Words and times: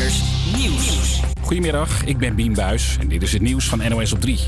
Insiders 0.00 0.22
Nieuws. 0.56 1.29
Goedemiddag, 1.50 2.04
ik 2.04 2.18
ben 2.18 2.34
Bien 2.34 2.54
Buis 2.54 2.96
en 3.00 3.08
dit 3.08 3.22
is 3.22 3.32
het 3.32 3.42
nieuws 3.42 3.68
van 3.68 3.88
NOS 3.88 4.12
op 4.12 4.20
3. 4.20 4.38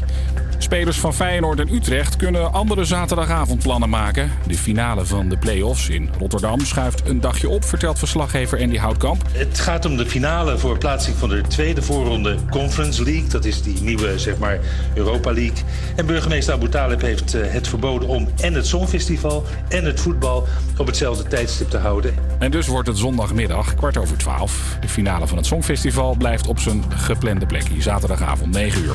Spelers 0.62 0.98
van 0.98 1.14
Feyenoord 1.14 1.60
en 1.60 1.74
Utrecht 1.74 2.16
kunnen 2.16 2.52
andere 2.52 2.84
zaterdagavondplannen 2.84 3.88
maken. 3.88 4.30
De 4.46 4.54
finale 4.54 5.06
van 5.06 5.28
de 5.28 5.36
play-offs 5.36 5.88
in 5.88 6.10
Rotterdam 6.18 6.60
schuift 6.60 7.08
een 7.08 7.20
dagje 7.20 7.48
op, 7.48 7.64
vertelt 7.64 7.98
verslaggever 7.98 8.60
Andy 8.60 8.76
Houtkamp. 8.76 9.22
Het 9.32 9.60
gaat 9.60 9.84
om 9.84 9.96
de 9.96 10.06
finale 10.06 10.58
voor 10.58 10.78
plaatsing 10.78 11.16
van 11.16 11.28
de 11.28 11.40
tweede 11.40 11.82
voorronde 11.82 12.36
Conference 12.50 13.04
League. 13.04 13.28
Dat 13.28 13.44
is 13.44 13.62
die 13.62 13.82
nieuwe, 13.82 14.18
zeg 14.18 14.38
maar, 14.38 14.58
Europa 14.94 15.32
League. 15.32 15.64
En 15.96 16.06
burgemeester 16.06 16.54
Abu 16.54 16.68
Talib 16.68 17.00
heeft 17.00 17.34
eh, 17.34 17.42
het 17.52 17.68
verboden 17.68 18.08
om 18.08 18.28
en 18.40 18.54
het 18.54 18.66
Songfestival 18.66 19.44
en 19.68 19.84
het 19.84 20.00
voetbal 20.00 20.46
op 20.76 20.86
hetzelfde 20.86 21.22
tijdstip 21.22 21.70
te 21.70 21.78
houden. 21.78 22.14
En 22.38 22.50
dus 22.50 22.66
wordt 22.66 22.88
het 22.88 22.98
zondagmiddag, 22.98 23.74
kwart 23.74 23.96
over 23.96 24.16
twaalf. 24.16 24.76
De 24.80 24.88
finale 24.88 25.26
van 25.26 25.36
het 25.36 25.46
Songfestival 25.46 26.14
blijft 26.14 26.46
op 26.46 26.58
zijn 26.58 26.84
geplande 26.96 27.46
plekje, 27.46 27.82
zaterdagavond 27.82 28.52
9 28.52 28.82
uur. 28.82 28.94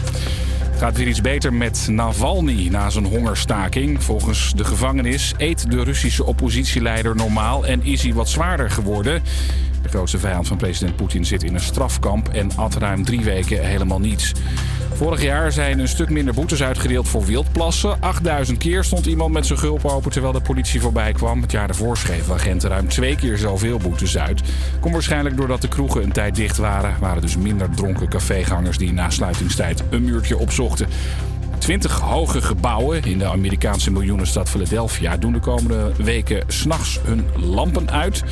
Gaat 0.77 0.97
weer 0.97 1.07
iets 1.07 1.21
beter 1.21 1.53
met 1.53 1.87
Navalny 1.89 2.67
na 2.67 2.89
zijn 2.89 3.05
hongerstaking. 3.05 4.03
Volgens 4.03 4.53
de 4.55 4.63
gevangenis 4.63 5.33
eet 5.37 5.71
de 5.71 5.83
Russische 5.83 6.25
oppositieleider 6.25 7.15
normaal 7.15 7.65
en 7.65 7.83
is 7.83 8.03
hij 8.03 8.13
wat 8.13 8.29
zwaarder 8.29 8.69
geworden. 8.69 9.23
De 9.81 9.89
grootste 9.89 10.19
vijand 10.19 10.47
van 10.47 10.57
president 10.57 10.95
Poetin 10.95 11.25
zit 11.25 11.43
in 11.43 11.53
een 11.53 11.59
strafkamp 11.59 12.27
en 12.27 12.51
at 12.55 12.75
ruim 12.75 13.03
drie 13.03 13.23
weken 13.23 13.65
helemaal 13.65 13.99
niets. 13.99 14.31
Vorig 14.97 15.21
jaar 15.21 15.51
zijn 15.51 15.79
een 15.79 15.87
stuk 15.87 16.09
minder 16.09 16.33
boetes 16.33 16.63
uitgedeeld 16.63 17.07
voor 17.07 17.25
wildplassen. 17.25 18.01
8000 18.01 18.57
keer 18.57 18.83
stond 18.83 19.05
iemand 19.05 19.33
met 19.33 19.45
zijn 19.45 19.59
gulp 19.59 19.85
open 19.85 20.11
terwijl 20.11 20.33
de 20.33 20.41
politie 20.41 20.81
voorbij 20.81 21.11
kwam. 21.11 21.41
Het 21.41 21.51
jaar 21.51 21.67
daarvoor 21.67 21.97
schreven 21.97 22.33
agenten 22.33 22.69
ruim 22.69 22.87
twee 22.87 23.15
keer 23.15 23.37
zoveel 23.37 23.77
boetes 23.77 24.17
uit. 24.17 24.41
Komt 24.79 24.93
waarschijnlijk 24.93 25.37
doordat 25.37 25.61
de 25.61 25.67
kroegen 25.67 26.03
een 26.03 26.11
tijd 26.11 26.35
dicht 26.35 26.57
waren. 26.57 26.95
Waren 26.99 27.21
dus 27.21 27.37
minder 27.37 27.69
dronken 27.69 28.09
cafégangers 28.09 28.77
die 28.77 28.93
na 28.93 29.09
sluitingstijd 29.09 29.83
een 29.89 30.03
muurtje 30.03 30.37
opzochten. 30.37 30.87
20 31.57 31.99
hoge 31.99 32.41
gebouwen 32.41 33.03
in 33.03 33.17
de 33.17 33.25
Amerikaanse 33.25 33.91
miljoenenstad 33.91 34.49
Philadelphia 34.49 35.17
doen 35.17 35.33
de 35.33 35.39
komende 35.39 35.91
weken 35.97 36.43
s'nachts 36.47 36.99
hun 37.03 37.25
lampen 37.35 37.91
uit. 37.91 38.23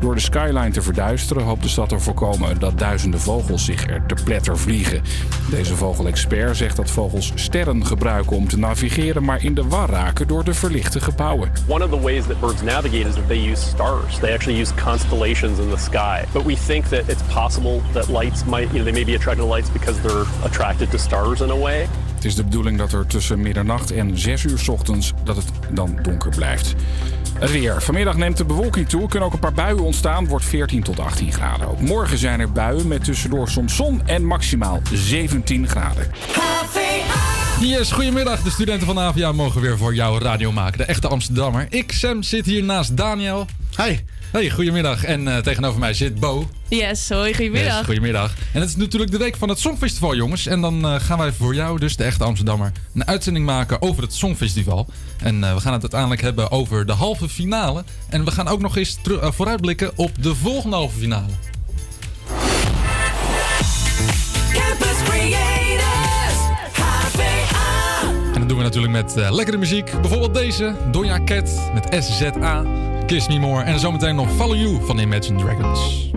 Door 0.00 0.14
de 0.14 0.20
skyline 0.20 0.70
te 0.70 0.82
verduisteren 0.82 1.42
hoopt 1.42 1.62
de 1.62 1.68
stad 1.68 1.88
te 1.88 1.98
voorkomen 1.98 2.58
dat 2.58 2.78
duizenden 2.78 3.20
vogels 3.20 3.64
zich 3.64 3.86
er 3.86 4.06
te 4.06 4.14
pletter 4.24 4.58
vliegen. 4.58 5.02
Deze 5.50 5.76
vogelexpert 5.76 6.56
zegt 6.56 6.76
dat 6.76 6.90
vogels 6.90 7.32
sterren 7.34 7.86
gebruiken 7.86 8.36
om 8.36 8.48
te 8.48 8.58
navigeren, 8.58 9.24
maar 9.24 9.44
in 9.44 9.54
de 9.54 9.64
war 9.64 9.90
raken 9.90 10.26
door 10.26 10.44
de 10.44 10.54
verlichte 10.54 11.00
gebouwen. 11.00 11.52
One 11.66 11.84
of 11.84 11.90
the 11.90 12.00
ways 12.00 12.26
that 12.26 12.40
birds 12.40 12.62
navigate 12.62 13.08
is 13.08 13.14
that 13.14 13.26
they 13.26 13.50
use 13.50 13.62
stars. 13.62 14.18
They 14.18 14.32
actually 14.32 14.60
use 14.60 14.74
constellations 14.84 15.58
in 15.58 15.68
the 15.70 15.80
sky. 15.80 16.24
But 16.32 16.44
we 16.44 16.56
think 16.66 16.84
that 16.84 17.08
it's 17.08 17.22
possible 17.34 17.80
that 17.92 18.08
lights 18.08 18.44
might, 18.44 18.72
you 18.72 18.82
know, 18.82 18.84
they 18.84 18.92
may 18.92 19.04
be 19.04 19.14
attracted 19.14 19.46
to 19.46 19.54
lights 19.54 19.72
because 19.72 20.00
they're 20.00 20.26
attracted 20.44 20.90
to 20.90 20.98
stars 20.98 21.40
in 21.40 21.50
a 21.50 21.58
way. 21.58 21.86
Het 22.14 22.24
is 22.26 22.34
de 22.34 22.44
bedoeling 22.44 22.78
dat 22.78 22.92
er 22.92 23.06
tussen 23.06 23.40
middernacht 23.40 23.90
en 23.90 24.18
6 24.18 24.44
uur 24.44 24.58
's 24.58 24.68
ochtends 24.68 25.12
dat 25.24 25.36
het 25.36 25.46
dan 25.70 25.98
donker 26.02 26.30
blijft. 26.30 26.74
Het 27.38 27.50
weer. 27.50 27.82
Vanmiddag 27.82 28.16
neemt 28.16 28.36
de 28.36 28.44
bewolking 28.44 28.88
toe. 28.88 29.02
Er 29.02 29.08
kunnen 29.08 29.28
ook 29.28 29.34
een 29.34 29.40
paar 29.40 29.52
buien 29.52 29.84
ontstaan. 29.84 30.26
Wordt 30.26 30.44
14 30.44 30.82
tot 30.82 31.00
18 31.00 31.32
graden. 31.32 31.68
Ook 31.68 31.80
morgen 31.80 32.18
zijn 32.18 32.40
er 32.40 32.52
buien 32.52 32.88
met 32.88 33.04
tussendoor 33.04 33.48
soms 33.48 33.76
zon 33.76 34.02
en 34.06 34.24
maximaal 34.24 34.80
17 34.92 35.68
graden. 35.68 36.10
Yes, 37.60 37.92
goedemiddag. 37.92 38.42
De 38.42 38.50
studenten 38.50 38.86
van 38.86 38.94
de 38.94 39.00
AVA 39.00 39.32
mogen 39.32 39.60
weer 39.60 39.78
voor 39.78 39.94
jou 39.94 40.22
radio 40.22 40.52
maken. 40.52 40.78
De 40.78 40.84
echte 40.84 41.08
Amsterdammer. 41.08 41.66
Ik, 41.70 41.92
Sam, 41.92 42.22
zit 42.22 42.46
hier 42.46 42.64
naast 42.64 42.96
Daniel. 42.96 43.46
Hi. 43.76 43.98
Hey, 44.30 44.50
goedemiddag. 44.50 45.04
En 45.04 45.28
eh, 45.28 45.38
tegenover 45.38 45.80
mij 45.80 45.94
zit 45.94 46.20
Bo. 46.20 46.48
Yes, 46.68 47.08
hoi, 47.08 47.34
goedemiddag. 47.34 47.76
Yes, 47.76 47.84
goedemiddag. 47.84 48.34
En 48.52 48.60
het 48.60 48.68
is 48.68 48.76
natuurlijk 48.76 49.10
de 49.10 49.18
week 49.18 49.36
van 49.36 49.48
het 49.48 49.58
Songfestival, 49.58 50.14
jongens. 50.14 50.46
En 50.46 50.60
dan 50.60 50.84
eh, 50.84 50.94
gaan 51.00 51.18
wij 51.18 51.32
voor 51.32 51.54
jou, 51.54 51.78
dus 51.78 51.96
de 51.96 52.04
echte 52.04 52.24
Amsterdammer, 52.24 52.72
een 52.94 53.06
uitzending 53.06 53.46
maken 53.46 53.82
over 53.82 54.02
het 54.02 54.14
Songfestival. 54.14 54.86
En 55.22 55.44
eh, 55.44 55.54
we 55.54 55.60
gaan 55.60 55.72
het 55.72 55.80
uiteindelijk 55.80 56.20
hebben 56.20 56.50
over 56.50 56.86
de 56.86 56.92
halve 56.92 57.28
finale. 57.28 57.84
En 58.08 58.24
we 58.24 58.30
gaan 58.30 58.48
ook 58.48 58.60
nog 58.60 58.76
eens 58.76 58.98
vooruitblikken 59.20 59.92
op 59.94 60.10
de 60.22 60.34
volgende 60.34 60.76
halve 60.76 60.98
finale. 60.98 61.32
Campus 64.52 65.02
Creators, 65.04 66.38
HVA. 66.72 68.08
En 68.34 68.40
dat 68.40 68.48
doen 68.48 68.58
we 68.58 68.64
natuurlijk 68.64 68.92
met 68.92 69.14
lekkere 69.30 69.56
muziek. 69.56 70.00
Bijvoorbeeld 70.00 70.34
deze, 70.34 70.74
Doja 70.90 71.24
Cat 71.24 71.70
met 71.74 72.04
SZA, 72.04 72.62
Kiss 73.08 73.28
Me 73.28 73.38
More. 73.38 73.62
En 73.62 73.80
zometeen 73.80 74.14
nog 74.14 74.30
Follow 74.36 74.56
You 74.56 74.78
van 74.84 74.98
Imagine 74.98 75.38
Dragons. 75.38 76.10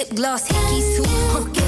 Lip 0.00 0.14
gloss, 0.14 0.48
hickeys 0.48 0.96
too. 0.96 1.59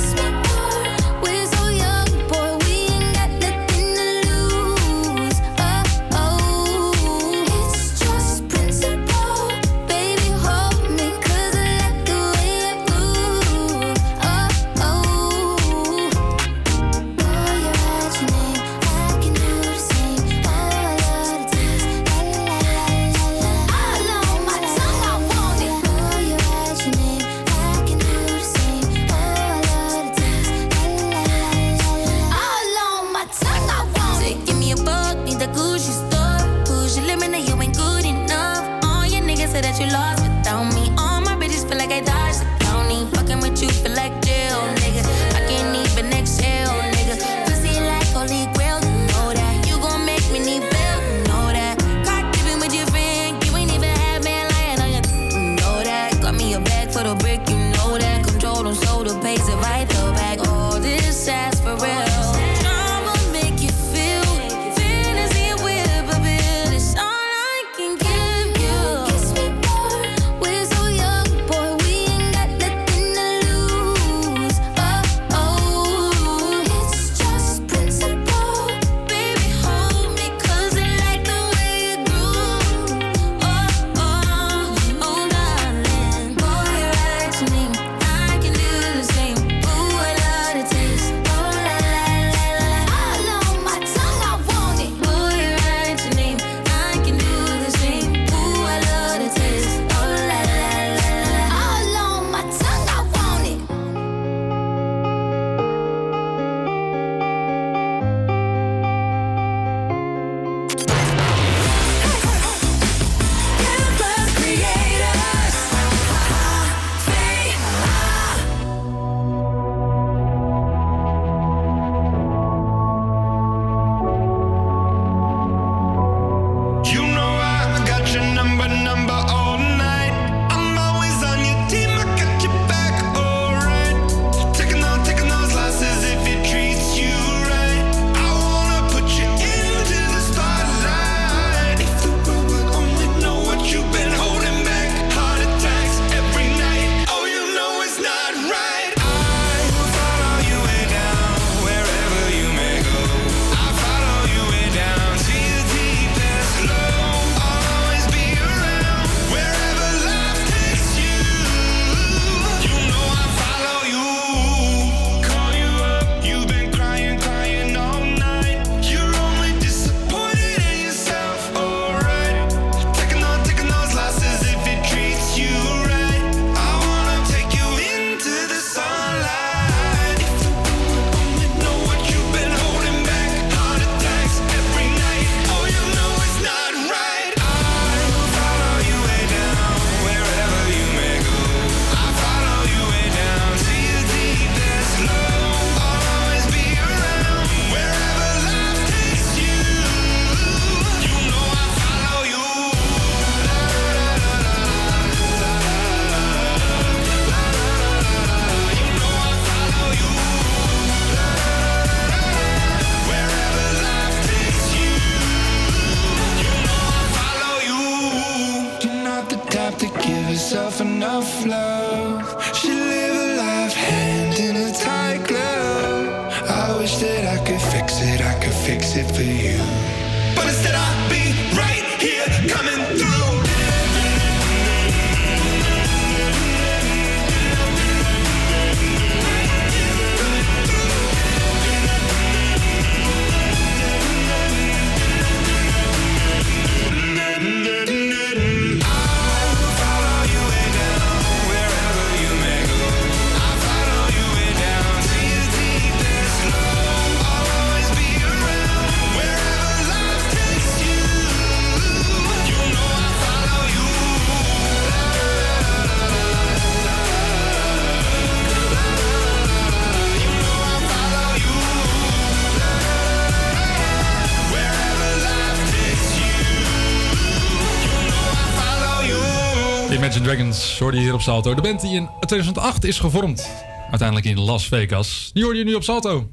Je 280.52 280.99
hier 280.99 281.14
op 281.14 281.21
Salto. 281.21 281.54
De 281.54 281.62
band 281.62 281.80
die 281.80 281.94
in 281.94 282.09
2008 282.21 282.85
is 282.85 282.99
gevormd. 282.99 283.49
Uiteindelijk 283.90 284.26
in 284.26 284.40
Las 284.40 284.68
Vegas. 284.68 285.30
Die 285.32 285.42
hoorde 285.42 285.59
je 285.59 285.64
nu 285.64 285.75
op 285.75 285.82
Salto. 285.82 286.28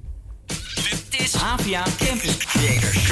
HVA 1.39 1.84
Campus 1.98 2.38
Creators. 2.38 3.10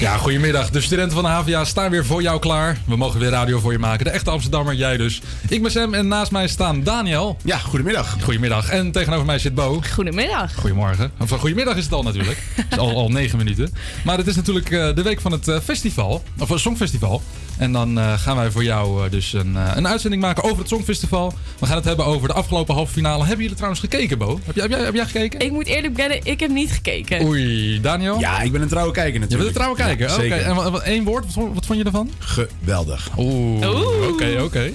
Ja, 0.00 0.16
goedemiddag. 0.16 0.70
De 0.70 0.80
studenten 0.80 1.14
van 1.14 1.24
de 1.24 1.30
HVA 1.30 1.64
staan 1.64 1.90
weer 1.90 2.06
voor 2.06 2.22
jou 2.22 2.38
klaar. 2.38 2.78
We 2.86 2.96
mogen 2.96 3.20
weer 3.20 3.30
radio 3.30 3.58
voor 3.60 3.72
je 3.72 3.78
maken. 3.78 4.04
De 4.04 4.10
echte 4.10 4.30
Amsterdammer, 4.30 4.74
jij 4.74 4.96
dus. 4.96 5.22
Ik 5.48 5.62
ben 5.62 5.70
Sam 5.70 5.94
en 5.94 6.08
naast 6.08 6.30
mij 6.30 6.48
staan 6.48 6.82
Daniel. 6.82 7.36
Ja, 7.44 7.58
goedemiddag. 7.58 8.16
Goedemiddag. 8.22 8.68
En 8.68 8.92
tegenover 8.92 9.26
mij 9.26 9.38
zit 9.38 9.54
Bo. 9.54 9.80
Goedemiddag. 9.92 10.54
Goedemorgen. 10.54 11.10
Of 11.18 11.32
eh, 11.32 11.38
goedemiddag 11.38 11.76
is 11.76 11.84
het 11.84 11.92
al 11.92 12.02
natuurlijk. 12.02 12.38
Het 12.54 12.66
is 12.70 12.78
al, 12.78 12.96
al 12.96 13.08
negen 13.08 13.38
minuten. 13.38 13.72
Maar 14.04 14.18
het 14.18 14.26
is 14.26 14.36
natuurlijk 14.36 14.70
eh, 14.70 14.94
de 14.94 15.02
week 15.02 15.20
van 15.20 15.32
het 15.32 15.48
eh, 15.48 15.60
festival. 15.60 16.22
Of 16.38 16.50
een 16.50 16.58
songfestival. 16.58 17.22
En 17.58 17.72
dan 17.72 17.98
eh, 17.98 18.18
gaan 18.18 18.36
wij 18.36 18.50
voor 18.50 18.64
jou 18.64 19.08
dus 19.08 19.32
een, 19.32 19.56
eh, 19.56 19.72
een 19.74 19.88
uitzending 19.88 20.22
maken 20.22 20.42
over 20.42 20.58
het 20.58 20.68
songfestival. 20.68 21.34
We 21.58 21.66
gaan 21.66 21.76
het 21.76 21.84
hebben 21.84 22.04
over 22.04 22.28
de 22.28 22.34
afgelopen 22.34 22.74
halve 22.74 22.92
finale. 22.92 23.18
Hebben 23.18 23.40
jullie 23.40 23.54
trouwens 23.54 23.80
gekeken, 23.80 24.18
Bo? 24.18 24.40
Heb 24.44 24.54
jij, 24.54 24.62
heb 24.62 24.72
jij, 24.72 24.84
heb 24.84 24.94
jij 24.94 25.04
gekeken? 25.04 25.40
Ik 25.40 25.52
moet 25.52 25.66
eerlijk 25.66 25.94
bekennen, 25.94 26.20
ik 26.22 26.40
heb 26.40 26.50
niet 26.50 26.70
gekeken. 26.70 27.24
Oei, 27.24 27.67
Daniel? 27.80 28.18
Ja, 28.18 28.40
ik 28.40 28.52
ben 28.52 28.62
een 28.62 28.68
trouwe 28.68 28.92
kijker 28.92 29.12
Je 29.12 29.18
bent 29.18 29.30
natuurlijk. 29.30 29.58
een 29.58 29.62
trouwe 29.76 29.96
kijker. 29.96 30.08
Ja, 30.08 30.14
Oké, 30.34 30.44
en 30.44 30.54
wat, 30.54 30.70
wat- 30.70 30.82
één 30.82 31.04
woord, 31.04 31.24
wat, 31.24 31.32
vond- 31.32 31.54
wat 31.54 31.66
vond 31.66 31.78
je 31.78 31.84
ervan? 31.84 32.10
Geweldig. 32.18 33.08
Oeh, 33.18 34.08
oké, 34.08 34.40
oké. 34.42 34.70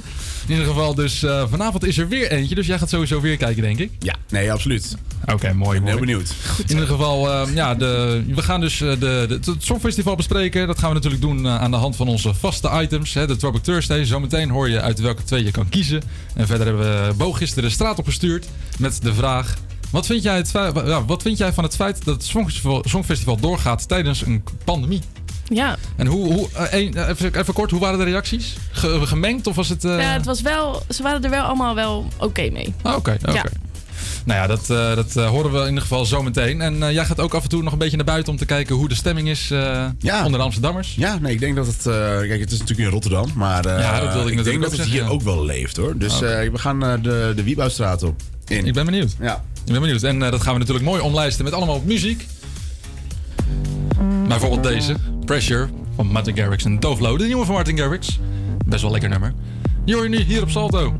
In 0.48 0.50
ieder 0.52 0.66
geval, 0.66 0.96
dus 0.96 1.24
eh, 1.24 1.44
vanavond 1.50 1.86
is 1.86 1.98
er 1.98 2.08
weer 2.08 2.32
eentje. 2.32 2.56
Dus 2.56 2.68
jij 2.68 2.78
gaat 2.78 2.90
sowieso 2.90 3.22
weer 3.22 3.38
kijken, 3.38 3.62
denk 3.62 3.80
ik. 3.80 3.92
Ja, 4.00 4.16
nee, 4.30 4.52
absoluut. 4.52 4.96
Oké, 5.26 5.54
mooi, 5.54 5.54
Ik 5.54 5.56
ben 5.56 5.66
mooi. 5.82 5.86
heel 5.86 6.00
benieuwd. 6.00 6.34
In 6.58 6.70
ieder 6.70 6.88
geval, 6.88 7.30
eh, 7.32 7.56
ja, 7.56 7.76
de, 7.76 8.24
we 8.36 8.42
gaan 8.42 8.60
dus 8.62 8.82
eh, 8.82 8.90
de, 8.90 9.26
de, 9.28 9.52
het 9.52 9.64
Songfestival 9.64 10.16
bespreken. 10.16 10.68
Dat 10.68 10.80
gaan 10.80 10.88
we 10.90 10.96
natuurlijk 10.96 11.22
doen 11.22 11.46
eh, 11.46 11.62
aan 11.62 11.72
de 11.72 11.78
hand 11.78 11.96
van 11.96 12.08
onze 12.08 12.34
vaste 12.34 12.70
items. 12.82 13.14
Hè, 13.14 13.28
de 13.28 13.36
Tropic 13.36 13.62
Thursday. 13.64 14.06
Zometeen 14.06 14.50
hoor 14.50 14.70
je 14.70 14.82
uit 14.82 15.00
welke 15.00 15.24
twee 15.24 15.44
je 15.44 15.52
kan 15.52 15.70
kiezen. 15.70 16.02
En 16.36 16.48
verder 16.48 16.68
hebben 16.68 17.08
we 17.08 17.14
Bo 17.14 17.32
gisteren 17.32 17.64
de 17.64 17.76
straat 17.76 18.00
opgestuurd 18.00 18.46
met 18.80 19.00
de 19.02 19.14
vraag... 19.14 19.56
Wat 19.94 20.06
vind, 20.06 20.24
jij 20.24 20.36
het, 20.36 20.52
ja, 20.86 21.06
wat 21.06 21.22
vind 21.22 21.38
jij 21.38 21.54
van 21.54 21.64
het 21.64 21.76
feit 21.76 22.06
dat 22.06 22.14
het 22.16 22.24
Songfestival, 22.26 22.84
Songfestival 22.88 23.38
doorgaat 23.40 23.88
tijdens 23.88 24.26
een 24.26 24.44
pandemie? 24.64 25.02
Ja. 25.48 25.78
En 25.96 26.08
hoe, 26.08 26.34
hoe 26.34 26.50
eh, 26.54 26.88
eh, 26.88 27.08
even, 27.10 27.36
even 27.40 27.54
kort, 27.54 27.72
hoe 27.72 27.80
waren 27.80 27.98
de 28.00 28.04
reacties? 28.06 28.56
Ge- 28.72 29.06
gemengd 29.06 29.48
of 29.48 29.56
was 29.56 29.70
het... 29.70 29.84
eh, 29.86 29.92
ja, 30.00 30.14
het 30.14 30.26
was 30.26 30.42
wel, 30.42 30.84
ze 30.90 31.04
waren 31.04 31.24
er 31.24 31.30
wel 31.30 31.44
allemaal 31.44 31.76
wel 31.76 32.08
oké 32.18 32.50
mee. 32.50 32.74
Ah, 32.82 32.96
Oké, 32.96 33.18
oké. 33.22 33.32
Ja. 33.32 33.44
Nou 34.26 34.40
ja, 34.40 34.48
dat, 34.48 34.70
eh, 34.70 34.96
dat 34.96 35.14
horen 35.14 35.52
we 35.52 35.60
in 35.60 35.66
ieder 35.68 35.82
geval 35.82 36.06
zo 36.06 36.24
meteen. 36.24 36.62
En 36.62 36.84
eh, 36.84 36.92
jij 36.94 37.06
gaat 37.06 37.20
ook 37.20 37.34
af 37.34 37.44
en 37.44 37.50
toe 37.50 37.64
nog 37.64 37.74
een 37.74 37.80
beetje 37.80 37.96
naar 37.96 38.06
buiten 38.06 38.32
om 38.32 38.38
te 38.40 38.46
kijken 38.46 38.76
hoe 38.76 38.90
de 38.90 38.96
stemming 38.96 39.30
is 39.30 39.52
eh, 39.52 39.86
Ja. 40.00 40.24
onder 40.26 40.40
de 40.40 40.46
Amsterdammers. 40.46 40.96
Ja, 40.96 41.18
nee, 41.20 41.34
ik 41.34 41.40
denk 41.40 41.56
dat 41.56 41.68
het... 41.68 41.86
eh, 41.86 41.94
kijk, 42.18 42.40
het 42.40 42.52
is 42.52 42.60
natuurlijk 42.60 42.88
in 42.88 42.94
Rotterdam, 42.94 43.30
maar 43.36 43.66
eh, 43.66 43.80
Ja, 43.80 44.00
dat 44.00 44.14
wilde 44.14 44.32
ik 44.32 44.44
denk 44.44 44.62
dat 44.62 44.72
het 44.72 44.76
zeggen, 44.80 44.94
hier 44.96 45.04
ja. 45.04 45.10
ook 45.10 45.22
wel 45.22 45.46
leeft, 45.46 45.78
hoor. 45.78 45.98
Dus 45.98 46.14
eh, 46.14 46.20
we 46.52 46.58
gaan 46.58 46.84
eh, 46.86 46.94
de, 47.02 47.34
de 47.36 47.44
Wiebouwstraat 47.44 48.04
op. 48.04 48.22
In. 48.48 48.66
Ik 48.66 48.74
ben 48.74 48.86
benieuwd. 48.86 49.16
Ja. 49.20 49.44
Ik 49.66 49.72
ben 49.72 49.82
benieuwd. 49.82 50.04
En 50.04 50.24
eh, 50.24 50.32
dat 50.32 50.42
gaan 50.42 50.54
we 50.54 50.60
natuurlijk 50.60 50.86
mooi 50.86 51.02
omlijsten 51.02 51.44
met 51.44 51.54
allemaal 51.54 51.82
muziek. 51.86 52.28
Bijvoorbeeld 54.28 54.64
deze, 54.64 54.96
Pressure, 55.26 55.68
van 55.96 56.08
Martin 56.08 56.36
Garrix 56.36 56.66
en 56.66 56.80
Dove 56.80 57.02
Low. 57.02 57.18
De 57.18 57.26
nieuwe 57.26 57.46
van 57.46 57.56
Martin 57.56 57.78
Garrix. 57.78 58.20
Best 58.66 58.82
wel 58.82 58.92
lekker 58.92 59.10
nummer. 59.10 59.34
Je 59.86 59.96
nu 60.10 60.22
hier 60.22 60.42
op 60.42 60.50
Salto. 60.50 60.94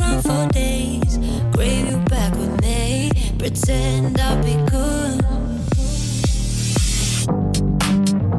I'm 0.00 0.22
for 0.22 0.48
days. 0.52 1.18
Pretend 3.38 4.18
I'll 4.20 4.36
be 4.42 4.70
good. 4.70 5.27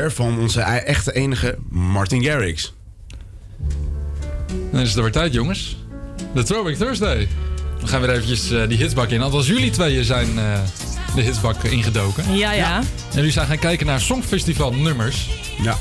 Van 0.00 0.38
onze 0.38 0.60
e- 0.60 0.76
echte 0.76 1.12
enige 1.12 1.58
Martin 1.68 2.24
Garrix. 2.24 2.74
Dan 4.70 4.80
is 4.80 4.88
het 4.88 4.96
er 4.96 5.02
weer 5.02 5.12
tijd, 5.12 5.32
jongens. 5.32 5.76
De 6.34 6.42
Throwback 6.42 6.74
Thursday. 6.74 7.28
We 7.80 7.86
gaan 7.86 8.00
weer 8.00 8.10
eventjes 8.10 8.50
eh, 8.50 8.68
die 8.68 8.78
hitsbak 8.78 9.10
in. 9.10 9.22
Althans, 9.22 9.46
jullie 9.46 9.70
tweeën 9.70 10.04
zijn 10.04 10.38
eh, 10.38 10.60
de 11.14 11.20
hitsbak 11.22 11.62
ingedoken. 11.62 12.36
Ja, 12.36 12.52
ja. 12.52 12.76
En 12.78 12.84
jullie 13.14 13.30
zijn 13.30 13.46
gaan 13.46 13.58
kijken 13.58 13.86
naar 13.86 14.00
Songfestival 14.00 14.74
nummers. 14.74 15.28
Ja. 15.62 15.78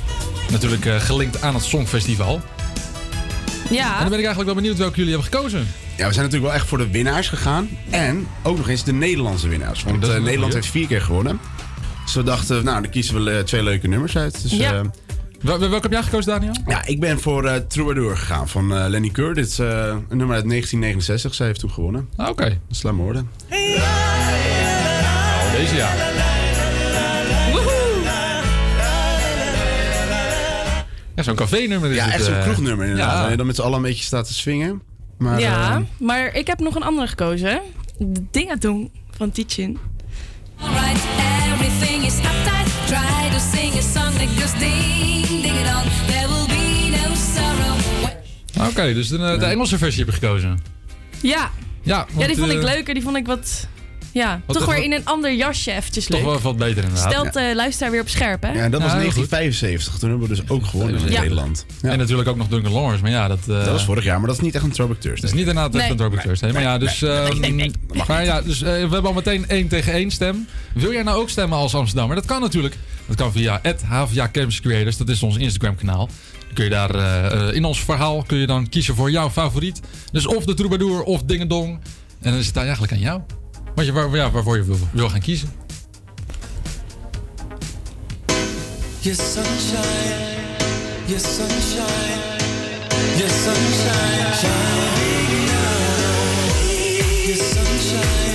Natuurlijk 0.51 0.85
eh, 0.85 0.95
gelinkt 0.99 1.41
aan 1.41 1.53
het 1.53 1.63
Songfestival. 1.63 2.41
Ja. 3.69 3.93
En 3.93 3.99
dan 3.99 4.09
ben 4.09 4.19
ik 4.19 4.25
eigenlijk 4.25 4.45
wel 4.45 4.55
benieuwd 4.55 4.77
welke 4.77 4.95
jullie 4.95 5.13
hebben 5.13 5.31
gekozen. 5.31 5.67
Ja, 5.97 6.07
we 6.07 6.13
zijn 6.13 6.25
natuurlijk 6.25 6.51
wel 6.51 6.53
echt 6.53 6.67
voor 6.67 6.77
de 6.77 6.89
winnaars 6.89 7.29
gegaan. 7.29 7.69
En 7.89 8.27
ook 8.43 8.57
nog 8.57 8.69
eens 8.69 8.83
de 8.83 8.93
Nederlandse 8.93 9.47
winnaars. 9.47 9.83
Want 9.83 10.07
eh, 10.07 10.17
Nederland 10.17 10.53
heeft 10.53 10.67
vier 10.67 10.87
keer 10.87 11.01
gewonnen. 11.01 11.39
Dus 12.13 12.23
we 12.23 12.29
dachten, 12.29 12.63
nou, 12.63 12.81
dan 12.81 12.91
kiezen 12.91 13.23
we 13.23 13.31
eh, 13.31 13.43
twee 13.43 13.63
leuke 13.63 13.87
nummers 13.87 14.17
uit. 14.17 14.41
Dus, 14.41 14.51
Ja. 14.51 14.73
eh, 14.73 14.79
Wel- 15.41 15.59
welke 15.59 15.75
heb 15.81 15.91
jij 15.91 16.03
gekozen, 16.03 16.31
Daniel? 16.31 16.53
ja, 16.67 16.85
ik 16.85 16.99
ben 16.99 17.19
voor 17.19 17.45
eh 17.45 17.55
Troubadour 17.67 18.17
gegaan 18.17 18.49
van 18.49 18.75
eh, 18.75 18.85
Lenny 18.87 19.09
Keur. 19.09 19.33
Dit 19.33 19.47
is 19.47 19.59
eh, 19.59 19.67
een 20.09 20.17
nummer 20.17 20.35
uit 20.35 20.47
1969. 20.49 21.33
Zij 21.33 21.45
heeft 21.47 21.59
toen 21.59 21.71
gewonnen. 21.71 22.09
Ah, 22.15 22.29
Oké. 22.29 22.59
Dus 22.67 22.83
laat 22.83 22.93
me 22.93 23.01
horen. 23.01 23.29
Oh, 23.49 25.51
deze 25.55 25.75
ja. 25.75 25.89
Ja, 31.15 31.23
zo'n 31.23 31.35
café-nummer 31.35 31.89
is 31.89 31.95
Ja, 31.95 32.11
echt 32.11 32.25
zo'n 32.25 32.39
kroegnummer 32.41 32.85
inderdaad. 32.85 33.13
Ja. 33.13 33.21
Waar 33.21 33.31
je 33.31 33.37
dan 33.37 33.45
met 33.45 33.55
z'n 33.55 33.61
allen 33.61 33.75
een 33.77 33.81
beetje 33.81 34.03
staat 34.03 34.27
te 34.27 34.33
swingen. 34.33 34.81
Maar, 35.17 35.39
ja, 35.39 35.83
maar 35.99 36.35
ik 36.35 36.47
heb 36.47 36.59
nog 36.59 36.75
een 36.75 36.83
andere 36.83 37.07
gekozen. 37.07 37.61
De 37.97 38.23
Dingadong 38.31 38.91
van 39.17 39.31
Tichin. 39.31 39.77
Alright, 40.59 41.03
everything 41.61 42.05
is 42.05 42.19
uptight. 42.19 42.67
Try 42.87 43.29
to 43.33 43.39
sing 43.39 43.77
a 43.77 43.81
song 43.81 44.13
that 44.19 44.29
goes 44.39 44.53
ding, 44.59 45.41
ding 45.41 45.55
it 45.55 45.67
on. 45.75 45.85
There 46.07 46.27
will 46.27 46.47
be 46.47 46.89
no 46.89 47.15
sorrow. 47.15 48.69
Oké, 48.69 48.93
dus 48.93 49.07
de, 49.09 49.17
de 49.17 49.45
Engelse 49.45 49.77
versie 49.77 50.03
heb 50.03 50.13
je 50.13 50.19
gekozen. 50.19 50.59
Ja. 51.21 51.51
Ja, 51.83 52.05
ja, 52.17 52.27
die 52.27 52.37
vond 52.37 52.51
ik 52.51 52.57
eh, 52.57 52.63
leuker. 52.63 52.93
Die 52.93 53.03
vond 53.03 53.15
ik 53.15 53.25
wat... 53.25 53.67
Ja, 54.13 54.41
toch 54.47 54.65
weer 54.65 54.83
in 54.83 54.91
een 54.91 55.05
ander 55.05 55.33
jasje 55.35 55.71
eventjes 55.71 56.05
Toch 56.05 56.19
leuk. 56.19 56.29
wel 56.29 56.39
wat 56.41 56.57
beter 56.57 56.83
inderdaad. 56.83 57.11
Stelt 57.11 57.33
de 57.33 57.51
luisteraar 57.55 57.91
weer 57.91 58.01
op 58.01 58.09
scherp, 58.09 58.41
hè? 58.41 58.51
ja, 58.51 58.59
en 58.63 58.71
dat 58.71 58.81
was 58.81 58.91
Ja, 58.91 58.97
heel 58.97 59.11
goed. 59.11 59.29
1975. 59.29 59.97
Toen 59.99 60.09
hebben 60.09 60.27
we 60.29 60.35
dus 60.35 60.49
ook 60.49 60.65
gewonnen 60.65 61.01
in. 61.01 61.11
Nederland. 61.19 61.65
Ja. 61.81 61.89
En 61.89 61.97
natuurlijk 61.97 62.29
ook 62.29 62.35
nog 62.37 62.47
Duncan 62.47 62.71
Lawrence, 62.71 63.01
maar 63.01 63.11
ja, 63.11 63.27
dat... 63.27 63.39
eh, 63.39 63.45
dat 63.47 63.67
was 63.67 63.83
vorig 63.85 64.03
jaar, 64.03 64.17
maar 64.17 64.27
dat 64.27 64.35
is 64.37 64.41
niet 64.43 64.55
echt 64.55 64.63
een 64.63 64.71
Throwback 64.71 64.95
Dat 65.01 65.05
Thursday. 65.05 65.29
is 65.29 65.35
niet 65.35 65.47
inderdaad 65.47 65.75
echt 65.75 65.89
een 65.89 65.95
Throwback 65.97 66.21
Thursday. 66.21 66.51
Maar 66.51 66.61
ja, 66.61 66.77
dus... 66.77 67.01
ehm, 67.01 67.71
Maar 68.07 68.23
ja, 68.23 68.41
dus 68.41 68.61
eh, 68.61 68.67
we 68.71 68.77
hebben 68.79 69.05
al 69.05 69.13
meteen 69.13 69.47
één 69.49 69.67
tegen 69.67 69.93
één 69.93 70.11
stem. 70.11 70.47
Wil 70.73 70.91
jij 70.91 71.03
nou 71.03 71.17
ook 71.21 71.29
stemmen 71.29 71.57
als 71.57 71.75
Amsterdammer? 71.75 72.15
Dat 72.15 72.25
kan 72.25 72.41
natuurlijk. 72.41 72.75
Dat 73.07 73.15
kan 73.15 73.31
via 73.31 73.61
HVA 73.87 74.29
Campus 74.31 74.61
Creators. 74.61 74.97
Dat 74.97 75.09
is 75.09 75.23
ons 75.23 75.37
Instagram 75.37 75.75
kanaal. 75.75 76.05
Dan 76.45 76.53
kun 76.53 76.63
je 76.63 76.69
daar 76.69 76.95
eh, 76.95 77.47
eh, 77.47 77.55
in 77.55 77.65
ons 77.65 77.83
verhaal 77.83 78.23
kun 78.23 78.37
je 78.37 78.47
dan 78.47 78.69
kiezen 78.69 78.95
voor 78.95 79.11
jouw 79.11 79.29
favoriet. 79.29 79.79
Dus 80.11 80.25
of 80.27 80.45
de 80.45 80.53
Troubadour 80.53 81.03
of 81.03 81.23
Dingedong. 81.23 81.79
En 82.21 82.29
dan 82.31 82.39
is 82.39 82.45
het 82.45 82.53
dan 82.53 82.63
eigenlijk 82.63 82.93
aan 82.93 82.99
jou. 82.99 83.21
Wat 83.75 83.85
je, 83.85 83.91
waar, 83.91 84.15
ja, 84.15 84.31
waarvoor 84.31 84.57
je 84.57 84.63
wil, 84.63 84.77
wil 84.91 85.09
gaan 85.09 85.19
kiezen. 85.19 85.49
Your 89.01 89.15
sunshine, 89.15 90.47
your 91.07 91.19
sunshine, 91.19 92.37
your 93.17 93.29
sunshine, 93.29 94.33
shining 94.41 95.45
now. 95.45 95.71
Your 97.25 97.37
sunshine, 97.37 98.30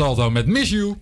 op 0.00 0.06
Salto 0.06 0.30
met 0.30 0.46
Miss 0.46 0.70
You. 0.70 0.94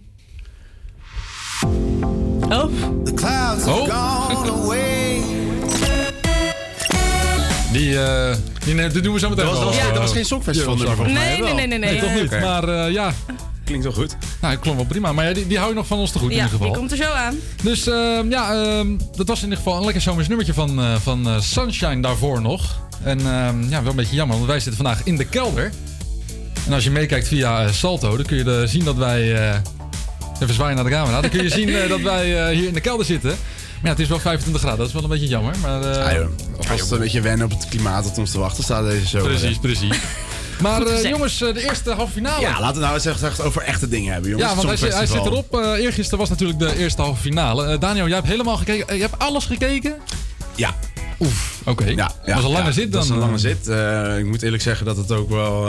Oh. 2.49 2.65
The 3.05 3.13
clouds 3.15 3.65
have 3.65 3.81
Oh. 3.81 3.89
gone 3.89 4.51
away. 4.51 5.21
Die, 7.73 7.99
eh 7.99 8.37
die, 8.65 9.01
doen 9.01 9.13
we 9.13 9.19
zo 9.19 9.29
meteen 9.29 9.45
Dat 9.45 9.55
was, 9.55 9.65
dat 9.65 9.75
was, 9.75 9.77
Eh, 9.79 9.89
dat 9.93 9.99
was 10.03 10.13
geen 10.13 10.25
songfestival 10.25 10.77
nummer 10.77 10.97
volgens 10.97 11.17
mij. 11.17 11.27
Nee, 11.29 11.37
nee, 11.39 11.47
wel. 11.47 11.55
nee, 11.55 11.67
nee, 11.67 11.79
nee. 11.79 11.91
Nee, 11.91 12.01
toch 12.01 12.15
niet. 12.21 12.41
Maar 12.41 12.69
eh, 12.69 12.93
ja, 12.93 13.13
Klinkt 13.65 13.85
wel 13.85 13.93
goed. 13.95 14.17
nou, 14.41 14.53
het 14.53 14.63
klonk 14.63 14.77
wel 14.77 14.87
prima. 14.87 15.13
Maar 15.13 15.27
ja, 15.29 15.33
die, 15.33 15.47
die 15.47 15.57
hou 15.59 15.69
je 15.69 15.75
nog 15.77 15.87
van 15.87 15.99
ons 15.99 16.11
te 16.13 16.19
goed 16.19 16.31
in 16.31 16.37
Ja, 16.37 16.43
ieder 16.45 16.59
geval. 16.59 16.73
die 16.73 16.79
komt 16.81 16.91
er 16.91 16.97
zo 17.07 17.13
aan. 17.13 17.35
Dus 17.63 17.87
ehm, 17.87 18.31
ja, 18.31 18.53
ehm, 18.55 18.97
dat 19.17 19.29
was 19.29 19.39
in 19.39 19.45
ieder 19.45 19.59
geval 19.59 19.77
een 19.79 19.85
lekker 19.85 20.03
zomers 20.03 20.29
nummertje 20.29 20.55
van, 20.55 20.81
eh, 20.81 20.95
van 20.95 21.27
eh, 21.29 21.41
Sunshine 21.41 22.01
daarvoor 22.03 22.41
nog. 22.41 22.81
En 23.03 23.19
ehm, 23.19 23.63
ja, 23.69 23.83
wel 23.83 23.91
een 23.91 23.97
beetje 23.97 24.15
jammer, 24.17 24.37
want 24.37 24.49
wij 24.49 24.61
zitten 24.61 24.83
vandaag 24.85 25.01
in 25.05 25.17
de 25.17 25.25
kelder. 25.25 25.73
En 26.67 26.73
als 26.73 26.85
je 26.85 26.91
meekijkt 26.91 27.29
via 27.29 27.65
eh, 27.65 27.73
Salto, 27.73 28.17
dan 28.17 28.27
kun 28.27 28.37
je 28.37 28.61
eh, 28.61 28.69
zien 28.69 28.85
dat 28.85 28.97
wij... 28.97 29.35
eh, 29.51 29.57
even 30.41 30.55
zwaaien 30.55 30.75
naar 30.75 30.85
de 30.85 30.91
camera. 30.91 31.21
Dan 31.21 31.31
kun 31.31 31.43
je 31.43 31.49
zien 31.49 31.89
dat 31.89 32.01
wij 32.01 32.55
hier 32.55 32.67
in 32.67 32.75
de 32.75 32.81
kelder 32.81 33.07
zitten. 33.07 33.29
Maar 33.31 33.39
ja, 33.83 33.89
het 33.91 33.99
is 34.01 34.09
wel 34.09 34.19
25 34.19 34.61
graden, 34.63 34.79
dat 34.79 34.89
is 34.89 34.93
wel 34.95 35.03
een 35.03 35.09
beetje 35.09 35.27
jammer. 35.29 35.55
Maar, 35.63 35.83
eh, 35.83 36.21
Ah. 36.21 36.27
Alvast 36.57 36.91
een 36.91 36.99
beetje 36.99 37.21
wennen 37.21 37.47
op 37.47 37.53
het 37.53 37.69
klimaat 37.69 38.05
dat 38.05 38.19
ons 38.19 38.31
te 38.31 38.39
wachten 38.39 38.65
staat 38.65 38.85
deze 38.85 39.07
zomer. 39.07 39.29
precies, 39.29 39.59
precies. 39.59 39.99
Maar 40.61 41.07
jongens, 41.09 41.39
de 41.39 41.65
eerste 41.69 41.91
halve 41.93 42.13
finale. 42.13 42.41
Ja, 42.41 42.61
laten 42.61 42.75
we 42.75 42.81
nou 42.81 42.95
eens 42.95 43.05
echt, 43.07 43.23
echt 43.23 43.41
over 43.41 43.63
echte 43.63 43.89
dingen 43.89 44.13
hebben, 44.13 44.31
jongens. 44.31 44.49
Ja, 44.51 44.57
want 44.57 44.69
hij, 44.69 44.77
zit- 44.77 44.93
hij 44.93 45.07
zit 45.07 45.17
Songfestival. 45.17 45.61
erop. 45.63 45.77
Eh 45.79 45.85
eergisteren 45.85 46.19
was 46.19 46.29
natuurlijk 46.29 46.59
de 46.59 46.77
eerste 46.79 47.03
halve 47.03 47.21
finale. 47.21 47.67
Eh, 47.67 47.79
Daniel, 47.81 48.07
jij 48.07 48.15
hebt 48.17 48.29
helemaal 48.29 48.57
gekeken. 48.57 48.95
Je 48.97 49.01
hebt 49.01 49.19
alles 49.19 49.45
gekeken? 49.45 49.95
Ja, 50.57 50.75
Oef, 51.21 51.59
oké. 51.65 51.85
ja, 51.85 52.13
dat 52.25 52.35
was 52.35 52.45
een 52.45 52.51
lange 52.51 52.65
ja, 52.67 52.73
zit 52.73 52.83
dan. 52.93 53.01
Dat 53.01 53.03
is 53.03 53.09
een 53.09 53.19
lange 53.19 53.39
zit. 53.39 53.69
Eh, 53.69 54.19
ik 54.19 54.25
moet 54.27 54.43
eerlijk 54.43 54.63
zeggen 54.63 54.87
dat 54.87 54.97
het 54.97 55.13
ook 55.13 55.29
wel... 55.31 55.69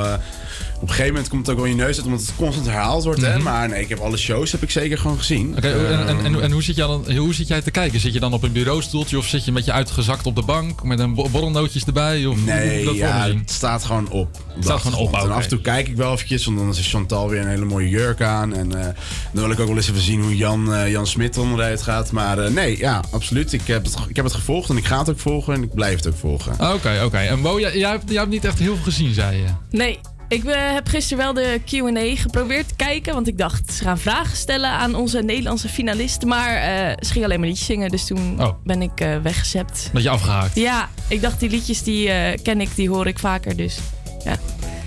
op 0.75 0.81
een 0.81 0.87
gegeven 0.89 1.07
moment 1.13 1.27
komt 1.29 1.41
het 1.47 1.55
ook 1.55 1.61
wel 1.61 1.71
in 1.71 1.77
je 1.77 1.83
neus 1.83 1.97
uit, 1.97 2.05
omdat 2.05 2.21
het 2.21 2.31
constant 2.35 2.65
herhaald 2.65 3.03
wordt. 3.03 3.21
hè? 3.21 3.39
Maar 3.39 3.69
nee, 3.69 3.81
ik 3.81 3.89
heb 3.89 3.99
alle 3.99 4.17
shows 4.17 4.51
heb 4.51 4.63
ik 4.63 4.71
zeker 4.71 4.97
gewoon 4.97 5.17
gezien. 5.17 5.47
Mhm. 5.47 5.57
Oké, 5.57 5.67
en, 5.69 6.07
en, 6.07 6.07
en, 6.07 6.25
Ehm, 6.25 6.39
en 6.39 6.51
hoe, 6.51 6.63
zit 6.63 6.75
jij 6.75 6.87
dan, 6.87 7.11
hoe 7.17 7.33
zit 7.33 7.47
jij 7.47 7.61
te 7.61 7.71
kijken? 7.71 7.99
Zit 7.99 8.13
je 8.13 8.19
dan 8.19 8.33
op 8.33 8.43
een 8.43 8.51
bureaustoeltje 8.51 9.17
of 9.17 9.25
zit 9.27 9.45
je 9.45 9.51
met 9.51 9.65
je 9.65 9.71
uitgezakt 9.71 10.25
op 10.25 10.35
de 10.35 10.41
bank 10.43 10.83
met 10.83 10.99
een 10.99 11.13
bo- 11.13 11.29
borrelnootjes 11.29 11.83
erbij? 11.85 12.25
Of 12.25 12.45
Nee, 12.45 12.85
dat 12.85 12.95
ja, 12.95 13.27
het 13.27 13.51
staat 13.51 13.85
gewoon 13.85 14.09
op. 14.09 14.27
Het 14.55 14.63
staat 14.63 14.81
gewoon 14.81 14.99
op, 14.99 15.13
En 15.13 15.21
oké. 15.21 15.31
af 15.33 15.43
en 15.43 15.49
toe 15.49 15.61
kijk 15.61 15.87
ik 15.87 15.95
wel 15.95 16.13
eventjes, 16.13 16.45
want 16.45 16.57
dan 16.57 16.69
is 16.69 16.89
Chantal 16.89 17.29
weer 17.29 17.41
een 17.41 17.47
hele 17.47 17.65
mooie 17.65 17.89
jurk 17.89 18.21
aan. 18.21 18.53
En 18.55 18.79
eh, 18.79 18.85
dan 19.31 19.43
wil 19.43 19.51
ik 19.51 19.59
ook 19.59 19.67
wel 19.67 19.75
eens 19.75 19.89
even 19.89 20.01
zien 20.01 20.21
hoe 20.21 20.37
Jan, 20.37 20.73
eh, 20.73 20.91
Jan 20.91 21.07
Smit 21.07 21.37
onderuit 21.37 21.81
gaat. 21.81 22.11
Maar 22.11 22.39
eh, 22.39 22.51
nee, 22.51 22.77
ja, 22.77 23.03
absoluut. 23.11 23.53
Ik 23.53 23.61
heb, 23.65 23.85
het, 23.85 23.95
ik 24.09 24.15
heb 24.15 24.25
het 24.25 24.33
gevolgd 24.33 24.69
en 24.69 24.77
ik 24.77 24.85
ga 24.85 24.99
het 24.99 25.09
ook 25.09 25.19
volgen 25.19 25.53
en 25.53 25.63
ik 25.63 25.73
blijf 25.73 25.95
het 25.95 26.07
ook 26.07 26.17
volgen. 26.17 26.51
Oké, 26.73 27.01
oké. 27.05 27.17
En 27.17 27.41
Bo, 27.41 27.59
jij, 27.59 27.77
jij, 27.77 27.89
hebt, 27.89 28.09
jij 28.09 28.17
hebt 28.19 28.29
niet 28.31 28.45
echt 28.45 28.59
heel 28.59 28.75
veel 28.75 28.83
gezien, 28.83 29.13
zei 29.13 29.37
je. 29.37 29.43
Nee, 29.77 29.99
ik 30.27 30.43
eh, 30.43 30.73
heb 30.73 30.87
gisteren 30.87 31.23
wel 31.23 31.33
de 31.33 31.59
Q&A 31.65 32.21
geprobeerd 32.21 32.67
te 32.67 32.75
kijken. 32.75 33.13
Want 33.13 33.27
ik 33.27 33.37
dacht, 33.37 33.73
ze 33.73 33.83
gaan 33.83 33.97
vragen 33.99 34.37
stellen 34.37 34.69
aan 34.69 34.95
onze 34.95 35.19
Nederlandse 35.21 35.69
finalisten. 35.69 36.27
Maar 36.27 36.55
eh, 36.55 36.95
ze 36.99 37.11
ging 37.11 37.25
alleen 37.25 37.39
maar 37.39 37.47
liedjes 37.49 37.65
zingen. 37.67 37.89
Dus 37.89 38.05
toen 38.05 38.41
Oh. 38.41 38.49
ben 38.63 38.81
ik 38.81 38.99
eh 38.99 39.17
weggezept. 39.23 39.89
Dat 39.93 40.03
je 40.03 40.09
afgehaakt. 40.09 40.55
Ja, 40.55 40.89
ik 41.07 41.21
dacht 41.21 41.39
die 41.39 41.49
liedjes 41.49 41.83
die 41.83 42.09
eh, 42.09 42.39
ken 42.43 42.61
ik, 42.61 42.69
die 42.75 42.89
hoor 42.89 43.07
ik 43.07 43.19
vaker. 43.19 43.55
Dus 43.55 43.77
ja. 44.23 44.35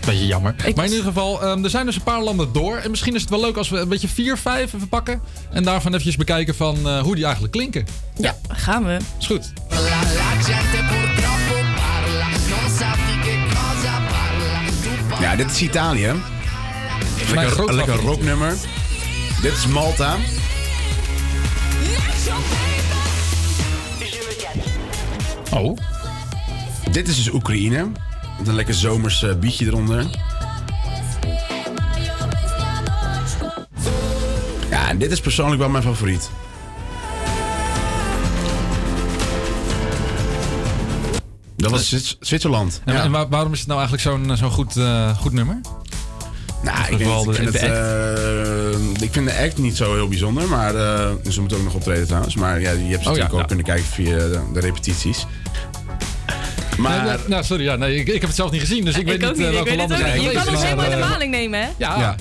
Beetje 0.06 0.26
jammer. 0.26 0.50
Ik 0.52 0.60
maar 0.62 0.68
in 0.68 0.74
was- 0.74 0.84
ieder 0.90 1.04
geval, 1.04 1.42
ehm, 1.42 1.64
er 1.64 1.70
zijn 1.70 1.86
dus 1.86 1.96
een 1.96 2.02
paar 2.02 2.22
landen 2.22 2.52
door. 2.52 2.76
En 2.76 2.90
misschien 2.90 3.14
is 3.14 3.20
het 3.20 3.30
wel 3.30 3.40
leuk 3.40 3.56
als 3.56 3.68
we 3.68 3.78
een 3.78 3.88
beetje 3.88 4.08
vier, 4.08 4.36
vijf 4.38 4.74
even 4.74 4.88
pakken. 4.88 5.20
En 5.52 5.62
daarvan 5.64 5.90
eventjes 5.90 6.16
bekijken 6.16 6.54
van 6.54 6.88
eh, 6.88 7.00
hoe 7.00 7.14
die 7.14 7.24
eigenlijk 7.24 7.52
klinken. 7.52 7.86
ja, 8.16 8.36
gaan 8.48 8.84
we. 8.84 8.96
Is 9.18 9.26
goed. 9.26 9.52
Ja, 15.20 15.36
dit 15.36 15.50
is 15.50 15.60
Italië. 15.60 16.12
Lekker, 17.34 17.74
lekker 17.74 17.94
rocknummer. 17.94 18.54
Dit 19.42 19.52
is 19.52 19.66
Malta. 19.66 20.16
Oh. 25.52 25.78
Dit 26.90 27.08
is 27.08 27.16
dus 27.16 27.32
Oekraïne. 27.32 27.86
Met 28.38 28.48
een 28.48 28.54
lekker 28.54 28.74
zomers 28.74 29.22
eh, 29.22 29.34
beatje 29.34 29.66
eronder. 29.66 30.06
Ja, 34.70 34.88
en 34.88 34.98
dit 34.98 35.10
is 35.10 35.20
persoonlijk 35.20 35.60
wel 35.60 35.68
mijn 35.68 35.82
favoriet. 35.82 36.30
Dat 41.70 41.78
was 41.78 41.88
Zwits- 41.88 42.16
Zwitserland. 42.20 42.80
En, 42.84 42.94
ja. 42.94 43.02
en 43.02 43.10
waar- 43.10 43.28
waarom 43.28 43.52
is 43.52 43.58
het 43.58 43.68
nou 43.68 43.80
eigenlijk 43.80 44.08
zo'n 44.08 44.36
zo'n 44.36 44.50
goed, 44.50 44.76
eh, 44.76 45.16
goed 45.16 45.32
nummer? 45.32 45.60
nou, 46.62 46.78
ik, 46.78 46.98
weet 46.98 47.06
niet, 47.06 47.18
ik, 47.18 47.24
de- 47.26 47.32
vind 47.34 47.52
het, 47.52 47.60
de 47.60 48.76
eh, 48.96 49.02
ik 49.02 49.12
vind 49.12 49.26
de 49.28 49.36
act 49.38 49.58
niet 49.58 49.76
zo 49.76 49.94
heel 49.94 50.08
bijzonder. 50.08 50.48
Maar 50.48 50.74
eh, 50.74 51.10
ze 51.30 51.40
moeten 51.40 51.58
ook 51.58 51.64
nog 51.64 51.74
optreden 51.74 52.06
trouwens. 52.06 52.34
Maar 52.34 52.60
ja, 52.60 52.70
je 52.70 52.76
hebt 52.76 52.82
ze 52.82 53.10
Oh, 53.10 53.16
ja, 53.16 53.22
natuurlijk 53.22 53.32
ook 53.32 53.40
ja. 53.40 53.46
kunnen 53.46 53.64
kijken 53.64 53.84
via 53.84 54.16
de, 54.16 54.40
de 54.52 54.60
repetities. 54.60 55.26
Maar 56.76 57.04
Nee, 57.04 57.16
nee, 57.16 57.18
nou, 57.28 57.44
sorry, 57.44 57.64
ja, 57.64 57.76
nee, 57.76 57.96
ik, 57.96 58.06
ik 58.06 58.12
heb 58.12 58.22
het 58.22 58.34
zelf 58.34 58.50
niet 58.50 58.60
gezien, 58.60 58.84
dus 58.84 58.98
ik, 58.98 59.06
weet 59.06 59.22
ik 59.22 59.36
niet 59.36 59.46
eh, 59.46 59.50
welke 59.52 59.68
het 59.68 59.78
landen 59.78 59.98
zijn. 59.98 60.22
Je 60.22 60.30
kan 60.30 60.48
ons 60.48 60.62
helemaal 60.62 60.84
in 60.84 60.90
de 60.90 60.96
eh, 60.96 61.10
maling 61.10 61.30
nemen, 61.30 61.60
hè? 61.60 61.68
Ja, 61.76 61.98
Ja. 61.98 62.14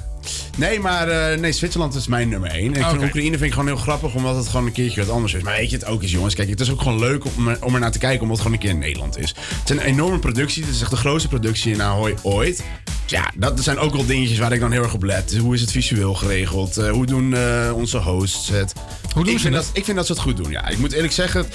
Nee, 0.55 0.79
maar 0.79 1.07
eh, 1.07 1.39
nee, 1.39 1.51
Zwitserland 1.51 1.95
is 1.95 2.07
mijn 2.07 2.29
nummer 2.29 2.49
1. 2.51 2.65
Ik 2.65 2.73
vind 2.75 2.93
Oké. 2.93 3.03
Oekraïne 3.03 3.29
vind 3.31 3.41
ik 3.43 3.51
gewoon 3.51 3.67
heel 3.67 3.75
grappig, 3.77 4.13
omdat 4.15 4.35
het 4.35 4.47
gewoon 4.47 4.65
een 4.65 4.71
keertje 4.71 5.01
wat 5.05 5.09
anders 5.15 5.33
is. 5.33 5.43
Maar 5.43 5.55
weet 5.55 5.69
je 5.69 5.75
het 5.77 5.85
ook 5.85 6.01
eens, 6.01 6.11
jongens? 6.11 6.35
Kijk, 6.35 6.49
het 6.49 6.59
is 6.59 6.71
ook 6.71 6.81
gewoon 6.81 6.99
leuk 6.99 7.25
om, 7.25 7.47
er- 7.47 7.57
om 7.63 7.73
er 7.73 7.79
naar 7.79 7.91
te 7.91 7.97
kijken, 7.99 8.21
omdat 8.21 8.37
het 8.37 8.45
gewoon 8.45 8.53
een 8.53 8.63
keer 8.63 8.73
in 8.73 8.79
Nederland 8.79 9.17
is. 9.17 9.29
Het 9.59 9.69
is 9.69 9.75
een 9.75 9.81
enorme 9.83 10.19
productie. 10.19 10.63
Het 10.65 10.75
is 10.75 10.81
echt 10.81 10.89
de 10.89 10.95
grootste 10.97 11.27
productie 11.29 11.73
in 11.73 11.81
Ahoy 11.81 12.15
ooit. 12.21 12.63
Dus 13.03 13.19
ja, 13.19 13.31
dat 13.35 13.59
zijn 13.63 13.77
ook 13.77 13.93
wel 13.93 14.05
dingetjes 14.05 14.37
waar 14.37 14.51
ik 14.51 14.59
dan 14.59 14.71
heel 14.71 14.83
erg 14.83 14.93
op 14.93 15.03
let. 15.03 15.37
Hoe 15.37 15.53
is 15.53 15.61
het 15.61 15.71
visueel 15.71 16.13
geregeld? 16.13 16.77
Eh, 16.77 16.89
hoe 16.91 17.05
doen 17.05 17.33
eh, 17.33 17.71
onze 17.75 17.97
hosts 17.97 18.49
het? 18.49 18.73
Hoe 19.13 19.23
doen 19.23 19.33
ik 19.33 19.39
ze 19.39 19.43
vind 19.43 19.53
dat, 19.55 19.69
ik 19.73 19.83
vind 19.85 19.97
dat 19.97 20.05
ze 20.05 20.11
het 20.11 20.21
goed 20.21 20.37
doen, 20.37 20.51
ja. 20.51 20.67
Ik 20.69 20.77
moet 20.77 20.91
eerlijk 20.93 21.13
zeggen... 21.13 21.45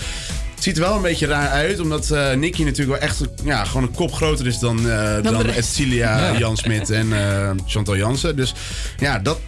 Het 0.61 0.69
ziet 0.69 0.79
er 0.79 0.85
wel 0.89 0.97
een 0.97 1.03
beetje 1.03 1.27
raar 1.27 1.49
uit, 1.49 1.81
omdat 1.81 2.11
eh 2.11 2.33
Nicky 2.35 2.63
natuurlijk 2.63 2.99
wel 3.01 3.09
echt 3.09 3.21
ja, 3.45 3.65
gewoon 3.65 3.83
een 3.83 3.95
kop 3.95 4.13
groter 4.13 4.47
is 4.47 4.59
dan, 4.59 4.77
de 4.77 5.21
dan. 5.23 5.47
Edcilia, 5.47 6.33
Ja. 6.33 6.39
Jan 6.39 6.57
Smit 6.57 6.91
en 6.91 7.13
eh, 7.13 7.51
Chantal 7.67 7.97
Jansen. 7.97 8.37
Dus 8.37 8.55
ja, 8.99 9.19
dat, 9.19 9.39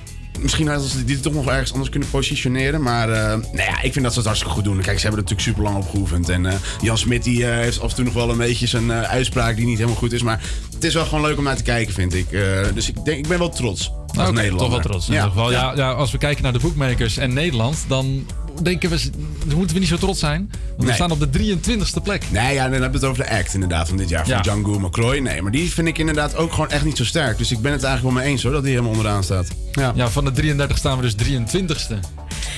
misschien 0.40 0.68
hadden 0.68 0.88
ze 0.88 1.04
die 1.04 1.20
toch 1.20 1.32
nog 1.32 1.46
ergens 1.48 1.72
anders 1.72 1.90
kunnen 1.90 2.10
positioneren. 2.10 2.82
Maar 2.82 3.10
eh, 3.10 3.26
nou 3.28 3.56
ja, 3.56 3.82
ik 3.82 3.92
vind 3.92 4.02
dat 4.04 4.12
ze 4.12 4.18
het 4.18 4.26
hartstikke 4.26 4.54
goed 4.54 4.64
doen. 4.64 4.80
Kijk, 4.80 4.98
ze 4.98 5.06
hebben 5.06 5.24
er 5.24 5.30
natuurlijk 5.30 5.40
super 5.40 5.62
lang 5.62 5.76
op 5.84 5.90
geoefend. 5.90 6.28
En 6.28 6.46
eh, 6.46 6.54
Jan 6.80 6.98
Smit 6.98 7.24
die, 7.24 7.44
heeft 7.44 7.80
af 7.80 7.88
en 7.90 7.94
toe 7.96 8.04
nog 8.04 8.14
wel 8.14 8.30
een 8.30 8.36
beetje 8.38 8.66
zijn 8.66 8.92
uitspraak 8.92 9.56
die 9.56 9.66
niet 9.66 9.76
helemaal 9.76 9.98
goed 9.98 10.12
is. 10.12 10.22
Maar 10.22 10.40
het 10.74 10.84
is 10.84 10.94
wel 10.94 11.04
gewoon 11.04 11.20
leuk 11.24 11.38
om 11.38 11.44
naar 11.44 11.56
te 11.56 11.62
kijken, 11.62 11.94
vind 11.94 12.14
ik. 12.14 12.26
Dus 12.74 12.88
ik, 12.88 13.04
denk, 13.04 13.18
ik 13.18 13.28
ben 13.28 13.38
wel 13.38 13.48
trots. 13.50 13.92
Als 14.06 14.28
Oké, 14.28 14.32
Nederlander. 14.32 14.58
toch 14.58 14.68
wel 14.70 14.80
trots 14.80 15.06
in 15.08 15.14
Ja. 15.14 15.18
ieder 15.18 15.34
geval. 15.36 15.50
Ja. 15.52 15.60
Ja. 15.62 15.76
Ja, 15.76 15.90
als 15.92 16.10
we 16.10 16.18
kijken 16.18 16.42
naar 16.42 16.52
de 16.52 16.58
bookmakers 16.58 17.16
en 17.16 17.32
Nederland, 17.32 17.84
dan 17.88 18.26
denken 18.62 18.90
we, 18.90 19.10
dan 19.46 19.56
moeten 19.56 19.74
we 19.74 19.80
niet 19.80 19.88
zo 19.90 19.96
trots 19.96 20.20
zijn. 20.20 20.50
Want 20.76 20.88
we 20.88 20.94
staan 20.94 21.10
op 21.10 21.32
de 21.32 21.56
23ste 21.56 22.02
plek. 22.02 22.24
Nee, 22.30 22.54
ja, 22.54 22.62
dan 22.62 22.72
hebben 22.72 22.90
we 22.90 22.96
het 22.96 23.04
over 23.04 23.24
de 23.24 23.30
act 23.30 23.54
inderdaad 23.54 23.88
van 23.88 23.96
dit 23.96 24.08
jaar. 24.08 24.26
Van 24.26 24.34
Ja. 24.34 24.40
Django 24.40 24.78
McCroy. 24.78 25.18
Nee, 25.18 25.42
maar 25.42 25.52
die 25.52 25.72
vind 25.72 25.88
ik 25.88 25.98
inderdaad 25.98 26.36
ook 26.36 26.50
gewoon 26.52 26.70
echt 26.70 26.84
niet 26.84 26.96
zo 26.96 27.04
sterk. 27.04 27.38
Dus 27.38 27.50
ik 27.50 27.60
ben 27.60 27.72
het 27.72 27.82
eigenlijk 27.82 28.14
wel 28.14 28.24
mee 28.24 28.32
eens 28.32 28.42
hoor, 28.42 28.52
dat 28.52 28.62
die 28.62 28.70
helemaal 28.70 28.90
onderaan 28.92 29.24
staat. 29.24 29.46
Ja. 29.72 29.92
Ja, 29.94 30.08
van 30.10 30.24
de 30.24 30.30
33 30.32 30.78
staan 30.78 30.96
we 31.00 31.02
dus 31.02 31.14
23ste. 31.14 31.94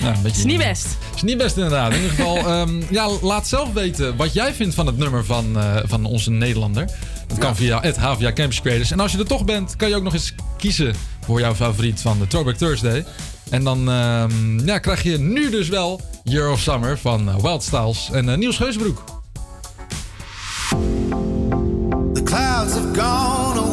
Nou, 0.00 0.14
een 0.16 0.22
beetje, 0.22 0.38
Is 0.38 0.44
niet 0.44 0.58
best. 0.58 0.86
Is 1.14 1.22
niet 1.22 1.38
best 1.38 1.56
inderdaad. 1.56 1.90
In 1.92 1.96
ieder 2.02 2.10
geval, 2.16 2.36
ehm, 2.52 2.82
ja, 2.90 3.08
laat 3.22 3.48
zelf 3.48 3.72
weten 3.72 4.16
wat 4.16 4.32
jij 4.32 4.54
vindt 4.54 4.74
van 4.74 4.86
het 4.86 4.98
nummer 4.98 5.24
van, 5.24 5.58
eh, 5.58 5.76
van 5.84 6.04
onze 6.04 6.30
Nederlander. 6.30 6.88
Dat 7.26 7.38
kan 7.38 7.56
via 7.56 7.80
het 7.80 7.96
HVA 7.96 8.32
Campus 8.32 8.60
Creators. 8.60 8.90
En 8.90 9.00
als 9.00 9.12
je 9.12 9.18
er 9.18 9.26
toch 9.26 9.44
bent, 9.44 9.76
kan 9.76 9.88
je 9.88 9.96
ook 9.96 10.02
nog 10.02 10.12
eens 10.12 10.34
kiezen 10.58 10.94
voor 11.24 11.40
jouw 11.40 11.54
favoriet 11.54 12.00
van 12.00 12.18
de 12.18 12.26
Throwback 12.26 12.54
Thursday. 12.56 13.04
En 13.50 13.64
dan 13.64 13.88
ehm, 13.90 14.66
ja, 14.66 14.78
krijg 14.78 15.02
je 15.02 15.18
nu 15.18 15.50
dus 15.50 15.68
wel 15.68 16.00
Year 16.24 16.50
of 16.50 16.60
Summer 16.60 16.98
van 16.98 17.40
Wild 17.42 17.62
Styles 17.62 18.08
en 18.12 18.28
eh, 18.28 18.36
Niels 18.36 18.56
Geusbroek. 18.56 19.04
The 22.12 22.22
clouds 22.22 22.72
have 22.72 23.00
gone 23.00 23.63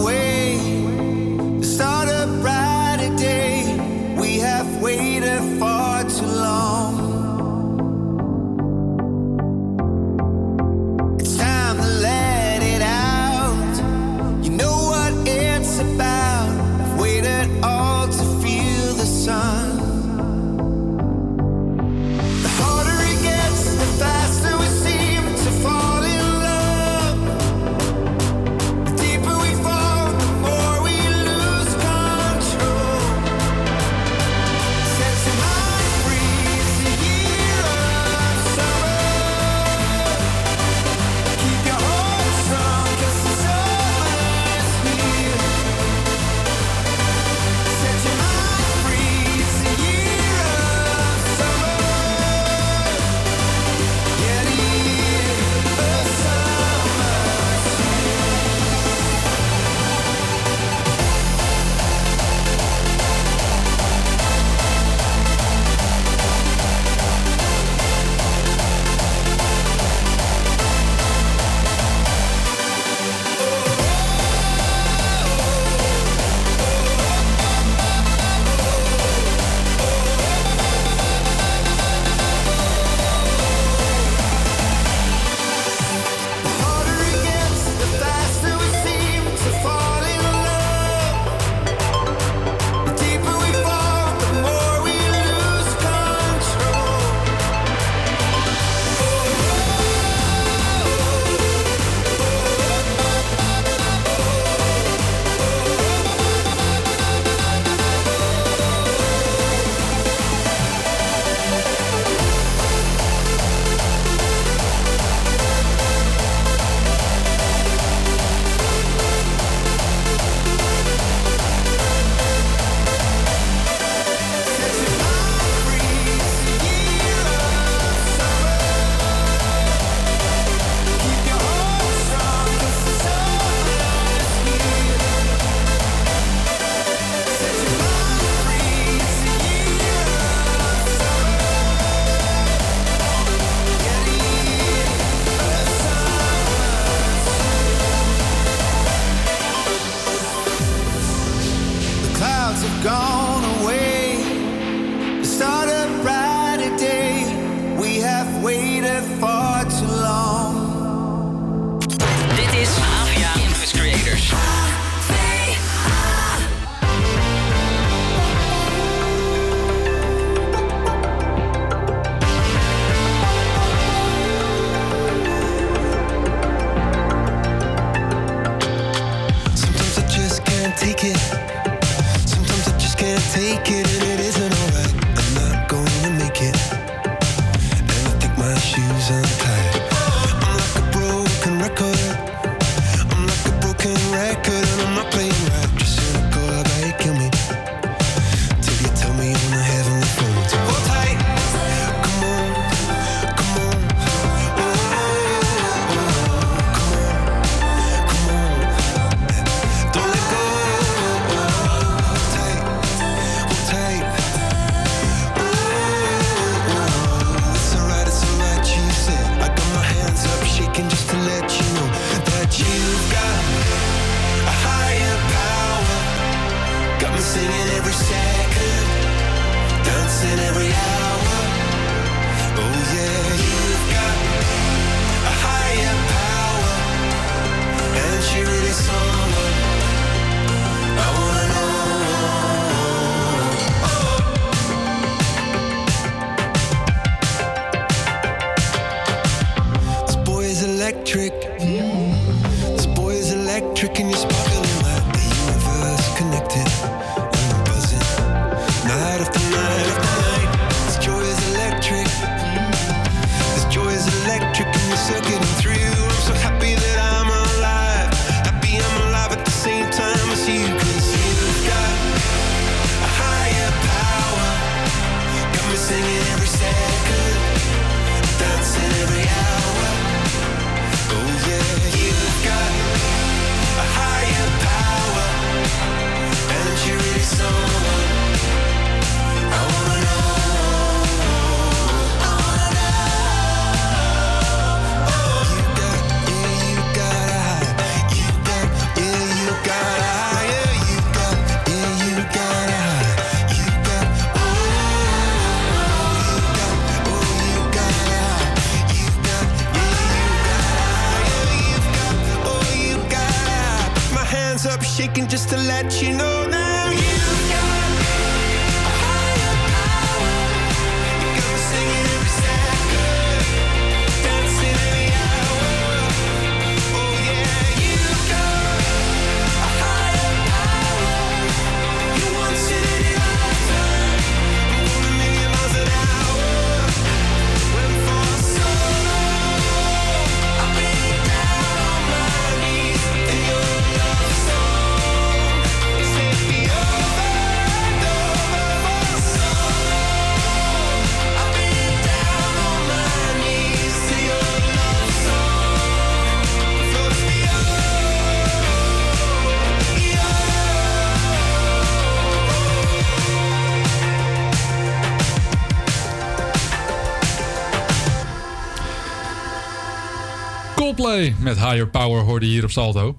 Coldplay 371.21 371.35
met 371.39 371.59
Higher 371.59 371.87
Power 371.87 372.21
hoorde 372.21 372.45
hier 372.45 372.63
op 372.63 372.71
Salto. 372.71 373.17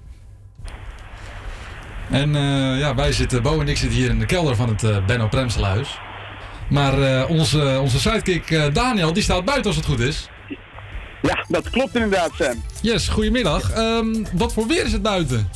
En 2.09 2.35
eh, 2.35 2.79
ja, 2.79 2.95
wij 2.95 3.11
zitten, 3.11 3.41
Bo 3.41 3.59
en 3.59 3.67
ik 3.67 3.77
zitten 3.77 3.97
hier 3.97 4.09
in 4.09 4.19
de 4.19 4.25
kelder 4.25 4.55
van 4.55 4.69
het 4.69 4.83
eh, 4.83 5.05
Benno 5.05 5.27
Premselhuis. 5.27 5.99
Maar 6.69 7.01
eh, 7.01 7.29
onze, 7.29 7.79
onze 7.81 7.99
sidekick 7.99 8.73
Daniel, 8.73 9.13
die 9.13 9.23
staat 9.23 9.45
buiten 9.45 9.65
als 9.65 9.75
het 9.75 9.85
goed 9.85 9.99
is. 9.99 10.29
Ja, 11.21 11.45
dat 11.47 11.69
klopt 11.69 11.95
inderdaad, 11.95 12.31
Sam. 12.33 12.63
Yes, 12.81 13.07
goedemiddag. 13.07 13.71
Ehm, 13.71 14.25
wat 14.33 14.53
voor 14.53 14.67
weer 14.67 14.85
is 14.85 14.91
het 14.91 15.01
buiten? 15.01 15.49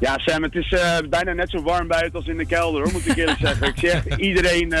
Ja, 0.00 0.18
Sam, 0.18 0.42
het 0.42 0.54
is 0.54 0.74
bijna 1.08 1.32
net 1.32 1.50
zo 1.50 1.62
warm 1.62 1.88
buiten 1.88 2.18
als 2.18 2.26
in 2.26 2.36
de 2.36 2.46
kelder, 2.46 2.82
hoor, 2.82 2.92
moet 2.92 3.06
ik 3.06 3.16
eerlijk 3.16 3.38
zeggen. 3.38 3.66
Ik 3.66 3.82
echt 3.82 4.16
iedereen 4.28 4.74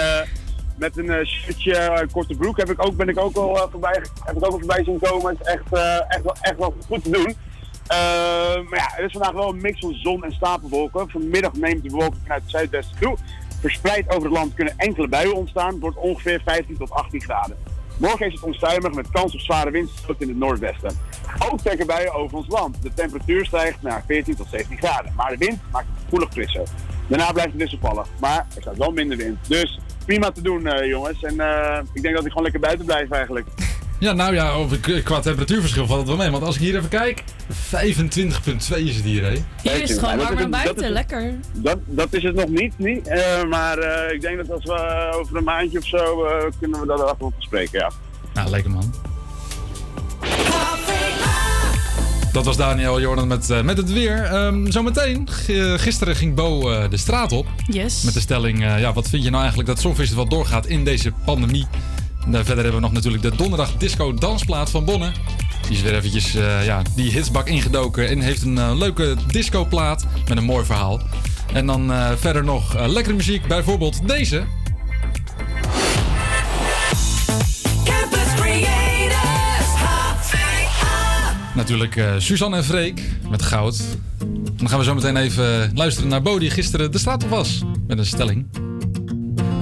met 0.78 0.96
een 0.96 1.10
eh, 1.10 1.26
shirtje, 1.26 1.74
eh, 1.74 2.08
korte 2.12 2.34
broek, 2.34 2.56
heb 2.56 2.70
ik 2.70 2.84
ook, 2.84 2.96
ben 2.96 3.08
ik 3.08 3.18
ook 3.18 3.36
al 3.36 3.56
eh, 3.56 3.70
voorbij, 3.70 4.02
heb 4.24 4.36
ik 4.36 4.44
ook 4.44 4.52
al 4.52 4.58
voorbij 4.58 4.84
zien 4.84 4.98
komen. 4.98 5.36
Het 5.36 5.40
is 5.40 5.52
echt, 5.52 5.72
echt, 6.08 6.22
wel, 6.22 6.36
echt 6.40 6.58
wel 6.58 6.74
goed 6.86 7.02
te 7.02 7.10
doen. 7.10 7.36
Maar 8.68 8.78
ja, 8.78 8.96
er 8.96 9.04
is 9.04 9.12
vandaag 9.12 9.32
wel 9.32 9.48
een 9.48 9.60
mix 9.60 9.80
van 9.80 9.94
zon 9.94 10.24
en 10.24 10.32
stapelwolken. 10.32 11.10
Vanmiddag 11.10 11.52
neemt 11.52 11.82
de 11.82 11.88
bewolking 11.88 12.22
vanuit 12.22 12.42
het 12.42 12.50
zuidwesten 12.50 13.00
toe. 13.00 13.16
Verspreid 13.60 14.08
over 14.08 14.22
het 14.22 14.38
land 14.38 14.54
kunnen 14.54 14.74
enkele 14.76 15.08
buien 15.08 15.34
ontstaan. 15.34 15.72
Het 15.72 15.80
wordt 15.80 15.96
ongeveer 15.96 16.40
15 16.44 16.76
tot 16.76 16.90
18 16.90 17.20
graden. 17.20 17.56
Morgen 17.98 18.26
is 18.26 18.32
het 18.32 18.42
onstuimig 18.42 18.92
met 18.92 19.10
kans 19.10 19.34
op 19.34 19.40
zware 19.40 19.70
windstoten 19.70 20.22
in 20.22 20.28
het 20.28 20.38
noordwesten. 20.38 20.98
Ook 21.50 21.60
trekken 21.60 21.86
buien 21.86 22.14
over 22.14 22.36
ons 22.36 22.48
land. 22.48 22.82
De 22.82 22.94
temperatuur 22.94 23.46
stijgt 23.46 23.82
naar 23.82 24.04
14 24.06 24.36
tot 24.36 24.46
17 24.50 24.78
graden. 24.78 25.12
Maar 25.16 25.30
de 25.30 25.36
wind 25.36 25.60
maakt 25.72 25.86
het 25.94 26.02
gevoelig 26.04 26.32
frisser. 26.32 26.68
Daarna 27.06 27.32
blijft 27.32 27.52
het 27.52 27.60
wisselvallig. 27.60 28.08
Maar 28.20 28.46
er 28.54 28.60
staat 28.60 28.76
wel 28.76 28.90
minder 28.90 29.16
wind. 29.16 29.38
Dus 29.48 29.80
prima 30.06 30.30
te 30.30 30.42
doen, 30.42 30.66
eh, 30.66 30.86
jongens. 30.88 31.22
En 31.22 31.40
eh, 31.40 31.78
ik 31.92 32.02
denk 32.02 32.14
dat 32.14 32.22
ik 32.24 32.28
gewoon 32.28 32.42
lekker 32.42 32.60
buiten 32.60 32.86
blijf 32.86 33.10
eigenlijk. 33.10 33.46
Ja, 33.98 34.12
nou 34.12 34.34
ja, 34.34 34.50
over, 34.52 35.02
qua 35.02 35.20
temperatuurverschil 35.20 35.86
valt 35.86 35.98
het 35.98 36.08
wel 36.08 36.16
mee. 36.16 36.30
Want 36.30 36.42
als 36.42 36.54
ik 36.54 36.60
hier 36.60 36.76
even 36.76 36.88
kijk, 36.88 37.22
25,2 37.74 38.84
is 38.84 38.96
het 38.96 39.04
hier, 39.04 39.22
hè? 39.22 39.30
Hier 39.62 39.82
is 39.82 39.90
het 39.90 39.98
gewoon 39.98 40.16
warm 40.16 40.28
het- 40.30 40.38
dat 40.38 40.50
buiten, 40.50 40.84
is- 40.84 40.90
lekker. 40.90 41.34
Dat, 41.52 41.78
dat 41.84 42.12
is 42.12 42.22
het 42.22 42.34
nog 42.34 42.48
niet, 42.48 42.78
niet. 42.78 43.06
Eh, 43.08 43.42
maar 43.44 43.78
eh, 43.78 44.14
ik 44.14 44.20
denk 44.20 44.36
dat 44.36 44.50
als 44.50 44.64
we 44.64 45.10
over 45.14 45.36
een 45.36 45.44
maandje 45.44 45.78
of 45.78 45.86
zo 45.86 46.24
eh, 46.24 46.44
kunnen 46.60 46.80
we 46.80 46.86
dat 46.86 47.00
even 47.02 47.16
over 47.20 47.42
spreken, 47.42 47.78
ja. 47.78 47.90
Nou, 48.34 48.50
lekker 48.50 48.70
man. 48.70 48.94
Dat 52.36 52.44
was 52.44 52.56
Daniel 52.56 53.00
Jordan 53.00 53.28
met, 53.28 53.50
eh, 53.50 53.62
met 53.62 53.76
het 53.76 53.92
weer. 53.92 54.22
Ehm, 54.24 54.70
zometeen, 54.70 55.28
g- 55.30 55.80
gisteren 55.82 56.16
ging 56.16 56.34
Bo 56.34 56.70
eh, 56.70 56.90
de 56.90 56.96
straat 56.96 57.32
op. 57.32 57.46
Yes. 57.66 58.02
Met 58.02 58.14
de 58.14 58.20
stelling, 58.20 58.62
eh, 58.64 58.80
ja, 58.80 58.92
wat 58.92 59.08
vind 59.08 59.22
je 59.22 59.28
nou 59.30 59.40
eigenlijk 59.40 59.68
dat 59.68 59.80
Songfestival 59.80 60.28
doorgaat 60.28 60.66
in 60.66 60.84
deze 60.84 61.12
pandemie? 61.24 61.66
Nou, 62.26 62.44
verder 62.44 62.54
hebben 62.64 62.74
we 62.74 62.80
nog 62.86 62.92
natuurlijk 62.92 63.22
de 63.22 63.36
donderdag 63.36 63.76
disco 63.76 64.14
dansplaat 64.14 64.70
van 64.70 64.84
Bonne. 64.84 65.10
Die 65.68 65.76
is 65.76 65.82
weer 65.82 65.94
eventjes 65.94 66.34
eh, 66.34 66.64
ja, 66.64 66.82
die 66.94 67.10
hitsbak 67.10 67.46
ingedoken 67.48 68.08
en 68.08 68.20
heeft 68.20 68.42
een 68.42 68.58
eh, 68.58 68.70
leuke 68.74 69.14
discoplaat 69.26 70.06
met 70.28 70.36
een 70.36 70.44
mooi 70.44 70.64
verhaal. 70.64 71.00
En 71.52 71.66
dan 71.66 71.92
eh, 71.92 72.10
verder 72.16 72.44
nog 72.44 72.74
eh, 72.76 72.88
lekkere 72.88 73.16
muziek, 73.16 73.46
bijvoorbeeld 73.46 74.08
deze. 74.08 74.44
Natuurlijk 81.56 81.96
eh, 81.96 82.14
Suzanne 82.18 82.56
en 82.56 82.64
Freek 82.64 83.02
met 83.30 83.42
goud. 83.42 83.84
Dan 84.56 84.68
gaan 84.68 84.78
we 84.78 84.84
zo 84.84 84.94
meteen 84.94 85.16
even 85.16 85.70
luisteren 85.74 86.08
naar 86.08 86.22
Bo 86.22 86.38
die 86.38 86.50
gisteren 86.50 86.92
de 86.92 86.98
straat 86.98 87.24
op 87.24 87.30
was. 87.30 87.62
Met 87.86 87.98
een 87.98 88.06
stelling. 88.06 88.46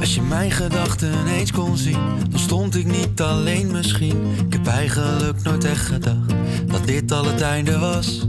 Als 0.00 0.14
je 0.14 0.22
mijn 0.22 0.50
gedachten 0.50 1.26
eens 1.26 1.52
kon 1.52 1.76
zien, 1.76 1.98
dan 2.30 2.38
stond 2.38 2.76
ik 2.76 2.86
niet 2.86 3.20
alleen 3.20 3.72
misschien. 3.72 4.24
Ik 4.46 4.52
heb 4.52 4.66
eigenlijk 4.66 5.42
nooit 5.42 5.64
echt 5.64 5.86
gedacht 5.86 6.34
dat 6.66 6.86
dit 6.86 7.12
al 7.12 7.24
het 7.24 7.40
einde 7.40 7.78
was. 7.78 8.26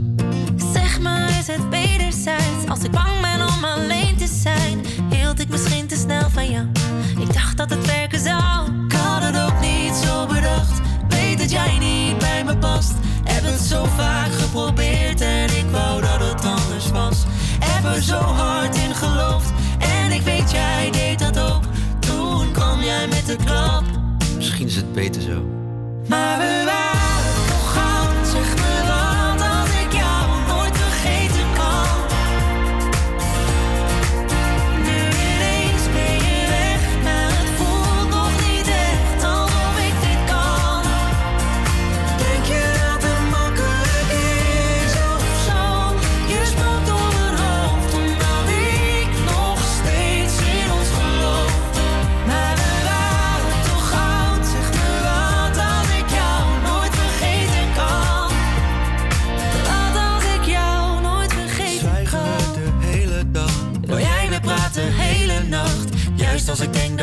Zeg 0.72 1.00
maar, 1.00 1.28
is 1.28 1.46
het 1.46 1.68
wederzijds? 1.68 2.68
Als 2.68 2.82
ik 2.82 2.90
bang 2.90 3.20
ben 3.20 3.46
om 3.46 3.64
alleen 3.64 4.16
te 4.16 4.26
zijn, 4.42 4.80
hield 5.10 5.40
ik 5.40 5.48
misschien 5.48 5.86
te 5.86 5.96
snel 5.96 6.30
van 6.30 6.50
jou. 6.50 6.66
Ik 7.20 7.32
dacht 7.32 7.56
dat 7.56 7.70
het 7.70 7.86
werken 7.86 8.20
zou. 8.20 8.84
Ik 8.86 8.92
had 8.92 9.22
het 9.22 9.38
ook 9.38 9.60
niet 9.60 9.94
zo 10.04 10.26
bedacht. 10.26 10.80
Weet 11.08 11.38
dat 11.38 11.50
jij 11.50 11.78
niet 11.78 12.18
bij 12.18 12.44
me 12.44 12.56
past. 12.56 12.94
Het 13.46 13.60
zo 13.60 13.84
vaak 13.84 14.32
geprobeerd 14.32 15.20
en 15.20 15.44
ik 15.44 15.64
wou 15.70 16.00
dat 16.00 16.20
het 16.20 16.44
anders 16.44 16.90
was. 16.90 17.24
Heb 17.64 17.94
er 17.94 18.02
zo 18.02 18.18
hard 18.18 18.76
in 18.76 18.94
geloofd 18.94 19.50
en 19.78 20.12
ik 20.12 20.20
weet 20.22 20.50
jij 20.50 20.90
deed 20.90 21.18
dat 21.18 21.38
ook. 21.38 21.62
Toen 21.98 22.52
kwam 22.52 22.82
jij 22.82 23.06
met 23.08 23.26
de 23.26 23.36
klap. 23.44 23.84
Misschien 24.36 24.66
is 24.66 24.76
het 24.76 24.92
beter 24.92 25.22
zo. 25.22 25.44
Maar 26.08 26.38
we 26.38 26.62
waren 26.64 27.05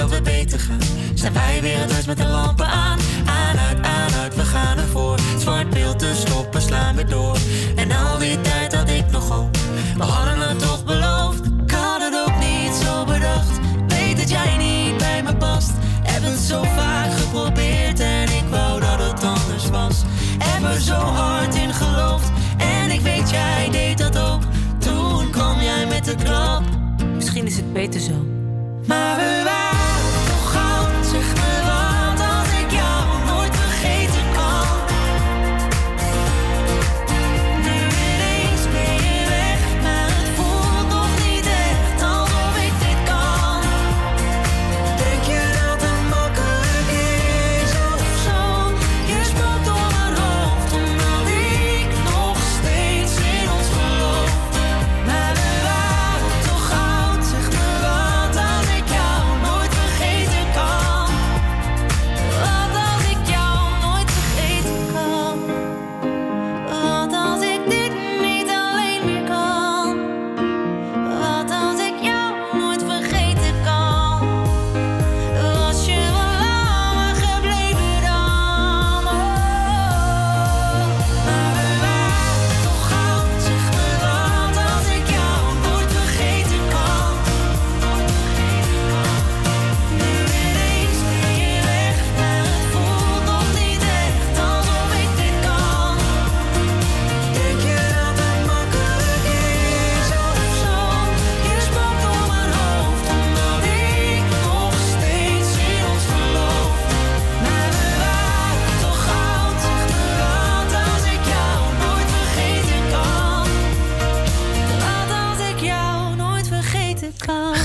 we 0.10 0.22
beter 0.22 0.60
gaan, 0.60 0.80
zijn 1.14 1.34
wij 1.34 1.62
weer 1.62 1.80
het 1.80 1.92
huis 1.92 2.06
met 2.06 2.18
de 2.18 2.28
lampen 2.28 2.66
aan. 2.66 3.00
Aan, 3.26 3.58
uit, 3.58 3.82
aan, 3.82 4.14
uit, 4.22 4.36
we 4.36 4.44
gaan 4.44 4.78
ervoor. 4.78 5.20
Zwart 5.40 5.70
beeld 5.70 6.00
te 6.00 6.12
stoppen, 6.16 6.62
slaan 6.62 6.96
we 6.96 7.06
door. 7.06 7.38
En 7.76 7.92
al 7.92 8.18
die 8.18 8.42
tijd 8.42 8.76
had 8.76 8.90
ik 8.90 9.12
nog 9.12 9.30
hoop. 9.30 9.58
We 9.98 10.04
hadden 10.04 10.50
het 10.50 10.60
toch 10.60 10.86
beloofd. 10.86 11.46
Ik 11.66 11.72
had 11.72 12.02
het 12.02 12.26
ook 12.28 12.40
niet 12.40 12.74
zo 12.86 13.06
bedacht. 13.06 13.60
Weet 13.88 14.18
dat 14.18 14.30
jij 14.30 14.58
niet 14.58 14.98
bij 14.98 15.24
me 15.24 15.36
past. 15.36 15.72
Heb 16.04 16.24
het 16.24 16.40
zo 16.40 16.64
vaak 16.64 17.12
geprobeerd 17.12 18.00
en 18.00 18.24
ik 18.24 18.44
wou 18.50 18.80
dat 18.80 19.00
het 19.00 19.24
anders 19.24 19.70
was. 19.70 20.02
Heb 20.44 20.72
er 20.72 20.82
zo 20.82 20.96
hard 20.96 21.56
in 21.56 21.74
geloofd. 21.74 22.32
En 22.58 22.92
ik 22.92 23.02
weet 23.02 23.30
jij 23.30 23.70
deed 23.72 23.98
dat 23.98 24.18
ook. 24.18 24.42
Toen 24.78 25.30
kwam 25.32 25.62
jij 25.62 25.86
met 25.88 26.06
de 26.06 26.16
klap. 26.16 26.64
Misschien 27.16 27.46
is 27.46 27.56
het 27.56 27.74
beter 27.74 28.00
zo. 28.00 28.26
Maar 28.88 29.16
we 29.16 29.43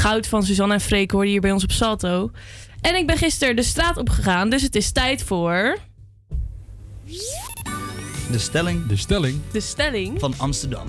Goud 0.09 0.27
van 0.27 0.43
Suzanne 0.43 0.75
en 0.75 0.81
Freek 0.81 1.11
hoorde 1.11 1.29
hier 1.29 1.41
bij 1.41 1.53
ons 1.53 1.63
op 1.63 1.71
Salto. 1.71 2.31
En 2.81 2.95
ik 2.95 3.07
ben 3.07 3.17
gisteren 3.17 3.57
de 3.57 3.63
straat 3.63 3.97
opgegaan, 3.97 4.51
dus 4.51 4.63
het 4.63 4.75
is 4.75 4.93
tijd 4.93 5.23
voor... 5.23 5.79
De 8.31 8.39
stelling 8.39 8.87
De 8.87 8.97
stelling. 8.97 9.41
De 9.53 9.61
stelling. 9.61 10.21
van 10.21 10.35
Amsterdam. 10.37 10.87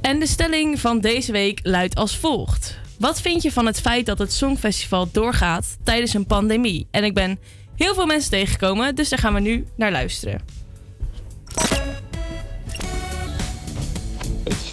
En 0.00 0.18
de 0.18 0.26
stelling 0.26 0.80
van 0.80 1.00
deze 1.00 1.32
week 1.32 1.60
luidt 1.62 1.94
als 1.94 2.16
volgt. 2.16 2.78
Wat 2.98 3.20
vind 3.20 3.42
je 3.42 3.52
van 3.52 3.66
het 3.66 3.80
feit 3.80 4.06
dat 4.06 4.18
het 4.18 4.32
Songfestival 4.32 5.08
doorgaat 5.12 5.76
tijdens 5.82 6.14
een 6.14 6.26
pandemie? 6.26 6.86
En 6.90 7.04
ik 7.04 7.14
ben 7.14 7.38
heel 7.76 7.94
veel 7.94 8.06
mensen 8.06 8.30
tegengekomen, 8.30 8.94
dus 8.94 9.08
daar 9.08 9.18
gaan 9.18 9.34
we 9.34 9.40
nu 9.40 9.66
naar 9.76 9.90
luisteren. 9.92 10.63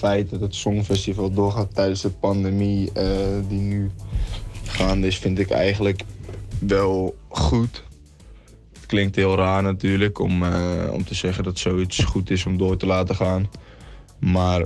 Feit 0.02 0.30
dat 0.30 0.42
het 0.42 0.56
Songfestival 0.56 1.32
doorgaat 1.32 1.76
tijdens 1.76 2.02
de 2.02 2.10
pandemie 2.10 2.92
eh, 2.92 3.06
die 3.48 3.60
nu 3.60 3.92
gaande 4.66 5.08
is, 5.08 5.18
vind 5.18 5.40
ik 5.40 5.50
eigenlijk 5.50 6.02
wel 6.60 7.16
goed. 7.28 7.84
Het 8.74 8.86
klinkt 8.86 9.16
heel 9.16 9.36
raar 9.36 9.64
natuurlijk 9.64 10.20
om, 10.20 10.44
eh, 10.44 10.90
om 10.92 11.04
te 11.04 11.16
zeggen 11.16 11.44
dat 11.44 11.60
zoiets 11.60 12.04
goed 12.04 12.30
is 12.30 12.46
om 12.46 12.58
door 12.58 12.78
te 12.78 12.86
laten 12.86 13.16
gaan. 13.16 13.50
Maar 14.20 14.66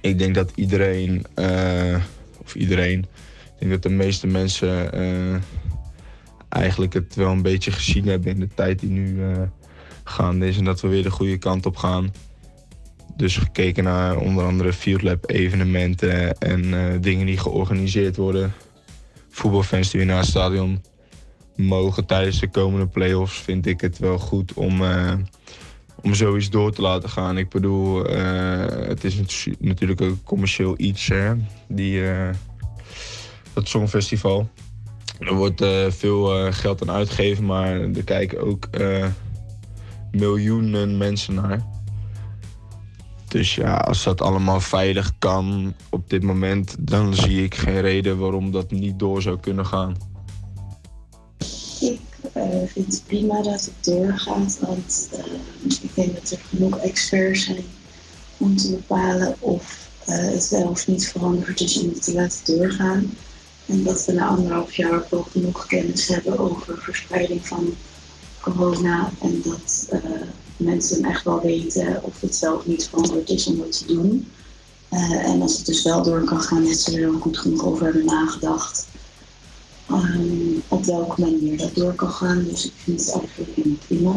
ik 0.00 0.18
denk 0.18 0.34
dat 0.34 0.52
iedereen, 0.54 1.26
eh, 1.34 2.02
of 2.42 2.54
iedereen, 2.54 2.98
ik 3.44 3.58
denk 3.58 3.70
dat 3.70 3.82
de 3.82 3.96
meeste 3.96 4.26
mensen 4.26 4.92
eigenlijk 6.48 6.92
het 6.92 7.14
wel 7.14 7.30
een 7.30 7.42
beetje 7.42 7.70
gezien 7.70 8.06
hebben 8.06 8.32
in 8.32 8.40
de 8.40 8.54
tijd 8.54 8.78
die 8.80 8.90
nu 8.90 9.22
gaande 10.04 10.46
is. 10.46 10.58
En 10.58 10.64
dat 10.64 10.80
we 10.80 10.88
weer 10.88 11.02
de 11.02 11.10
goede 11.10 11.38
kant 11.38 11.66
op 11.66 11.76
gaan. 11.76 12.12
Dus 13.16 13.36
gekeken 13.36 13.84
naar 13.84 14.16
onder 14.16 14.44
andere 14.44 14.72
Field 14.72 15.02
Lab 15.02 15.30
evenementen 15.30 16.38
en 16.38 16.74
eh, 16.74 17.00
dingen 17.00 17.26
die 17.26 17.38
georganiseerd 17.38 18.16
worden. 18.16 18.52
Voetbalfans 19.30 19.90
die 19.90 20.00
weer 20.00 20.08
naar 20.08 20.18
het 20.18 20.28
stadion 20.28 20.82
mogen 21.56 22.06
tijdens 22.06 22.40
de 22.40 22.50
komende 22.50 22.86
play-offs, 22.86 23.38
vind 23.38 23.66
ik 23.66 23.80
het 23.80 23.98
wel 23.98 24.18
goed 24.18 24.52
om, 24.52 24.82
eh, 24.82 25.12
om 26.02 26.14
zoiets 26.14 26.50
door 26.50 26.72
te 26.72 26.82
laten 26.82 27.08
gaan. 27.08 27.38
Ik 27.38 27.48
bedoel, 27.48 28.06
eh, 28.06 28.86
het 28.88 29.04
is 29.04 29.16
natu- 29.16 29.56
natuurlijk 29.58 30.00
een 30.00 30.22
commercieel 30.24 30.74
iets, 30.76 31.06
hè, 31.08 31.32
die, 31.68 32.02
dat 33.52 33.68
Songfestival. 33.68 34.48
Er 35.18 35.34
wordt 35.34 35.64
veel 35.88 36.52
geld 36.52 36.82
aan 36.82 36.90
uitgegeven, 36.90 37.44
maar 37.44 37.80
er 37.80 38.04
kijken 38.04 38.40
ook 38.40 38.68
miljoenen 40.10 40.96
mensen 40.96 41.34
naar. 41.34 41.64
Dus 43.34 43.54
ja, 43.54 43.76
als 43.76 44.04
dat 44.04 44.20
allemaal 44.20 44.60
veilig 44.60 45.12
kan 45.18 45.74
op 45.90 46.10
dit 46.10 46.22
moment, 46.22 46.74
dan 46.78 47.14
zie 47.14 47.44
ik 47.44 47.54
geen 47.54 47.80
reden 47.80 48.18
waarom 48.18 48.50
dat 48.50 48.70
niet 48.70 48.98
door 48.98 49.22
zou 49.22 49.40
kunnen 49.40 49.66
gaan. 49.66 49.96
Ik 51.80 52.00
eh, 52.32 52.42
vind 52.66 52.86
het 52.86 53.02
prima 53.06 53.42
dat 53.42 53.64
het 53.64 53.72
doorgaat, 53.80 54.58
want 54.60 55.08
eh, 55.12 55.72
ik 55.82 55.94
denk 55.94 56.14
dat 56.14 56.30
er 56.30 56.38
genoeg 56.48 56.76
experts 56.76 57.44
zijn 57.44 57.64
om 58.36 58.56
te 58.56 58.70
bepalen 58.70 59.36
of 59.38 59.88
eh, 60.04 60.16
het 60.16 60.48
wel 60.48 60.68
of 60.68 60.86
niet 60.86 61.08
veranderd 61.08 61.60
is 61.60 61.80
om 61.80 61.88
het 61.88 62.02
te 62.02 62.14
laten 62.14 62.56
doorgaan. 62.56 63.10
En 63.66 63.82
dat 63.82 64.04
we 64.04 64.12
na 64.12 64.26
anderhalf 64.26 64.74
jaar 64.74 65.02
ook 65.10 65.28
genoeg 65.30 65.66
kennis 65.66 66.08
hebben 66.08 66.38
over 66.38 66.78
verspreiding 66.78 67.46
van 67.46 67.74
corona 68.40 69.10
en 69.20 69.42
dat 69.44 69.88
mensen 70.64 71.04
echt 71.04 71.24
wel 71.24 71.40
weten 71.40 72.02
of 72.02 72.20
het 72.20 72.38
wel 72.38 72.54
of 72.54 72.66
niet 72.66 72.88
verantwoord 72.88 73.28
is 73.28 73.46
om 73.46 73.58
dat 73.58 73.78
te 73.78 73.86
doen. 73.86 74.26
Eh, 74.88 75.28
en 75.28 75.42
als 75.42 75.56
het 75.56 75.66
dus 75.66 75.82
wel 75.82 76.02
door 76.02 76.24
kan 76.24 76.40
gaan, 76.40 76.64
dat 76.64 76.76
ze 76.76 77.00
er 77.00 77.12
goed 77.12 77.38
genoeg 77.38 77.64
over 77.64 77.84
hebben 77.84 78.04
nagedacht 78.04 78.88
ehm, 79.88 80.58
op 80.68 80.84
welke 80.84 81.20
manier 81.20 81.58
dat 81.58 81.74
door 81.74 81.92
kan 81.94 82.10
gaan. 82.10 82.44
Dus 82.44 82.64
ik 82.66 82.72
vind 82.76 83.00
het 83.00 83.18
eigenlijk 83.18 83.78
prima. 83.86 84.14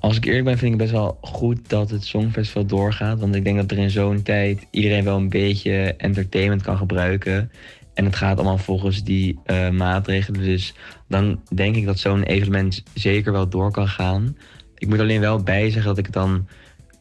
Als 0.00 0.16
ik 0.16 0.24
eerlijk 0.24 0.44
ben, 0.44 0.58
vind 0.58 0.74
ik 0.74 0.80
het 0.80 0.90
best 0.90 1.02
wel 1.02 1.18
goed 1.20 1.58
dat 1.68 1.90
het 1.90 2.04
Songfestival 2.04 2.66
doorgaat. 2.66 3.20
Want 3.20 3.34
ik 3.34 3.44
denk 3.44 3.56
dat 3.56 3.70
er 3.70 3.78
in 3.78 3.90
zo'n 3.90 4.22
tijd 4.22 4.66
iedereen 4.70 5.04
wel 5.04 5.16
een 5.16 5.28
beetje 5.28 5.94
entertainment 5.96 6.62
kan 6.62 6.76
gebruiken. 6.76 7.50
En 7.94 8.04
het 8.04 8.16
gaat 8.16 8.36
allemaal 8.36 8.58
volgens 8.58 9.04
die 9.04 9.38
eh, 9.44 9.70
maatregelen. 9.70 10.42
Dus 10.42 10.74
dan 11.08 11.40
denk 11.54 11.76
ik 11.76 11.86
dat 11.86 11.98
zo'n 11.98 12.22
evenement 12.22 12.82
zeker 12.94 13.32
wel 13.32 13.48
door 13.48 13.70
kan 13.70 13.88
gaan. 13.88 14.36
Ik 14.80 14.88
moet 14.88 15.00
alleen 15.00 15.20
wel 15.20 15.42
bijzeggen 15.42 15.84
dat 15.84 15.98
ik 15.98 16.04
het 16.04 16.14
dan 16.14 16.46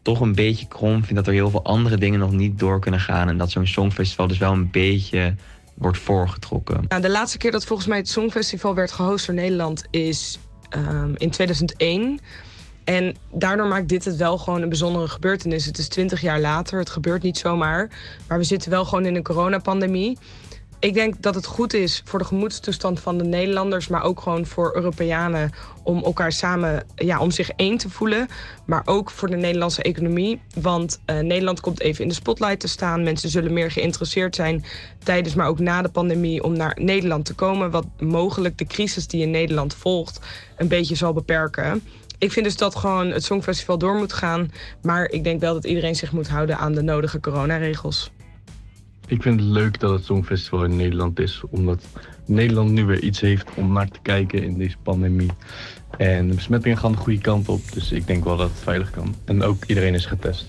toch 0.02 0.20
een 0.20 0.36
beetje 0.36 0.68
krom 0.68 1.04
vind 1.04 1.16
dat 1.16 1.28
er 1.28 1.34
heel 1.34 1.50
veel 1.50 1.64
andere 1.64 1.98
dingen 1.98 2.20
nog 2.20 2.32
niet 2.32 2.60
door 2.60 2.80
kunnen 2.80 3.00
gaan. 3.00 3.30
En 3.30 3.38
dat 3.38 3.52
zo'n 3.52 3.68
Songfestival 3.68 4.28
dus 4.28 4.38
wel 4.38 4.52
een 4.52 4.72
beetje 4.72 5.36
wordt 5.74 5.98
voorgetrokken. 5.98 6.86
Nou, 6.88 7.02
de 7.02 7.10
laatste 7.10 7.38
keer 7.38 7.52
dat 7.52 7.66
volgens 7.66 7.88
mij 7.88 7.98
het 7.98 8.10
Songfestival 8.10 8.76
werd 8.76 8.92
gehost 8.92 9.26
door 9.26 9.36
Nederland 9.36 9.86
is 9.90 10.40
ehm, 10.70 11.14
in 11.18 11.30
2001. 11.30 12.20
En 12.84 13.16
daardoor 13.32 13.68
maakt 13.68 13.90
dit 13.90 14.06
het 14.06 14.16
wel 14.16 14.38
gewoon 14.38 14.62
een 14.62 14.70
bijzondere 14.70 15.08
gebeurtenis. 15.08 15.66
Het 15.66 15.78
is 15.78 15.88
20 15.88 16.22
jaar 16.22 16.40
later, 16.40 16.80
het 16.80 16.90
gebeurt 16.90 17.24
niet 17.24 17.38
zomaar. 17.38 17.90
Maar 18.28 18.38
we 18.38 18.44
zitten 18.44 18.72
wel 18.72 18.86
gewoon 18.86 19.06
in 19.06 19.16
een 19.16 19.24
coronapandemie. 19.24 20.18
Ik 20.80 20.94
denk 20.94 21.22
dat 21.22 21.36
het 21.36 21.46
goed 21.46 21.74
is 21.74 22.02
voor 22.06 22.20
de 22.20 22.26
gemoedstoestand 22.26 23.00
van 23.00 23.18
de 23.18 23.24
Nederlanders, 23.24 23.88
maar 23.88 24.04
ook 24.04 24.22
gewoon 24.22 24.46
voor 24.46 24.76
Europeanen 24.76 25.52
om 25.84 26.04
elkaar 26.04 26.32
samen, 26.32 26.86
ja, 26.96 27.20
om 27.20 27.32
zich 27.32 27.50
één 27.50 27.78
te 27.78 27.90
voelen. 27.90 28.28
Maar 28.66 28.82
ook 28.86 29.10
voor 29.10 29.30
de 29.30 29.36
Nederlandse 29.36 29.82
economie. 29.82 30.42
Want 30.62 31.00
eh, 31.06 31.20
Nederland 31.20 31.60
komt 31.60 31.80
even 31.80 32.04
in 32.04 32.10
de 32.10 32.14
spotlight 32.16 32.60
te 32.60 32.68
staan. 32.68 33.04
Mensen 33.04 33.30
zullen 33.30 33.54
meer 33.54 33.72
geïnteresseerd 33.72 34.36
zijn 34.36 34.66
tijdens, 35.04 35.36
maar 35.36 35.48
ook 35.48 35.60
na 35.60 35.82
de 35.82 35.90
pandemie 35.90 36.44
om 36.44 36.58
naar 36.58 36.78
Nederland 36.82 37.26
te 37.26 37.34
komen. 37.34 37.72
Wat 37.72 37.86
mogelijk 38.00 38.58
de 38.58 38.66
crisis 38.66 39.08
die 39.08 39.22
in 39.22 39.32
Nederland 39.32 39.76
volgt 39.76 40.20
een 40.58 40.68
beetje 40.68 40.96
zal 40.96 41.14
beperken. 41.14 41.84
Ik 42.18 42.32
vind 42.32 42.46
dus 42.46 42.58
dat 42.58 42.76
gewoon 42.76 43.08
het 43.12 43.24
Songfestival 43.24 43.78
door 43.78 43.96
moet 43.96 44.14
gaan. 44.14 44.52
Maar 44.82 45.10
ik 45.10 45.24
denk 45.24 45.40
wel 45.40 45.54
dat 45.54 45.66
iedereen 45.66 45.96
zich 45.96 46.12
moet 46.12 46.28
houden 46.28 46.58
aan 46.58 46.74
de 46.74 46.82
nodige 46.82 47.20
coronaregels. 47.20 48.12
Ik 49.10 49.22
vind 49.22 49.40
het 49.40 49.50
leuk 49.50 49.80
dat 49.80 49.92
het 49.92 50.06
Songfestival 50.06 50.64
in 50.64 50.76
Nederland 50.76 51.20
is, 51.20 51.42
omdat 51.50 51.84
Nederland 52.26 52.72
nu 52.72 52.86
weer 52.86 53.04
iets 53.04 53.20
heeft 53.20 53.48
om 53.56 53.74
naar 53.74 53.90
te 53.90 54.00
kijken 54.02 54.44
in 54.44 54.58
deze 54.58 54.78
pandemie. 54.84 55.32
En 55.98 56.28
de 56.28 56.36
besmettingen 56.36 56.78
gaan 56.78 56.92
de 56.92 56.98
goede 56.98 57.20
kant 57.20 57.50
op, 57.50 57.72
dus 57.74 57.92
ik 57.92 58.08
denk 58.08 58.24
wel 58.24 58.38
dat 58.38 58.50
het 58.50 58.60
veilig 58.64 58.90
kan. 58.90 59.16
En 59.26 59.44
ook 59.44 59.66
iedereen 59.66 59.94
is 59.94 60.06
getest. 60.06 60.46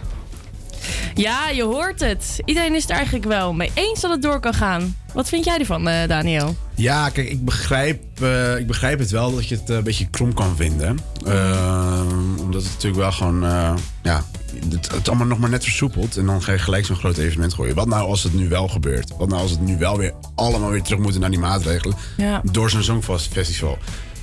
Ja, 1.14 1.48
je 1.48 1.62
hoort 1.62 2.00
het. 2.00 2.40
Iedereen 2.44 2.74
is 2.74 2.82
het 2.82 2.90
er 2.90 2.96
eigenlijk 2.96 3.26
wel 3.26 3.52
mee 3.52 3.70
eens 3.74 4.00
dat 4.00 4.10
het 4.10 4.22
door 4.22 4.40
kan 4.40 4.54
gaan. 4.54 4.96
Wat 5.14 5.28
vind 5.28 5.44
jij 5.44 5.58
ervan, 5.58 5.88
eh, 5.88 6.08
Daniel? 6.08 6.56
Ja, 6.74 7.08
kijk, 7.08 7.28
ik 7.28 7.44
begrijp, 7.44 8.02
eh, 8.20 8.58
ik 8.58 8.66
begrijp 8.66 8.98
het 8.98 9.10
wel 9.10 9.34
dat 9.34 9.48
je 9.48 9.54
het 9.54 9.70
eh, 9.70 9.76
een 9.76 9.82
beetje 9.82 10.10
krom 10.10 10.34
kan 10.34 10.56
vinden. 10.56 10.98
Eh, 11.26 12.02
omdat 12.40 12.62
het 12.62 12.72
natuurlijk 12.72 13.02
wel 13.02 13.12
gewoon, 13.12 13.44
eh, 13.44 13.74
ja, 14.02 14.24
het, 14.68 14.90
het 14.92 15.08
allemaal 15.08 15.26
nog 15.26 15.38
maar 15.38 15.50
net 15.50 15.62
versoepelt. 15.62 16.16
En 16.16 16.26
dan 16.26 16.42
ga 16.42 16.52
je 16.52 16.58
gelijk 16.58 16.86
zo'n 16.86 16.96
groot 16.96 17.16
evenement 17.16 17.54
gooien. 17.54 17.74
Wat 17.74 17.86
nou 17.86 18.08
als 18.08 18.22
het 18.22 18.34
nu 18.34 18.48
wel 18.48 18.68
gebeurt? 18.68 19.16
Wat 19.18 19.28
nou 19.28 19.40
als 19.40 19.50
het 19.50 19.60
nu 19.60 19.78
wel 19.78 19.98
weer 19.98 20.14
allemaal 20.34 20.70
weer 20.70 20.82
terug 20.82 21.00
moeten 21.00 21.20
naar 21.20 21.30
die 21.30 21.38
maatregelen? 21.38 21.96
Ja. 22.16 22.40
Door 22.52 22.70
zo'n 22.70 22.82
Songfestival. 22.82 23.78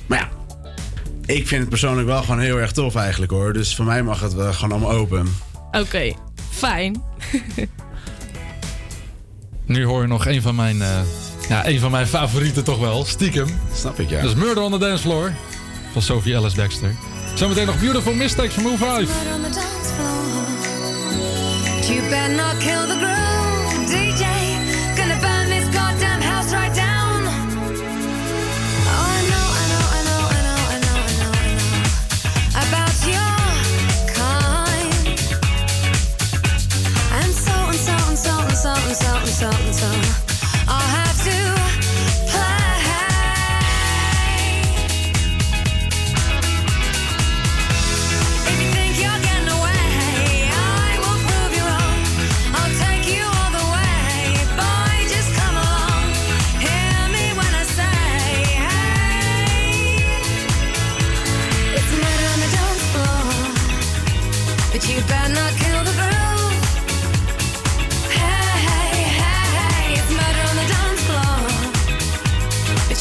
Maar 0.06 0.18
ja, 0.18 0.28
ik 1.34 1.48
vind 1.48 1.60
het 1.60 1.68
persoonlijk 1.68 2.06
wel 2.06 2.20
gewoon 2.20 2.40
heel 2.40 2.56
erg 2.60 2.72
tof 2.72 2.94
eigenlijk 2.94 3.32
hoor. 3.32 3.52
Dus 3.52 3.76
voor 3.76 3.84
mij 3.84 4.02
mag 4.02 4.20
het 4.20 4.34
wel 4.34 4.52
gewoon 4.52 4.70
allemaal 4.70 4.98
open. 4.98 5.28
Oké, 5.72 6.12
fijn. 6.50 7.02
Nu 9.68 9.84
hoor 9.84 10.02
je 10.02 10.08
nog 10.08 10.26
een 10.26 10.42
van 10.42 10.54
mijn, 10.54 10.82
eh, 10.82 11.00
ja, 11.48 11.66
een 11.66 11.80
van 11.80 11.90
mijn 11.90 12.06
favorieten 12.06 12.64
toch 12.64 12.78
wel, 12.78 13.04
stiekem. 13.04 13.48
Snap 13.74 13.98
ik, 14.00 14.10
ja. 14.10 14.20
Dat 14.20 14.30
is 14.30 14.36
Murder 14.36 14.62
on 14.62 14.72
the 14.72 14.78
Dance 14.78 15.02
Floor 15.02 15.32
van 15.92 16.02
Sophie 16.02 16.34
Ellis 16.34 16.54
Dexter. 16.54 16.94
Zometeen 17.34 17.66
nog 17.66 17.80
Beautiful 17.80 18.12
Mistakes 18.14 18.54
van 18.54 18.62
Move 18.62 18.84
5. 18.84 20.17
something, 38.58 38.94
something, 38.94 39.32
something, 39.32 39.72
something. 39.72 40.68
I'll 40.68 40.97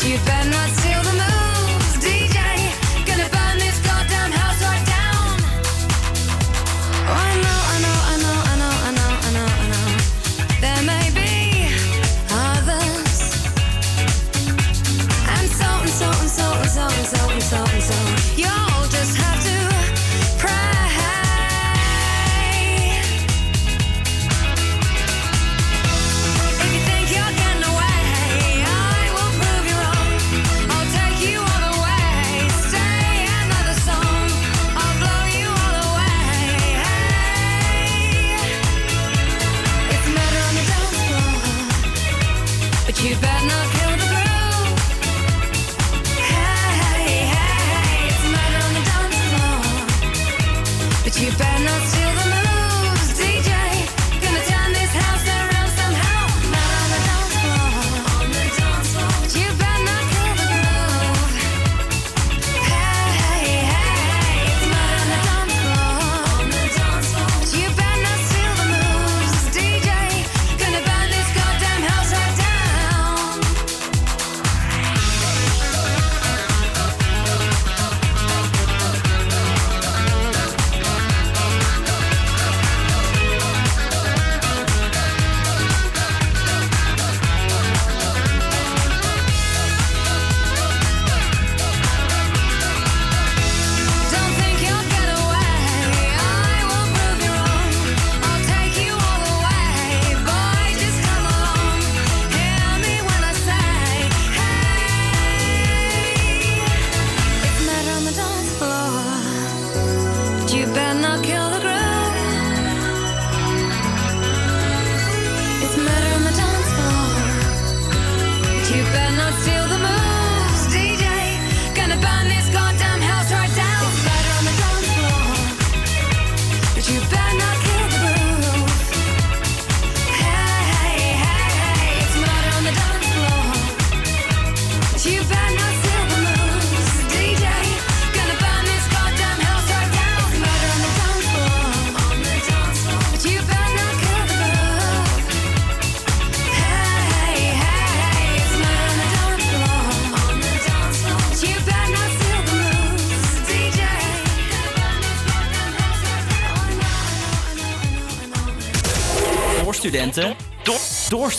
you 0.08 0.18
better 0.20 0.49
not 0.49 0.86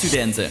Studenten. 0.09 0.48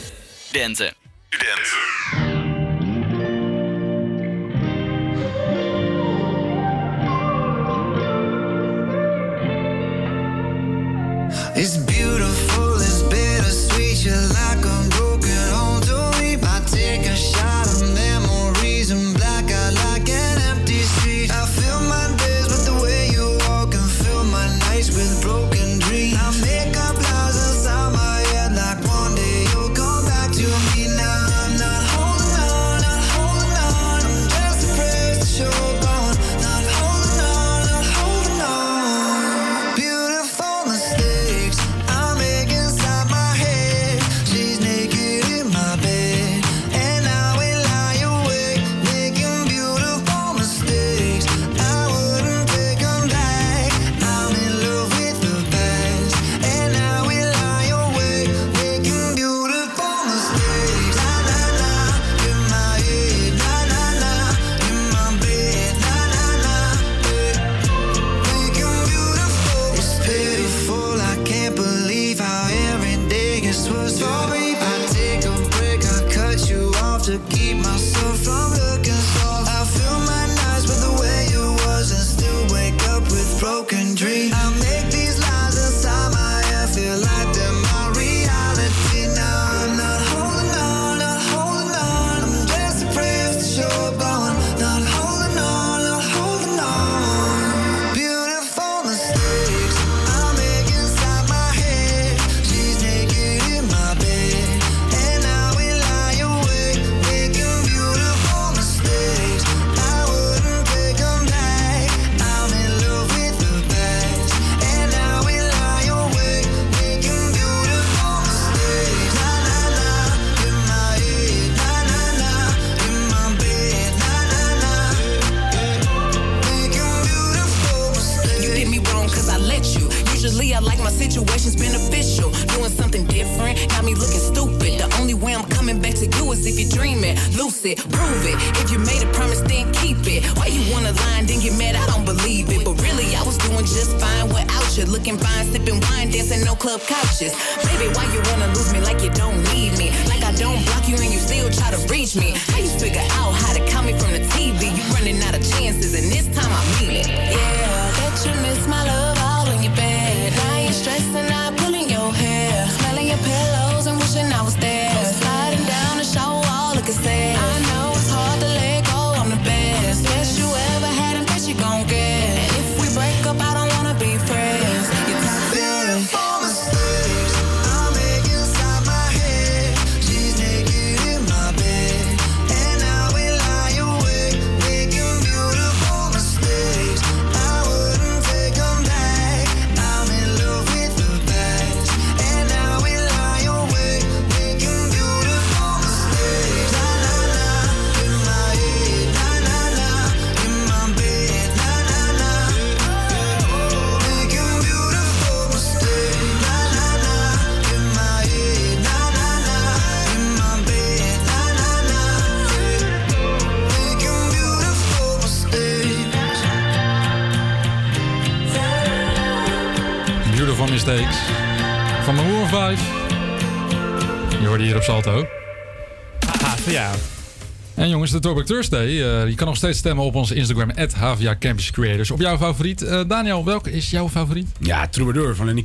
Throwback 228.45 228.69
Thursday. 228.69 229.21
Eh, 229.21 229.29
je 229.29 229.35
kan 229.35 229.47
nog 229.47 229.55
steeds 229.55 229.77
stemmen 229.77 230.05
op 230.05 230.15
ons 230.15 230.31
Instagram, 230.31 230.71
Havia 230.95 231.35
Campus 231.39 231.71
Creators. 231.71 232.11
Op 232.11 232.19
jouw 232.19 232.37
favoriet. 232.37 232.81
Eh, 232.81 233.01
Daniel, 233.07 233.45
welke 233.45 233.71
is 233.71 233.89
jouw 233.89 234.09
favoriet? 234.09 234.47
Ja, 234.59 234.87
Troubadour 234.87 235.35
van 235.35 235.45
Lenny 235.45 235.63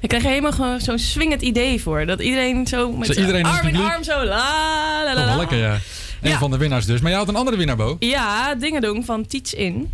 Ik 0.00 0.08
krijg 0.08 0.24
helemaal 0.24 0.52
gewoon 0.52 0.80
zo'n 0.80 0.98
swingend 0.98 1.42
idee 1.42 1.80
voor. 1.80 2.06
Dat 2.06 2.20
iedereen 2.20 2.66
zo 2.66 2.92
met 2.92 3.06
zo 3.14 3.20
iedereen 3.20 3.44
arm 3.44 3.66
in 3.66 3.76
arm 3.76 4.02
zo 4.02 4.24
la 4.24 5.02
la 5.04 5.14
la. 5.14 5.24
la. 5.24 5.36
lekker, 5.36 5.58
ja. 5.58 5.78
Een 6.22 6.38
van 6.38 6.50
de 6.50 6.56
winnaars 6.56 6.86
dus. 6.86 7.00
Maar 7.00 7.10
jij 7.10 7.18
had 7.18 7.28
een 7.28 7.36
andere 7.36 7.56
winnaar, 7.56 7.76
Bo. 7.76 7.96
Ja, 7.98 8.54
dingen 8.54 8.80
doen 8.80 9.04
van 9.04 9.26
Teach 9.26 9.54
In. 9.54 9.90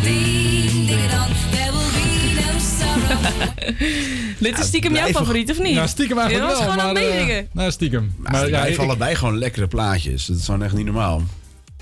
Dit 4.38 4.58
is 4.58 4.66
stiekem 4.66 4.94
jouw 4.94 5.08
favoriet, 5.08 5.50
of 5.50 5.58
niet? 5.58 5.74
Ja, 5.74 5.86
stiekem 5.86 6.18
eigenlijk 6.18 6.50
Je 6.50 6.56
was 6.56 6.64
wel. 6.64 6.70
gewoon 6.72 6.86
aan 6.86 6.92
maar, 6.94 7.02
het 7.02 7.12
eh, 7.12 7.18
meezingen. 7.18 7.48
nou, 7.52 7.70
stiekem. 7.70 8.14
Maar 8.18 8.48
ja, 8.48 8.64
ik- 8.64 8.78
allebei 8.78 9.14
gewoon 9.14 9.38
lekkere 9.38 9.66
plaatjes. 9.66 10.26
Dat 10.26 10.36
is 10.36 10.44
gewoon 10.44 10.62
echt 10.62 10.74
niet 10.74 10.84
normaal. 10.84 11.22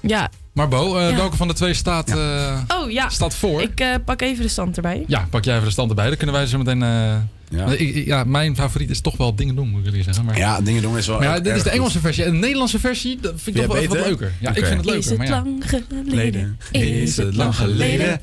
Ja. 0.01 0.31
Maar 0.59 0.69
Bo, 0.69 0.97
eh, 0.99 1.11
Ja. 1.11 1.17
welke 1.17 1.37
van 1.37 1.49
de 1.49 1.55
twee 1.55 1.75
staat, 1.75 2.09
eh, 2.09 2.59
Oh 2.69 2.91
ja. 2.91 3.09
staat 3.09 3.35
voor? 3.35 3.63
Ik 3.63 3.81
eh, 3.81 3.95
pak 4.05 4.21
even 4.23 4.43
de 4.43 4.49
stand 4.49 4.77
erbij. 4.77 5.05
Ja, 5.07 5.27
pak 5.31 5.45
jij 5.45 5.55
even 5.55 5.67
de 5.67 5.73
stand 5.73 5.91
erbij. 5.91 6.07
Dan 6.07 6.17
kunnen 6.17 6.35
wij 6.35 6.47
zo 6.47 6.59
meteen... 6.59 6.83
eh, 6.83 7.15
Ja. 7.51 7.67
ik- 7.67 8.07
ja, 8.07 8.25
mijn 8.25 8.57
favoriet 8.57 8.91
is 8.91 9.01
toch 9.01 9.17
wel 9.17 9.35
Dingedong, 9.35 9.71
moet 9.71 9.79
ik 9.81 9.85
jullie 9.87 10.03
zeggen. 10.03 10.25
Maar, 10.25 10.37
Ja, 10.39 10.61
Dingedong 10.61 10.97
is 10.97 11.07
wel 11.07 11.19
maar 11.19 11.27
ja, 11.29 11.41
dit 11.41 11.57
is 11.57 11.63
de 11.63 11.69
goed. 11.69 11.79
Engelse 11.79 12.01
versie. 12.01 12.25
En 12.25 12.31
de 12.33 12.37
Nederlandse 12.39 12.79
versie, 12.79 13.19
dat 13.21 13.33
vind 13.37 13.57
ik 13.57 13.63
toch 13.67 13.73
wel 13.79 13.87
wat 13.87 14.07
leuker. 14.07 14.33
Ja, 14.41 14.49
ik 14.55 14.65
vind 14.65 14.77
het 14.77 14.85
leuker. 14.85 14.99
Is 15.03 15.09
het 15.09 15.19
maar 15.19 15.27
ja. 15.27 15.33
lang 15.33 15.63
geleden? 15.67 16.15
Leden. 16.15 16.59
Is 17.03 17.17
het 17.17 17.35
lang 17.37 17.57
geleden? 17.57 18.21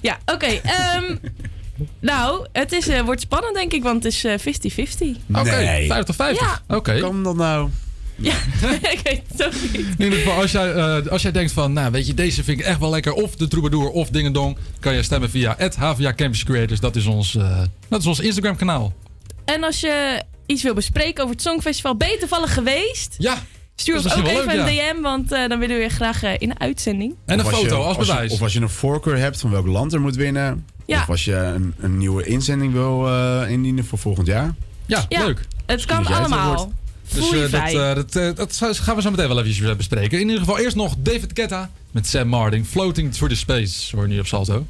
Ja, 0.00 0.18
oké. 0.26 0.46
ehm, 0.46 1.16
nou, 2.00 2.46
het 2.52 2.72
is, 2.72 2.88
eh, 2.88 3.00
wordt 3.00 3.20
spannend 3.20 3.54
denk 3.54 3.72
ik, 3.72 3.82
want 3.82 4.04
het 4.04 4.12
is 4.12 4.24
eh, 4.24 4.38
50-50. 4.38 5.16
Oké, 5.32 5.50
Nee. 5.50 5.86
50 5.86 6.14
50. 6.14 6.62
Ja. 6.68 6.76
Oké. 6.76 6.98
Kan 7.00 7.22
dat 7.22 7.36
nou? 7.36 7.68
Ja, 8.18 8.32
ik 8.94 9.00
weet 9.02 9.22
het 9.32 9.44
ook 9.46 9.52
niet. 9.62 9.74
In 9.98 10.04
ieder 10.04 10.18
geval, 10.18 10.40
als 10.40 10.50
jij, 10.52 10.72
eh, 10.72 11.06
als 11.06 11.22
jij 11.22 11.32
denkt 11.32 11.52
van, 11.52 11.72
nou 11.72 11.90
weet 11.90 12.06
je, 12.06 12.14
deze 12.14 12.44
vind 12.44 12.60
ik 12.60 12.64
echt 12.66 12.78
wel 12.80 12.90
lekker. 12.90 13.12
Of 13.12 13.36
de 13.36 13.48
Troubadour 13.48 13.88
of 13.88 14.08
Dingedong. 14.08 14.56
Kan 14.80 14.94
je 14.94 15.02
stemmen 15.02 15.30
via 15.30 15.56
HVA 15.78 16.12
Campus 16.14 16.44
Creators. 16.44 16.80
Dat 16.80 16.96
is 16.96 17.06
ons, 17.06 17.34
eh, 17.36 17.60
dat 17.88 18.00
is 18.00 18.06
ons 18.06 18.20
Instagram 18.20 18.56
kanaal. 18.56 18.92
En 19.44 19.64
als 19.64 19.80
je 19.80 20.22
iets 20.46 20.62
wil 20.62 20.74
bespreken 20.74 21.22
over 21.22 21.34
het 21.34 21.44
Songfestival, 21.44 21.96
ben 21.96 22.08
je 22.08 22.16
toevallig 22.18 22.54
geweest? 22.54 23.14
Ja. 23.18 23.36
Stuur 23.76 23.94
ons 23.96 24.14
ook 24.16 24.26
even 24.26 24.58
een 24.58 24.66
DM, 24.96 25.00
want 25.02 25.32
eh, 25.32 25.48
dan 25.48 25.58
willen 25.58 25.76
we 25.76 25.82
je 25.82 25.88
graag 25.88 26.22
in 26.22 26.48
de 26.48 26.58
uitzending. 26.58 27.14
En 27.26 27.38
een 27.38 27.44
Of 27.44 27.52
foto 27.52 27.82
als 27.82 27.96
je- 27.96 28.12
bewijs. 28.12 28.32
of 28.32 28.42
als 28.42 28.52
je 28.52 28.60
een 28.60 28.68
voorkeur 28.68 29.16
hebt 29.18 29.40
van 29.40 29.50
welk 29.50 29.66
land 29.66 29.92
er 29.92 30.00
moet 30.00 30.16
winnen. 30.16 30.64
Ja. 30.86 31.00
Of 31.00 31.08
als 31.08 31.24
je 31.24 31.34
een, 31.34 31.74
een 31.78 31.98
nieuwe 31.98 32.24
inzending 32.24 32.72
wil 32.72 33.06
eh, 33.08 33.50
indienen 33.50 33.84
voor 33.84 33.98
volgend 33.98 34.26
jaar. 34.26 34.54
Ja, 34.86 35.04
Ja, 35.08 35.24
leuk. 35.24 35.40
het 35.66 35.84
kan 35.84 36.06
het 36.06 36.16
allemaal. 36.16 36.72
Dus 37.14 37.32
eh, 37.32 37.40
dat, 37.40 37.72
eh, 37.72 37.94
dat, 37.94 38.16
eh, 38.16 38.34
dat 38.36 38.78
gaan 38.78 38.96
we 38.96 39.02
zo 39.02 39.10
meteen 39.10 39.28
wel 39.28 39.44
even 39.44 39.76
bespreken. 39.76 40.20
In 40.20 40.26
ieder 40.26 40.38
geval 40.38 40.58
eerst 40.58 40.76
nog 40.76 40.94
David 40.98 41.30
Guetta 41.34 41.70
met 41.90 42.06
Sam 42.06 42.28
Martin. 42.28 42.64
Floating 42.64 43.12
Through 43.12 43.32
the 43.32 43.38
Space. 43.38 43.96
Hoor 43.96 44.06
je 44.06 44.12
nu 44.12 44.18
op 44.20 44.26
Salto. 44.26 44.66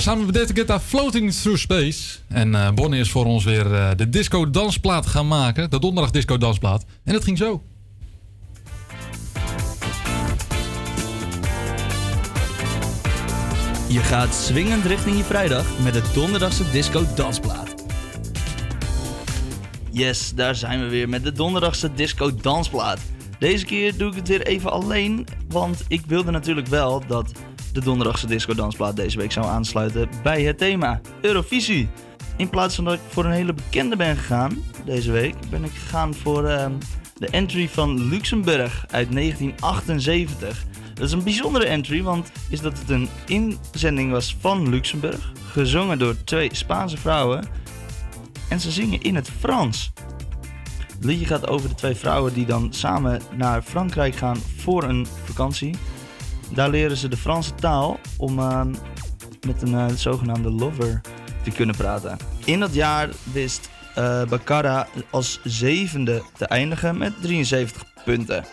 Daar. 0.00 0.08
Samen 0.08 0.26
met 0.26 0.34
David 0.34 0.56
Guetta 0.56 0.80
Floating 0.80 1.32
Through 1.32 1.58
Space. 1.58 2.18
En 2.28 2.54
eh 2.54 2.72
Bonnie 2.72 3.00
is 3.00 3.10
voor 3.10 3.24
ons 3.24 3.44
weer 3.44 3.74
eh, 3.74 3.90
de 3.96 4.08
disco 4.08 4.50
dansplaat 4.50 5.06
gaan 5.06 5.28
maken. 5.28 5.70
De 5.70 5.78
donderdag 5.78 6.12
disco 6.12 6.38
dansplaat. 6.38 6.84
En 7.04 7.14
het 7.14 7.24
ging 7.24 7.38
zo. 7.38 7.62
Je 13.88 13.98
gaat 13.98 14.34
swingend 14.34 14.84
richting 14.84 15.16
je 15.16 15.24
vrijdag 15.24 15.66
met 15.82 15.92
de 15.92 16.02
donderdagse 16.14 16.70
disco 16.70 17.04
dansplaat. 17.14 17.74
Yes, 19.90 20.32
daar 20.34 20.54
zijn 20.54 20.80
we 20.80 20.88
weer 20.88 21.08
met 21.08 21.24
de 21.24 21.32
donderdagse 21.32 21.92
disco 21.92 22.34
dansplaat. 22.34 22.98
Deze 23.38 23.64
keer 23.64 23.96
doe 23.96 24.10
ik 24.10 24.14
het 24.14 24.28
weer 24.28 24.46
even 24.46 24.72
alleen, 24.72 25.26
want 25.48 25.84
ik 25.88 26.02
wilde 26.06 26.30
natuurlijk 26.30 26.66
wel 26.66 27.02
dat 27.06 27.32
de 27.72 27.80
donderdagse 27.80 28.26
disco 28.26 28.54
dansplaat 28.54 28.96
deze 28.96 29.18
week 29.18 29.32
zou 29.32 29.46
aansluiten 29.46 30.08
bij 30.22 30.42
het 30.42 30.58
thema 30.58 31.00
Eurovisie. 31.20 31.88
in 32.36 32.50
plaats 32.50 32.74
van 32.74 32.84
dat 32.84 32.94
ik 32.94 33.00
voor 33.08 33.24
een 33.24 33.30
hele 33.30 33.52
bekende 33.52 33.96
ben 33.96 34.16
gegaan 34.16 34.62
deze 34.84 35.12
week, 35.12 35.34
ben 35.50 35.64
ik 35.64 35.72
gegaan 35.72 36.14
voor 36.14 36.46
ehm, 36.46 36.72
de 37.18 37.26
entry 37.26 37.68
van 37.68 38.08
Luxemburg 38.08 38.84
uit 38.90 39.12
1978. 39.12 40.64
Dat 40.94 41.04
is 41.04 41.12
een 41.12 41.22
bijzondere 41.22 41.66
entry, 41.66 42.02
want 42.02 42.32
is 42.48 42.60
dat 42.60 42.78
het 42.78 42.90
een 42.90 43.08
inzending 43.26 44.10
was 44.10 44.36
van 44.40 44.68
Luxemburg, 44.68 45.32
gezongen 45.50 45.98
door 45.98 46.24
twee 46.24 46.48
Spaanse 46.52 46.96
vrouwen. 46.96 47.44
En 48.48 48.60
ze 48.60 48.70
zingen 48.70 49.00
in 49.00 49.14
het 49.14 49.30
Frans. 49.38 49.92
Het 50.94 51.04
liedje 51.04 51.26
gaat 51.26 51.48
over 51.48 51.68
de 51.68 51.74
twee 51.74 51.94
vrouwen 51.94 52.34
die 52.34 52.46
dan 52.46 52.72
samen 52.72 53.20
naar 53.36 53.62
Frankrijk 53.62 54.16
gaan 54.16 54.36
voor 54.56 54.82
een 54.82 55.06
vakantie. 55.24 55.76
Daar 56.54 56.70
leren 56.70 56.96
ze 56.96 57.08
de 57.08 57.16
Franse 57.16 57.54
taal 57.54 58.00
om 58.16 58.38
ehm, 58.38 58.74
met 59.46 59.62
een 59.62 59.74
eh, 59.74 59.86
zogenaamde 59.94 60.50
lover 60.50 61.00
te 61.42 61.50
kunnen 61.50 61.76
praten. 61.76 62.16
In 62.44 62.60
dat 62.60 62.74
jaar 62.74 63.08
wist 63.32 63.70
eh 63.94 64.24
Baccara 64.24 64.86
als 65.10 65.40
zevende 65.44 66.22
te 66.36 66.44
eindigen 66.44 66.98
met 66.98 67.12
73 67.20 67.84
punten. 68.04 68.44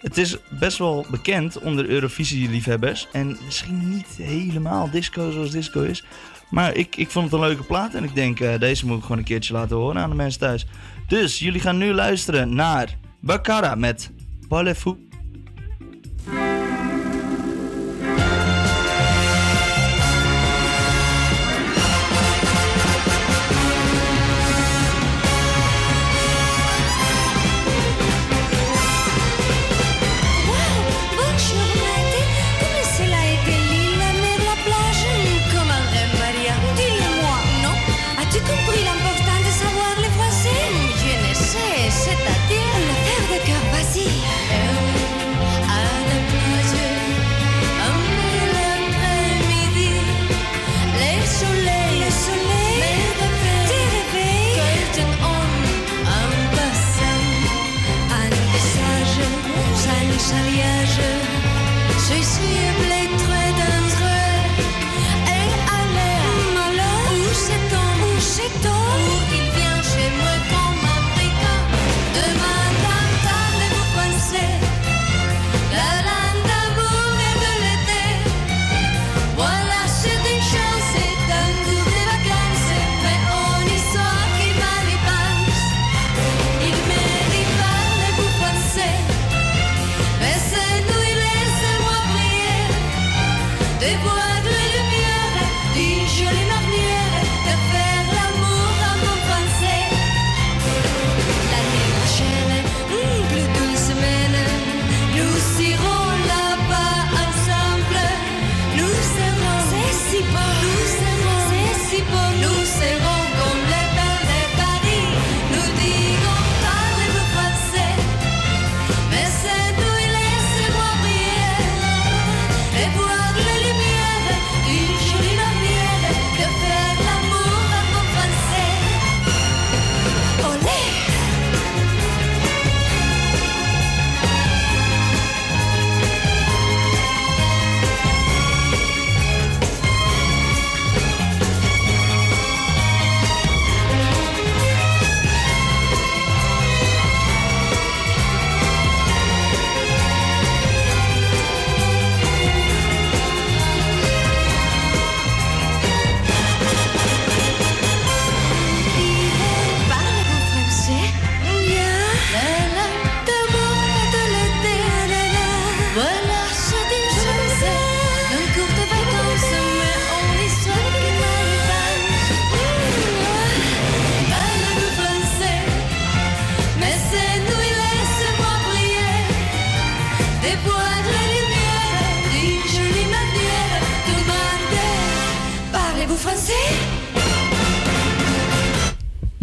Het 0.00 0.18
is 0.18 0.36
best 0.58 0.78
wel 0.78 1.06
bekend 1.10 1.58
onder 1.58 1.88
Eurovisie-liefhebbers 1.88 3.08
en 3.12 3.38
misschien 3.44 3.88
niet 3.88 4.08
helemaal 4.16 4.90
disco 4.90 5.30
zoals 5.30 5.50
disco 5.50 5.82
is. 5.82 6.04
Maar 6.50 6.74
ik, 6.74 6.96
ik 6.96 7.10
vond 7.10 7.24
het 7.24 7.34
een 7.34 7.46
leuke 7.46 7.62
plaat 7.62 7.94
en 7.94 8.04
ik 8.04 8.14
denk 8.14 8.40
eh, 8.40 8.58
deze 8.58 8.86
moet 8.86 8.96
ik 8.96 9.02
gewoon 9.02 9.18
een 9.18 9.24
keertje 9.24 9.52
laten 9.52 9.76
horen 9.76 10.02
aan 10.02 10.10
de 10.10 10.16
mensen 10.16 10.40
thuis. 10.40 10.66
Dus 11.08 11.38
jullie 11.38 11.60
gaan 11.60 11.78
nu 11.78 11.92
luisteren 11.92 12.54
naar 12.54 12.96
Baccara 13.20 13.74
met 13.74 14.10
Parlez-vous. 14.48 14.96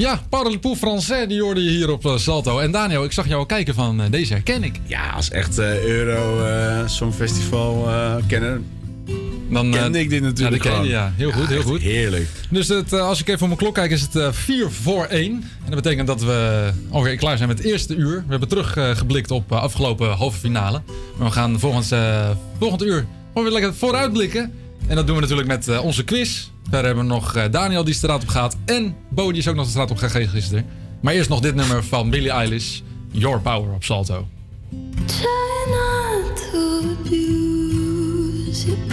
Ja, 0.03 0.21
Parlepoux 0.29 0.77
Français, 0.77 1.27
die 1.27 1.41
hoorde 1.41 1.63
je 1.63 1.69
hier 1.69 1.91
op 1.91 2.05
eh, 2.05 2.17
Salto. 2.17 2.59
En 2.59 2.71
Daniel, 2.71 3.03
ik 3.03 3.11
zag 3.11 3.27
jou 3.27 3.39
al 3.39 3.45
kijken 3.45 3.73
van 3.73 4.01
eh, 4.01 4.11
deze 4.11 4.33
herken 4.33 4.63
ik. 4.63 4.79
Ja, 4.85 5.09
als 5.09 5.29
echt 5.29 5.57
eh, 5.57 5.83
Euro 5.83 6.47
Songfestival 6.87 7.87
kenner. 8.27 8.61
Dan 9.49 9.71
kende 9.71 9.97
eh, 9.97 10.03
ik 10.03 10.09
dit 10.09 10.21
natuurlijk 10.21 10.63
ja, 10.63 10.71
ken 10.71 10.87
ja. 10.87 11.13
Heel 11.15 11.31
goed, 11.31 11.47
heel 11.47 11.61
goed. 11.61 11.81
Heerlijk. 11.81 12.27
Dus 12.49 12.67
het, 12.67 12.93
als 12.93 13.19
ik 13.19 13.27
even 13.27 13.41
op 13.41 13.47
mijn 13.47 13.59
klok 13.59 13.73
kijk, 13.73 13.91
is 13.91 14.01
het 14.01 14.15
eh 14.15 14.31
4 14.31 14.71
voor 14.71 15.05
1. 15.05 15.31
En 15.31 15.43
dat 15.65 15.81
betekent 15.81 16.07
dat 16.07 16.23
we 16.23 16.69
alweer 16.89 17.15
klaar 17.15 17.37
zijn 17.37 17.49
met 17.49 17.57
het 17.57 17.67
eerste 17.67 17.95
uur. 17.95 18.15
We 18.15 18.29
hebben 18.29 18.49
teruggeblikt 18.49 19.31
op 19.31 19.51
afgelopen 19.51 20.11
halve 20.11 20.39
finale. 20.39 20.81
Maar 21.17 21.27
we 21.27 21.33
gaan 21.33 21.59
volgend, 21.59 21.91
volgend 22.59 22.83
uur 22.83 23.05
gewoon 23.27 23.43
weer 23.43 23.53
lekker 23.53 23.75
vooruitblikken. 23.75 24.53
En 24.87 24.95
dat 24.95 25.07
doen 25.07 25.15
we 25.15 25.21
natuurlijk 25.21 25.47
met 25.47 25.79
onze 25.79 26.03
quiz. 26.03 26.47
Verder 26.63 26.85
hebben 26.85 27.07
we 27.07 27.13
nog 27.13 27.35
eh, 27.35 27.43
Daniel 27.51 27.83
die 27.83 27.93
straat 27.93 28.21
op 28.21 28.27
gaat. 28.27 28.57
En 28.65 28.95
Bo 29.09 29.29
die 29.29 29.39
is 29.39 29.47
ook 29.47 29.55
nog 29.55 29.65
de 29.65 29.71
straat 29.71 29.91
op 29.91 29.97
gegaan 29.97 30.27
gisteren. 30.27 30.65
Maar 31.01 31.13
eerst 31.13 31.29
nog 31.29 31.39
dit 31.39 31.55
nummer 31.55 31.83
van 31.83 32.09
Billie 32.09 32.31
Eilish. 32.31 32.79
Your 33.11 33.39
Power 33.39 33.73
op 33.73 33.83
Salto. 33.83 34.27
Try 35.05 35.25
not 35.67 36.51
to 36.51 36.75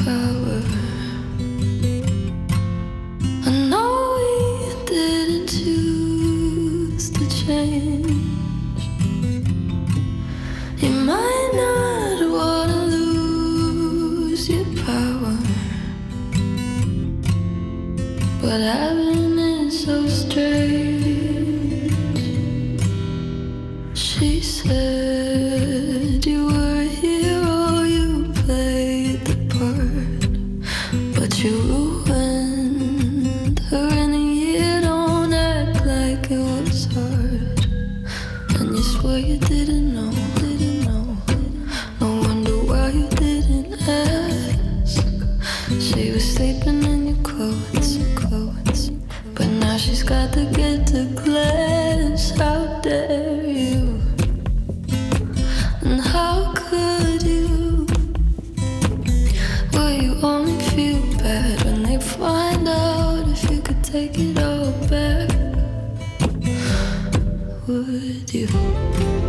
power. 0.05 0.71
But 18.51 18.61
having 18.63 19.39
it 19.39 19.71
so 19.71 20.09
strange. 20.09 20.90
Would 67.81 68.35
you 68.35 69.20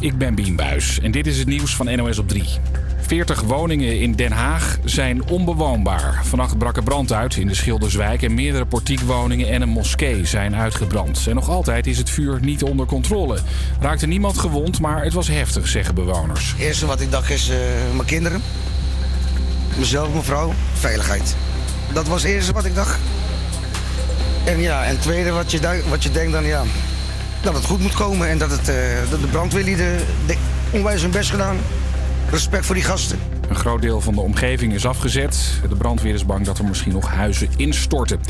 Ik 0.00 0.18
ben 0.18 0.34
Bien 0.34 0.56
Buis 0.56 1.00
en 1.00 1.10
dit 1.10 1.26
is 1.26 1.38
het 1.38 1.46
nieuws 1.46 1.74
van 1.74 1.96
NOS 1.96 2.18
op 2.18 2.28
3. 2.28 2.44
40 3.06 3.40
woningen 3.40 4.00
in 4.00 4.12
Den 4.12 4.32
Haag 4.32 4.78
zijn 4.84 5.28
onbewoonbaar. 5.28 6.20
Vannacht 6.24 6.58
brak 6.58 6.76
er 6.76 6.82
brand 6.82 7.12
uit 7.12 7.36
in 7.36 7.46
de 7.46 7.54
Schilderswijk 7.54 8.22
en 8.22 8.34
meerdere 8.34 8.66
portiekwoningen 8.66 9.48
en 9.48 9.62
een 9.62 9.68
moskee 9.68 10.24
zijn 10.24 10.54
uitgebrand. 10.54 11.26
En 11.28 11.34
nog 11.34 11.48
altijd 11.48 11.86
is 11.86 11.98
het 11.98 12.10
vuur 12.10 12.38
niet 12.40 12.62
onder 12.62 12.86
controle. 12.86 13.38
Raakte 13.80 14.06
niemand 14.06 14.38
gewond, 14.38 14.80
maar 14.80 15.04
het 15.04 15.12
was 15.12 15.28
heftig, 15.28 15.68
zeggen 15.68 15.94
bewoners. 15.94 16.50
Het 16.50 16.60
eerste 16.60 16.86
wat 16.86 17.00
ik 17.00 17.10
dacht 17.10 17.30
is 17.30 17.48
eh, 17.48 17.56
mijn 17.94 18.06
kinderen. 18.06 18.42
Mezelf, 19.78 20.12
mijn 20.12 20.24
vrouw, 20.24 20.52
veiligheid. 20.74 21.36
Dat 21.92 22.06
was 22.06 22.22
het 22.22 22.32
eerste 22.32 22.52
wat 22.52 22.64
ik 22.64 22.74
dacht. 22.74 22.98
En 24.44 24.60
ja, 24.60 24.84
en 24.84 24.88
het 24.88 25.02
tweede 25.02 25.30
wat 25.30 25.50
je, 25.50 25.82
wat 25.88 26.02
je 26.02 26.10
denkt 26.10 26.32
dan 26.32 26.44
ja, 26.44 26.62
dat 27.46 27.54
het 27.54 27.64
goed 27.64 27.80
moet 27.80 27.94
komen 27.94 28.28
en 28.28 28.38
dat, 28.38 28.50
het, 28.50 28.68
eh, 28.68 28.76
dat 29.10 29.20
de 29.20 29.26
brandweerlieden 29.26 29.96
de, 30.26 30.36
onwijs 30.70 31.02
hun 31.02 31.10
best 31.10 31.30
gedaan. 31.30 31.56
Respect 32.30 32.66
voor 32.66 32.74
die 32.74 32.84
gasten. 32.84 33.18
Een 33.48 33.56
groot 33.56 33.82
deel 33.82 34.00
van 34.00 34.14
de 34.14 34.20
omgeving 34.20 34.72
is 34.72 34.86
afgezet. 34.86 35.60
De 35.68 35.76
brandweer 35.76 36.14
is 36.14 36.26
bang 36.26 36.44
dat 36.44 36.58
er 36.58 36.64
misschien 36.64 36.92
nog 36.92 37.08
huizen 37.08 37.48
instorten. 37.56 38.20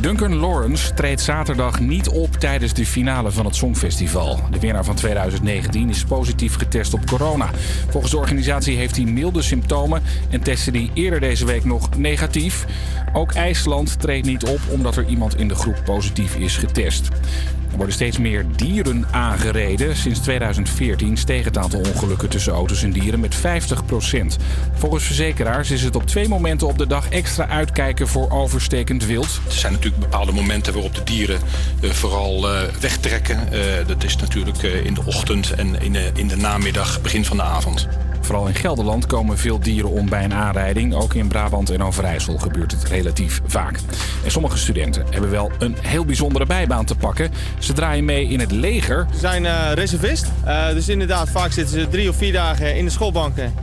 Duncan 0.00 0.34
Lawrence 0.34 0.94
treedt 0.94 1.20
zaterdag 1.20 1.80
niet 1.80 2.08
op 2.08 2.36
tijdens 2.36 2.72
de 2.72 2.86
finale 2.86 3.30
van 3.30 3.44
het 3.44 3.56
Songfestival. 3.56 4.40
De 4.50 4.58
winnaar 4.58 4.84
van 4.84 4.94
2019 4.94 5.90
is 5.90 6.04
positief 6.04 6.56
getest 6.56 6.94
op 6.94 7.06
corona. 7.06 7.50
Volgens 7.88 8.12
de 8.12 8.18
organisatie 8.18 8.76
heeft 8.76 8.96
hij 8.96 9.04
milde 9.04 9.42
symptomen 9.42 10.02
en 10.30 10.42
testte 10.42 10.70
hij 10.70 10.90
eerder 10.94 11.20
deze 11.20 11.44
week 11.44 11.64
nog 11.64 11.96
negatief. 11.96 12.64
Ook 13.12 13.32
IJsland 13.32 14.00
treedt 14.00 14.26
niet 14.26 14.44
op 14.44 14.60
omdat 14.68 14.96
er 14.96 15.06
iemand 15.06 15.38
in 15.38 15.48
de 15.48 15.54
groep 15.54 15.82
positief 15.84 16.36
is 16.36 16.56
getest. 16.56 17.08
Er 17.74 17.80
worden 17.80 17.98
steeds 17.98 18.18
meer 18.18 18.46
dieren 18.56 19.04
aangereden. 19.10 19.96
Sinds 19.96 20.20
2014 20.20 21.16
steeg 21.16 21.44
het 21.44 21.58
aantal 21.58 21.80
ongelukken 21.80 22.28
tussen 22.28 22.52
auto's 22.52 22.82
en 22.82 22.92
dieren 22.92 23.20
met 23.20 23.36
50% 23.36 23.40
Volgens 24.74 25.04
verzekeraars 25.04 25.70
is 25.70 25.82
het 25.82 25.96
op 25.96 26.06
twee 26.06 26.28
momenten 26.28 26.66
op 26.66 26.78
de 26.78 26.86
dag 26.86 27.08
extra 27.08 27.48
uitkijken 27.48 28.08
voor 28.08 28.30
overstekend 28.30 29.06
wild. 29.06 29.40
Er 29.46 29.52
zijn 29.52 29.72
natuurlijk 29.72 30.02
bepaalde 30.02 30.32
momenten 30.32 30.72
waarop 30.72 30.94
de 30.94 31.02
dieren 31.04 31.40
eh, 31.80 31.90
vooral 31.90 32.50
eh, 32.50 32.62
wegtrekken. 32.80 33.52
Eh, 33.52 33.86
dat 33.86 34.04
is 34.04 34.16
natuurlijk 34.16 34.62
in 34.62 34.94
de 34.94 35.02
ochtend 35.04 35.50
en 35.50 35.80
in 35.80 35.92
de, 35.92 36.10
in 36.14 36.28
de 36.28 36.36
namiddag, 36.36 37.00
begin 37.00 37.24
van 37.24 37.36
de 37.36 37.42
avond. 37.42 37.88
Vooral 38.24 38.46
in 38.46 38.54
Gelderland 38.54 39.06
komen 39.06 39.38
veel 39.38 39.60
dieren 39.60 39.90
om 39.90 40.08
bij 40.08 40.24
een 40.24 40.34
aanrijding. 40.34 40.94
Ook 40.94 41.14
in 41.14 41.28
Brabant 41.28 41.70
en 41.70 41.82
Overijssel 41.82 42.38
gebeurt 42.38 42.72
het 42.72 42.84
relatief 42.84 43.40
vaak. 43.46 43.78
En 44.24 44.30
sommige 44.30 44.58
studenten 44.58 45.04
hebben 45.10 45.30
wel 45.30 45.50
een 45.58 45.76
heel 45.80 46.04
bijzondere 46.04 46.46
bijbaan 46.46 46.84
te 46.84 46.94
pakken. 46.94 47.30
Ze 47.58 47.72
draaien 47.72 48.04
mee 48.04 48.28
in 48.28 48.40
het 48.40 48.50
leger. 48.50 49.06
Ze 49.12 49.18
zijn 49.18 49.46
eh, 49.46 49.72
reservist. 49.74 50.26
Eh, 50.44 50.68
dus 50.68 50.88
inderdaad, 50.88 51.30
vaak 51.30 51.52
zitten 51.52 51.80
ze 51.80 51.88
drie 51.88 52.08
of 52.08 52.16
vier 52.16 52.32
dagen 52.32 52.76
in 52.76 52.84
de 52.84 52.90
schoolbanken. 52.90 53.54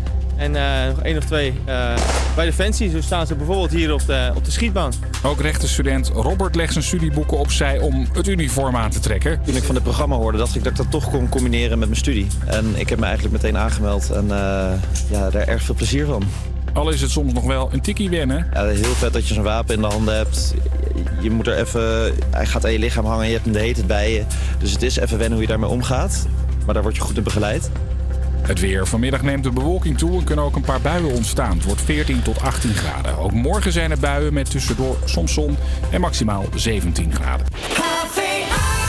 En 0.41 0.55
eh, 0.55 0.87
nog 0.87 1.01
één 1.03 1.17
of 1.17 1.23
twee 1.25 1.53
eh, 1.65 1.93
bij 2.35 2.45
Defensie. 2.45 2.89
Zo 2.89 3.01
staan 3.01 3.27
ze 3.27 3.35
bijvoorbeeld 3.35 3.71
hier 3.71 3.93
op 3.93 4.05
de, 4.05 4.31
op 4.35 4.45
de 4.45 4.51
schietbaan. 4.51 4.91
Ook 5.23 5.41
rechtenstudent 5.41 6.07
Robert 6.07 6.55
legt 6.55 6.71
zijn 6.71 6.83
studieboeken 6.83 7.37
opzij 7.37 7.79
om 7.79 8.07
het 8.13 8.27
uniform 8.27 8.75
aan 8.75 8.89
te 8.89 8.99
trekken. 8.99 9.41
Toen 9.45 9.55
ik 9.55 9.63
van 9.63 9.75
dit 9.75 9.83
programma 9.83 10.15
hoorde, 10.15 10.37
dacht 10.37 10.55
ik 10.55 10.63
dat 10.63 10.71
ik 10.71 10.77
dat 10.77 10.91
toch 10.91 11.09
kon 11.09 11.29
combineren 11.29 11.79
met 11.79 11.87
mijn 11.87 11.99
studie. 11.99 12.27
En 12.45 12.65
ik 12.75 12.89
heb 12.89 12.99
me 12.99 13.05
eigenlijk 13.05 13.33
meteen 13.43 13.57
aangemeld 13.57 14.09
en 14.09 14.23
eh, 14.31 14.71
ja, 15.09 15.29
daar 15.29 15.47
erg 15.47 15.63
veel 15.63 15.75
plezier 15.75 16.05
van. 16.05 16.23
Al 16.73 16.89
is 16.89 17.01
het 17.01 17.09
soms 17.11 17.33
nog 17.33 17.43
wel 17.43 17.69
een 17.73 17.81
tikkie 17.81 18.09
wennen. 18.09 18.47
Ja, 18.53 18.65
heel 18.65 18.83
vet 18.83 19.13
dat 19.13 19.27
je 19.27 19.33
zo'n 19.33 19.43
wapen 19.43 19.75
in 19.75 19.81
de 19.81 19.87
handen 19.87 20.15
hebt. 20.15 20.53
Je- 20.55 20.69
Je 21.21 21.31
moet 21.31 21.47
er 21.47 21.57
even, 21.57 22.13
hij 22.31 22.45
gaat 22.45 22.65
aan 22.65 22.71
je 22.71 22.79
lichaam 22.79 23.05
hangen 23.05 23.21
en 23.21 23.27
je 23.27 23.33
hebt 23.33 23.43
hem 23.45 23.53
de 23.53 23.59
hele 23.59 23.73
tijd 23.73 23.87
bij 23.87 24.11
je. 24.13 24.23
Dus 24.59 24.71
het 24.71 24.81
is 24.81 24.97
even 24.97 25.17
wennen 25.17 25.31
hoe 25.33 25.41
je 25.41 25.47
daarmee 25.47 25.69
omgaat. 25.69 26.25
Maar 26.65 26.73
daar 26.73 26.83
word 26.83 26.95
je 26.95 27.01
goed 27.01 27.17
in 27.17 27.23
begeleid. 27.23 27.69
Het 28.41 28.59
weer. 28.59 28.87
Vanmiddag 28.87 29.21
neemt 29.21 29.43
de 29.43 29.51
bewolking 29.51 29.97
toe 29.97 30.17
en 30.17 30.23
kunnen 30.23 30.45
ook 30.45 30.55
een 30.55 30.61
paar 30.61 30.81
buien 30.81 31.11
ontstaan. 31.11 31.55
Het 31.55 31.65
wordt 31.65 31.81
14 31.81 32.21
tot 32.21 32.41
18 32.41 32.73
graden. 32.73 33.17
Ook 33.17 33.31
morgen 33.31 33.71
zijn 33.71 33.91
er 33.91 33.99
buien 33.99 34.33
met 34.33 34.51
tussendoor 34.51 34.97
soms 35.05 35.33
zon 35.33 35.57
en 35.91 36.01
maximaal 36.01 36.45
17 36.55 37.13
graden. 37.13 37.45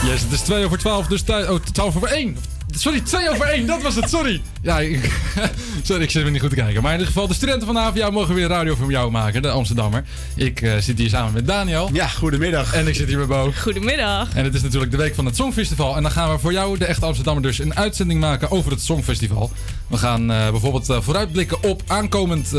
Yes, 0.05 0.21
het 0.21 0.31
is 0.31 0.41
2 0.41 0.65
over 0.65 0.77
12, 0.77 1.07
dus 1.07 1.21
12 1.21 1.95
over 1.95 2.07
1. 2.07 2.37
Sorry, 2.75 3.01
2 3.01 3.29
over 3.29 3.45
1, 3.45 3.65
dat 3.65 3.81
was 3.81 3.95
het, 3.95 4.09
sorry. 4.09 4.41
Ja, 4.61 4.79
ik, 4.79 5.11
sorry, 5.83 6.03
ik 6.03 6.11
zit 6.11 6.23
me 6.23 6.29
niet 6.29 6.41
goed 6.41 6.49
te 6.49 6.55
kijken. 6.55 6.81
Maar 6.81 6.91
in 6.91 6.97
ieder 6.97 7.13
geval, 7.13 7.27
de 7.27 7.33
studenten 7.33 7.65
van 7.65 7.75
de 7.75 7.81
HVA 7.81 8.09
mogen 8.09 8.35
weer 8.35 8.47
radio 8.47 8.75
voor 8.75 8.91
jou 8.91 9.11
maken, 9.11 9.41
de 9.41 9.49
Amsterdammer. 9.49 10.03
Ik 10.35 10.61
eh, 10.61 10.77
zit 10.77 10.97
hier 10.97 11.09
samen 11.09 11.33
met 11.33 11.47
Daniel. 11.47 11.89
Ja, 11.93 12.07
goedemiddag. 12.07 12.73
En 12.73 12.87
ik 12.87 12.95
zit 12.95 13.07
hier 13.07 13.17
met 13.17 13.27
Bo. 13.27 13.51
Goedemiddag. 13.61 14.35
En 14.35 14.43
het 14.43 14.53
is 14.53 14.61
natuurlijk 14.61 14.91
de 14.91 14.97
week 14.97 15.15
van 15.15 15.25
het 15.25 15.35
Songfestival. 15.35 15.95
En 15.95 16.01
dan 16.01 16.11
gaan 16.11 16.31
we 16.31 16.39
voor 16.39 16.51
jou, 16.51 16.77
de 16.77 16.85
echte 16.85 17.05
Amsterdammer, 17.05 17.43
dus 17.43 17.59
een 17.59 17.75
uitzending 17.75 18.19
maken 18.19 18.51
over 18.51 18.71
het 18.71 18.81
Songfestival. 18.81 19.51
We 19.87 19.97
gaan 19.97 20.31
eh, 20.31 20.49
bijvoorbeeld 20.49 20.89
eh, 20.89 21.01
vooruitblikken 21.01 21.63
op 21.63 21.81
aankomend, 21.87 22.51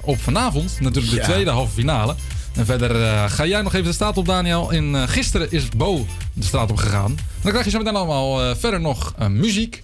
op 0.00 0.20
vanavond, 0.20 0.76
natuurlijk 0.80 1.14
de 1.14 1.20
tweede 1.20 1.50
halve 1.50 1.72
finale. 1.72 2.14
En 2.54 2.66
verder 2.66 3.02
eh, 3.02 3.30
ga 3.30 3.46
jij 3.46 3.62
nog 3.62 3.72
even 3.72 3.86
de 3.86 3.92
straat 3.92 4.16
op, 4.16 4.26
Daniel. 4.26 4.72
En 4.72 4.94
eh, 4.94 5.02
gisteren 5.08 5.50
is 5.50 5.68
Bo 5.68 6.06
de 6.32 6.44
straat 6.44 6.70
op 6.70 6.76
gegaan. 6.76 7.18
Dan 7.42 7.50
krijg 7.50 7.64
je 7.64 7.70
zo 7.70 7.78
meteen 7.78 7.96
allemaal 7.96 8.42
eh, 8.42 8.56
verder 8.58 8.80
nog 8.80 9.14
muziek. 9.28 9.82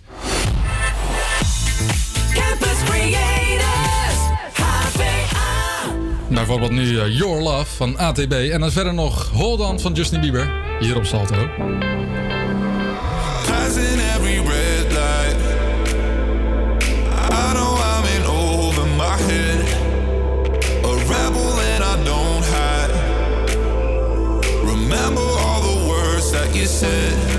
Campus 2.33 2.83
Creators, 2.85 4.19
HVA. 4.53 5.93
Bijvoorbeeld 6.29 6.71
nu 6.71 7.11
Your 7.11 7.43
Love 7.43 7.77
van 7.77 7.99
ATB. 7.99 8.33
En 8.33 8.61
dan 8.61 8.73
verder 8.73 8.95
nog 8.95 9.31
Hold 9.31 9.61
On 9.61 9.81
van 9.81 9.93
Justin 9.93 10.21
Bieber. 10.21 10.51
Hier 10.81 10.97
op 10.97 11.05
Salto. 11.05 11.49
you 26.57 26.65
said. 26.65 27.36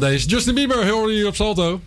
Canadees 0.00 0.24
Justin 0.26 0.54
Bieber 0.54 0.88
hoor 0.88 1.10
je 1.10 1.16
hier 1.16 1.26
op 1.26 1.34
Salto. 1.34 1.80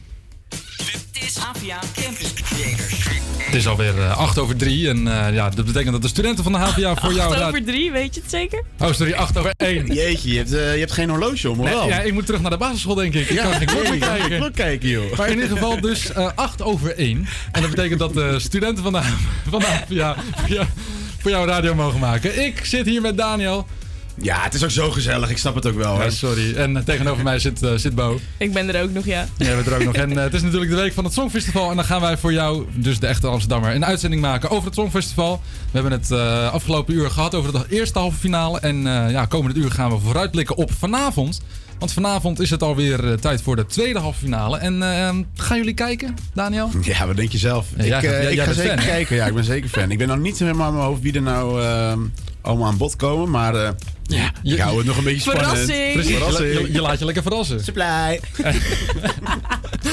Dit 1.11 1.23
is 1.23 1.35
HVA 1.38 1.79
Campus 2.01 2.34
Creators. 2.34 3.05
Het 3.38 3.55
is 3.55 3.67
alweer 3.67 3.97
eh, 4.01 4.17
8 4.17 4.38
over 4.38 4.55
3 4.55 4.89
en 4.89 5.07
eh, 5.27 5.34
ja, 5.34 5.49
dat 5.49 5.65
betekent 5.65 5.91
dat 5.91 6.01
de 6.01 6.07
studenten 6.07 6.43
van 6.43 6.51
de 6.53 6.57
HVA 6.57 6.95
voor 6.95 7.13
jou... 7.13 7.29
8 7.29 7.39
raad- 7.39 7.47
over 7.47 7.63
3, 7.65 7.91
weet 7.91 8.15
je 8.15 8.21
het 8.21 8.29
zeker? 8.29 8.63
Oh, 8.79 8.93
sorry, 8.93 9.13
8 9.13 9.38
over 9.38 9.53
1. 9.57 9.85
Jeetje, 9.93 10.29
je 10.31 10.38
hebt, 10.38 10.53
eh, 10.53 10.73
je 10.73 10.79
hebt 10.79 10.91
geen 10.91 11.09
horloge 11.09 11.49
om, 11.49 11.57
Nee, 11.57 11.73
wel? 11.73 11.88
ja, 11.88 11.99
ik 11.99 12.13
moet 12.13 12.25
terug 12.25 12.41
naar 12.41 12.51
de 12.51 12.57
basisschool, 12.57 12.95
denk 12.95 13.13
ik. 13.13 13.29
Ik 13.29 13.35
Ja, 13.35 13.43
kan 13.43 13.53
geen 13.53 13.65
klok 13.67 13.81
meer 13.81 13.89
nee, 13.91 13.93
ik 13.99 14.01
kan 14.01 14.09
geen 14.09 14.19
kijken. 14.19 14.39
klok 14.39 14.53
kijken, 14.55 14.89
joh. 14.89 15.17
Maar 15.17 15.27
in 15.27 15.34
ieder 15.34 15.49
geval 15.49 15.81
dus 15.81 16.11
eh 16.11 16.29
8 16.35 16.61
over 16.61 16.95
1. 16.97 17.27
En 17.51 17.61
dat 17.61 17.69
betekent 17.69 17.99
dat 17.99 18.13
de 18.13 18.39
studenten 18.39 18.84
van 18.84 18.93
de, 18.93 19.01
van 19.49 19.59
de 19.59 19.65
HVA 19.65 20.15
voor 20.35 20.49
jou, 20.49 20.65
voor 21.17 21.31
jou 21.31 21.47
radio 21.47 21.75
mogen 21.75 21.99
maken. 21.99 22.45
Ik 22.45 22.65
zit 22.65 22.85
hier 22.85 23.01
met 23.01 23.17
Daniel. 23.17 23.67
Ja, 24.22 24.41
het 24.44 24.53
is 24.53 24.64
ook 24.64 24.69
zo 24.72 24.91
gezellig. 24.91 25.30
Ik 25.30 25.38
snap 25.38 25.56
het 25.56 25.65
ook 25.65 25.76
wel, 25.76 25.94
Ja, 25.95 26.02
hoor. 26.02 26.11
sorry. 26.11 26.56
En 26.56 26.77
eh, 26.77 26.84
tegenover 26.84 27.23
mij 27.23 27.39
zit, 27.39 27.64
eh, 27.64 27.72
zit 27.76 27.95
Bo. 27.95 28.19
Ik 28.38 28.53
ben 28.53 28.76
er 28.76 28.84
ook 28.84 28.91
nog, 28.94 29.06
ja. 29.06 29.27
Jij 29.38 29.56
bent 29.56 29.68
er 29.68 29.76
ook 29.76 29.84
nog. 29.84 29.95
En 29.95 30.18
eh, 30.18 30.23
het 30.23 30.34
is 30.34 30.41
natuurlijk 30.41 30.72
de 30.72 30.77
week 30.77 30.94
van 30.94 31.03
het 31.03 31.14
Songfestival. 31.14 31.69
En 31.69 31.76
dan 31.76 31.85
gaan 31.85 32.02
wij 32.02 32.18
voor 32.18 32.34
jou, 32.34 32.65
dus 32.73 32.99
de 32.99 33.07
echte 33.07 33.27
Amsterdammer, 33.27 33.76
een 33.76 33.85
uitzending 33.85 34.22
maken 34.22 34.49
over 34.49 34.65
het 34.65 34.76
Songfestival. 34.76 35.41
We 35.72 35.80
hebben 35.80 35.91
het 35.99 36.11
eh, 36.11 36.52
afgelopen 36.53 36.94
uur 36.94 37.10
gehad 37.10 37.35
over 37.35 37.52
de 37.52 37.65
eerste 37.69 37.99
halve 37.99 38.18
finale. 38.18 38.60
En 38.60 38.88
eh 38.88 39.11
ja, 39.11 39.26
komende 39.26 39.60
uur 39.60 39.72
gaan 39.72 39.89
we 39.91 39.99
vooruitblikken 39.99 40.57
op 40.57 40.72
vanavond. 40.80 41.41
Want 41.80 41.94
vanavond 41.94 42.40
is 42.40 42.49
het 42.49 42.64
alweer 42.64 43.12
eh, 43.12 43.14
tijd 43.18 43.41
voor 43.41 43.56
de 43.56 43.66
tweede 43.66 43.99
halve 43.99 44.20
finale. 44.20 44.58
En 44.58 44.84
eh, 44.84 45.10
gaan 45.36 45.58
jullie 45.58 45.74
kijken, 45.74 46.16
Daniel? 46.34 46.70
Ja, 46.82 47.08
wat 47.08 47.16
denk 47.16 47.32
je 47.32 47.38
zelf? 47.38 47.68
Ja, 47.78 47.84
ik 47.84 47.88
jij 47.90 47.98
eh, 47.98 48.22
jij- 48.22 48.30
ik 48.32 48.36
jij 48.36 48.45
ga 48.45 48.54
zeker 48.54 48.78
fan, 48.78 48.86
kijken. 48.86 49.16
Ja, 49.16 49.26
ik 49.26 49.34
ben 49.34 49.44
zeker 49.44 49.70
fan. 49.70 49.91
Ik 49.91 49.98
ben 49.98 50.08
nog 50.08 50.18
niet 50.20 50.40
helemaal 50.40 50.68
in 50.68 50.74
mijn 50.74 50.86
hoofd 50.86 51.02
wie 51.02 51.14
er 51.14 51.22
nou 51.22 51.62
eh, 51.64 51.94
allemaal 52.41 52.68
aan 52.68 52.78
bod 52.78 52.95
komen. 52.95 53.30
Maar 53.30 53.56
eh, 53.56 53.70
ja, 54.04 54.32
ik 54.44 54.60
hou 54.60 54.78
het 54.78 54.86
nog 54.86 54.98
een 54.98 55.04
beetje 55.04 55.20
spannend. 55.22 55.48
Verrassing. 55.48 55.94
Precies, 55.94 56.12
je, 56.12 56.18
Verrassing. 56.18 56.54
je- 56.54 56.72
je 56.72 56.82
laat 56.82 56.99
je 56.99 57.06
lekker 57.06 57.24
verrassen. 57.24 57.64
Supply. 57.64 58.20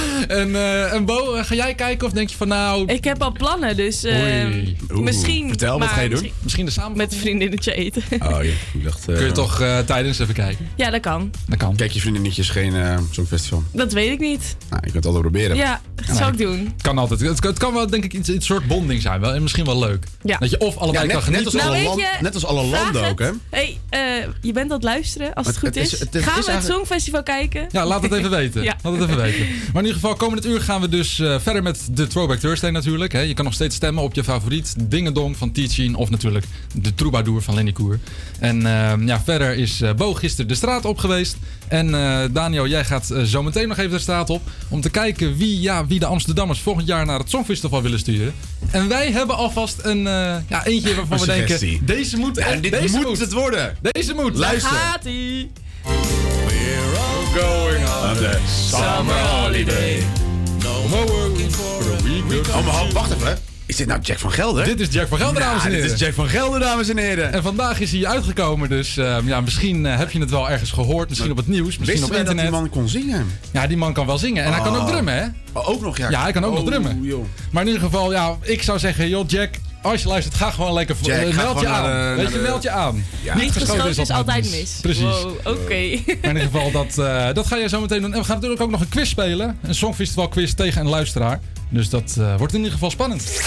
En, 0.29 0.55
eh, 0.55 0.93
en 0.93 1.05
Bo, 1.05 1.35
eh, 1.35 1.45
ga 1.45 1.55
jij 1.55 1.75
kijken 1.75 2.07
of 2.07 2.13
denk 2.13 2.29
je 2.29 2.37
van 2.37 2.49
nou... 2.49 2.87
Ik 2.87 3.05
heb 3.05 3.23
al 3.23 3.33
plannen, 3.33 3.77
dus 3.77 4.05
eh, 4.05 4.21
Oei. 4.23 4.77
Misschien... 4.89 5.49
Vertel, 5.49 5.71
wat 5.71 5.79
maar 5.79 5.89
ga 5.89 6.01
je 6.01 6.09
doen? 6.09 6.13
misschien- 6.13 6.33
Misschien 6.43 6.65
de 6.65 6.71
samen 6.71 6.97
Met 6.97 7.13
een 7.13 7.19
vriendinnetje 7.19 7.75
eten. 7.75 8.03
Oh, 8.13 8.19
ja. 8.45 8.51
Ik 8.73 8.85
dacht, 8.85 9.09
eh, 9.09 9.17
Kun 9.17 9.25
je 9.27 9.33
toch 9.33 9.61
eh, 9.61 9.79
tijdens 9.79 10.19
even 10.19 10.35
kijken? 10.35 10.69
ja, 10.77 10.91
dat 10.91 11.01
kan. 11.01 11.31
Dat 11.49 11.59
kan. 11.59 11.77
Kijk 11.77 11.91
je 11.91 12.01
vriendinnetjes 12.01 12.49
geen 12.51 12.75
eh 12.75 12.99
Songfestival? 13.11 13.63
Dat 13.73 13.93
weet 13.93 14.11
ik 14.13 14.19
niet. 14.21 14.57
Nou, 14.71 14.83
je 14.85 14.91
kunt 14.91 14.95
het 14.95 15.07
altijd 15.07 15.23
proberen. 15.23 15.57
Ja, 15.57 15.81
dat 16.07 16.17
zou 16.17 16.33
ik 16.33 16.39
doen. 16.39 16.59
Het 16.73 16.83
kan 16.83 16.99
altijd. 16.99 17.21
Het, 17.21 17.41
kan- 17.41 17.51
het 17.51 17.59
kan 17.59 17.73
wel 17.75 17.87
denk 17.87 18.05
ik 18.05 18.13
iets, 18.13 18.29
iets 18.29 18.47
soort 18.47 18.67
bonding 18.67 19.03
zijn. 19.03 19.21
Wel, 19.21 19.33
en 19.35 19.43
misschien 19.43 19.65
wel 19.65 19.79
leuk. 19.79 20.05
Ja. 20.23 20.39
Dat 20.39 20.51
je 20.51 20.59
of 20.61 20.77
allebei 20.77 21.07
Ja, 21.09 21.15
net- 21.15 21.23
kan 21.25 21.33
net 21.33 21.41
genieten. 21.41 21.61
als 21.61 21.63
alle 21.63 21.83
Nou, 21.83 21.97
weet 21.97 22.05
land- 22.05 22.17
je, 22.19 22.23
net 22.23 22.35
als 22.35 22.45
alle 22.47 22.63
landen 22.65 23.03
het. 23.03 23.11
ook, 23.11 23.19
hè? 23.19 23.31
hey, 23.51 23.79
eh, 23.89 24.01
je 24.41 24.53
bent 24.53 24.71
aan 24.71 24.77
het 24.77 24.83
luisteren, 24.85 25.35
als 25.35 25.47
het, 25.47 25.55
Het- 25.57 25.65
goed 25.65 25.75
het 25.75 25.85
is. 25.87 25.93
is- 25.93 26.01
het 26.01 26.15
is- 26.15 26.23
Gaan 26.25 26.35
we 26.35 26.41
is 26.41 26.47
het 26.55 26.65
Songfestival 26.65 27.23
kijken? 27.23 27.67
Ja, 27.71 27.87
laat 27.87 28.03
het 28.03 28.13
even 28.13 28.31
weten. 28.31 28.63
Ja. 28.75 28.77
Laat 28.83 28.93
het 28.99 29.03
even 29.03 29.17
weten. 29.23 29.47
Maar 29.73 29.83
ieder 29.95 30.09
geval, 30.11 30.29
komend 30.29 30.47
uur 30.47 30.61
gaan 30.61 30.81
we 30.81 30.89
dus 30.89 31.19
eh, 31.19 31.39
verder 31.41 31.63
met 31.63 31.89
de 31.91 32.07
Throwback 32.07 32.39
Thursday 32.39 32.71
natuurlijk. 32.71 33.13
Hè. 33.13 33.21
Je 33.21 33.35
kan 33.35 33.45
nog 33.45 33.55
steeds 33.55 33.77
stemmen 33.77 34.03
op 34.03 34.15
je 34.15 34.25
favoriet. 34.25 34.75
Dingedong 34.79 35.37
van 35.37 35.53
Teaching 35.53 35.97
of 35.97 36.11
natuurlijk 36.11 36.45
de 36.75 36.95
Troubadour 36.95 37.43
van 37.43 37.55
Lenny 37.55 37.73
Koer. 37.73 37.99
En 38.39 38.67
eh, 38.67 39.07
ja, 39.07 39.21
verder 39.25 39.55
is 39.57 39.81
eh, 39.81 39.93
Bo 39.95 40.15
gisteren 40.15 40.49
de 40.49 40.55
straat 40.55 40.85
op 40.85 40.99
geweest. 40.99 41.37
En 41.69 41.95
eh, 41.95 42.25
Daniel, 42.33 42.67
jij 42.67 42.85
gaat 42.85 43.15
zo 43.25 43.43
meteen 43.43 43.69
nog 43.69 43.79
even 43.79 43.91
de 43.91 43.99
straat 43.99 44.31
op. 44.31 44.43
Om 44.69 44.81
te 44.81 44.91
kijken 44.91 45.37
wie, 45.37 45.61
ja, 45.61 45.87
wie 45.87 45.99
de 45.99 46.07
Amsterdammers 46.07 46.61
volgend 46.61 46.87
jaar 46.87 47.07
naar 47.07 47.19
het 47.19 47.31
Songfestival 47.31 47.83
willen 47.83 47.99
sturen. 47.99 48.35
En 48.71 48.89
wij 48.89 49.11
hebben 49.13 49.37
alvast 49.37 49.79
een 49.83 50.03
ja, 50.49 50.65
eentje 50.65 50.95
waarvan 50.95 51.19
we 51.19 51.27
denken... 51.27 51.87
Deze 51.87 52.17
moet, 52.17 52.37
Ja, 52.37 52.47
echt- 52.47 52.63
dit 52.63 52.73
deze 52.73 53.01
moet 53.01 53.19
het 53.19 53.33
worden. 53.33 53.77
Deze 53.83 54.15
moet. 54.15 54.37
Luister. 54.37 54.71
Gaat-ie. 54.71 55.51
Going 57.35 57.85
on 57.89 58.15
the 58.17 58.39
summer 58.47 59.15
holiday. 59.15 60.03
No 60.63 60.89
more 60.89 61.07
working 61.07 61.51
for 61.51 61.93
a 61.93 62.03
week. 62.29 62.47
Oh, 62.49 62.67
maar 62.67 62.93
wacht 62.93 63.13
even. 63.15 63.39
Is 63.67 63.77
dit 63.77 63.87
nou 63.87 64.01
Jack 64.01 64.19
van 64.19 64.33
Gelder? 64.33 64.65
Dit 64.65 64.81
is 64.81 64.89
Jack 64.91 65.09
van 65.09 65.19
Gelder, 65.19 65.41
Nou, 65.41 65.47
dames 65.51 65.65
en 65.65 65.71
heren. 65.71 65.85
Dit 65.87 65.93
is 65.95 66.01
Jack 66.01 66.15
van 66.15 66.29
Gelder, 66.29 66.61
dames 66.61 66.89
en 66.89 66.99
heren. 66.99 67.33
En 67.33 67.43
vandaag 67.43 67.81
is 67.81 67.93
hij 67.93 68.07
uitgekomen, 68.07 68.69
dus 68.69 68.97
eh, 68.97 69.17
ja, 69.25 69.41
misschien 69.41 69.87
eh, 69.87 69.97
heb 69.99 70.11
je 70.11 70.21
het 70.21 70.31
wel 70.31 70.51
ergens 70.51 70.71
gehoord. 70.71 71.09
Misschien 71.09 71.31
op 71.31 71.37
het 71.37 71.49
nieuws, 71.49 71.79
misschien 71.79 71.87
Wisten 71.87 72.05
op 72.05 72.11
wij 72.11 72.19
dat 72.25 72.31
internet. 72.31 72.53
die 72.53 72.61
man 72.61 72.71
kon 72.71 72.89
zingen? 72.89 73.27
Ja, 73.51 73.67
die 73.67 73.77
man 73.77 73.93
kan 73.93 74.07
wel 74.07 74.19
zingen. 74.19 74.45
En 74.45 74.53
hij 74.53 74.61
kan 74.63 74.75
ook 74.77 74.81
Oh. 74.83 74.89
drummen, 74.89 75.15
hè? 75.15 75.25
Oh, 75.53 75.69
ook 75.69 75.81
nog, 75.81 75.97
ja. 75.99 76.11
Ja, 76.11 76.23
hij 76.23 76.33
kan 76.33 76.45
ook 76.45 76.53
nog 76.53 76.61
Oh, 76.61 76.67
drummen. 76.67 77.03
joh. 77.03 77.25
Maar 77.51 77.63
in 77.63 77.69
ieder 77.69 77.85
geval, 77.85 78.13
ja, 78.13 78.37
ik 78.41 78.63
zou 78.63 78.79
zeggen, 78.79 79.09
joh, 79.09 79.29
Jack, 79.29 79.51
als 79.85 80.03
je 80.03 80.09
luistert, 80.09 80.35
ga 80.35 80.51
gewoon 80.51 80.73
lekker 80.73 80.97
voor. 80.97 81.09
Jack, 81.09 81.27
eh, 81.27 81.37
meld 81.37 81.61
je 81.61 81.67
aan. 81.67 81.83
naar 81.83 82.17
Weet 82.17 82.33
je, 82.33 82.39
meld 82.39 82.63
je 82.63 82.71
aan. 82.71 83.05
Ja. 83.23 83.37
Niet 83.37 83.53
geschoten 83.53 83.89
is 83.89 83.99
altijd 83.99 84.17
altijd 84.17 84.51
mis. 84.51 84.79
Precies. 84.81 85.03
Wow, 85.03 85.33
oké. 85.45 85.75
Maar 86.23 86.31
in 86.31 86.37
ieder 86.37 86.43
geval, 86.43 86.71
dat, 86.71 86.99
eh, 86.99 87.33
dat 87.33 87.47
ga 87.47 87.57
je 87.57 87.69
zo 87.69 87.81
meteen 87.81 88.01
doen. 88.01 88.13
En 88.13 88.19
we 88.19 88.25
gaan 88.25 88.35
natuurlijk 88.35 88.63
ook 88.63 88.71
nog 88.71 88.81
een 88.81 88.89
quiz 88.89 89.09
spelen. 89.09 89.59
Een 89.63 89.75
Songfestival 89.75 90.29
quiz 90.29 90.53
tegen 90.53 90.81
een 90.81 90.89
luisteraar. 90.89 91.41
Dus 91.69 91.89
dat 91.89 92.17
eh, 92.19 92.37
wordt 92.37 92.53
in 92.53 92.59
ieder 92.59 92.73
geval 92.73 92.91
spannend. 92.91 93.41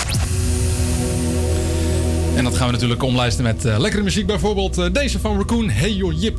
En 2.36 2.44
dat 2.44 2.56
gaan 2.56 2.66
we 2.66 2.74
natuurlijk 2.74 3.04
omlijsten 3.04 3.44
met 3.44 3.66
eh, 3.66 3.80
lekkere 3.80 4.04
muziek. 4.04 4.26
Bijvoorbeeld 4.26 4.78
eh, 4.78 4.86
deze 4.92 5.20
van 5.20 5.38
Raccoon, 5.38 5.70
Hey 5.70 5.94
Yo 5.94 6.12
Jip. 6.12 6.38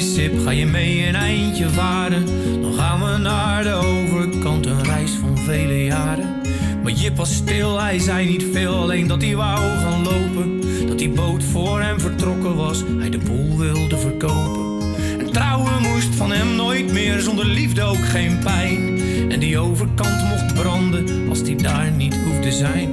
Ga 0.00 0.50
je 0.50 0.66
mee 0.66 1.06
een 1.06 1.14
eindje 1.14 1.68
varen? 1.68 2.26
Dan 2.62 2.74
gaan 2.74 3.00
we 3.00 3.18
naar 3.18 3.62
de 3.62 3.72
overkant, 3.72 4.66
een 4.66 4.84
reis 4.84 5.10
van 5.10 5.38
vele 5.38 5.84
jaren. 5.84 6.40
Maar 6.82 6.92
Jip 6.92 7.16
was 7.16 7.34
stil, 7.34 7.80
hij 7.80 7.98
zei 7.98 8.26
niet 8.26 8.44
veel, 8.52 8.74
alleen 8.74 9.06
dat 9.06 9.22
hij 9.22 9.36
wou 9.36 9.78
gaan 9.78 10.02
lopen. 10.02 10.60
Dat 10.86 10.98
die 10.98 11.08
boot 11.08 11.44
voor 11.44 11.80
hem 11.80 12.00
vertrokken 12.00 12.56
was, 12.56 12.82
hij 12.98 13.10
de 13.10 13.18
boel 13.18 13.58
wilde 13.58 13.98
verkopen. 13.98 14.94
En 15.18 15.32
trouwen 15.32 15.82
moest 15.82 16.14
van 16.14 16.32
hem 16.32 16.54
nooit 16.56 16.92
meer, 16.92 17.20
zonder 17.20 17.46
liefde 17.46 17.82
ook 17.82 18.04
geen 18.04 18.38
pijn. 18.38 19.00
En 19.30 19.40
die 19.40 19.58
overkant 19.58 20.28
mocht 20.28 20.54
branden, 20.54 21.28
als 21.28 21.42
die 21.42 21.56
daar 21.56 21.90
niet 21.90 22.16
hoefde 22.16 22.52
zijn. 22.52 22.90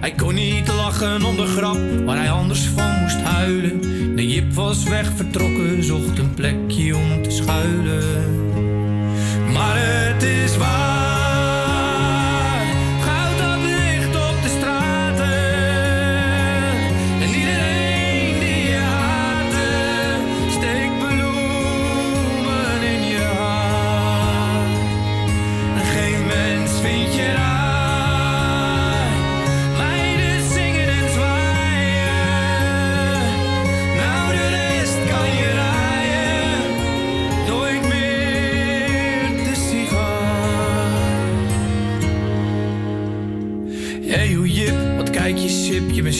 Hij 0.00 0.12
kon 0.12 0.34
niet 0.34 0.68
lachen 0.68 1.22
om 1.22 1.36
de 1.36 1.46
grap 1.46 1.78
waar 2.04 2.16
hij 2.16 2.30
anders 2.30 2.66
van 2.66 3.00
moest 3.00 3.20
huilen. 3.20 3.97
De 4.18 4.26
Jip 4.26 4.52
was 4.54 4.82
weg 4.84 5.12
vertrokken, 5.16 5.84
zocht 5.84 6.18
een 6.18 6.34
plekje 6.34 6.96
om 6.96 7.22
te 7.22 7.30
schuilen. 7.30 8.42
Maar 9.52 9.76
het 9.78 10.22
is 10.22 10.56
waar, 10.56 10.97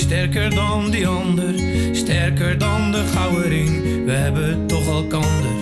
sterker 0.08 0.54
dan 0.54 0.90
die 0.90 1.06
ander. 1.06 1.54
Sterker 1.92 2.58
dan 2.58 2.92
de 2.92 3.04
gouden 3.14 4.04
we 4.04 4.12
hebben 4.12 4.66
toch 4.66 4.88
al 4.88 5.04
kander. 5.04 5.56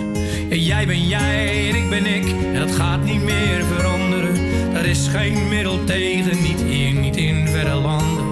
Jij 0.49 0.85
ben 0.85 1.07
jij 1.07 1.69
en 1.69 1.75
ik 1.75 1.89
ben 1.89 2.05
ik, 2.05 2.25
en 2.53 2.59
dat 2.59 2.71
gaat 2.71 3.03
niet 3.03 3.23
meer 3.23 3.63
veranderen. 3.75 4.35
Er 4.73 4.85
is 4.85 5.07
geen 5.07 5.47
middel 5.47 5.83
tegen, 5.83 6.41
niet 6.41 6.61
hier, 6.61 6.93
niet 6.93 7.17
in 7.17 7.47
verre 7.47 7.75
landen. 7.75 8.25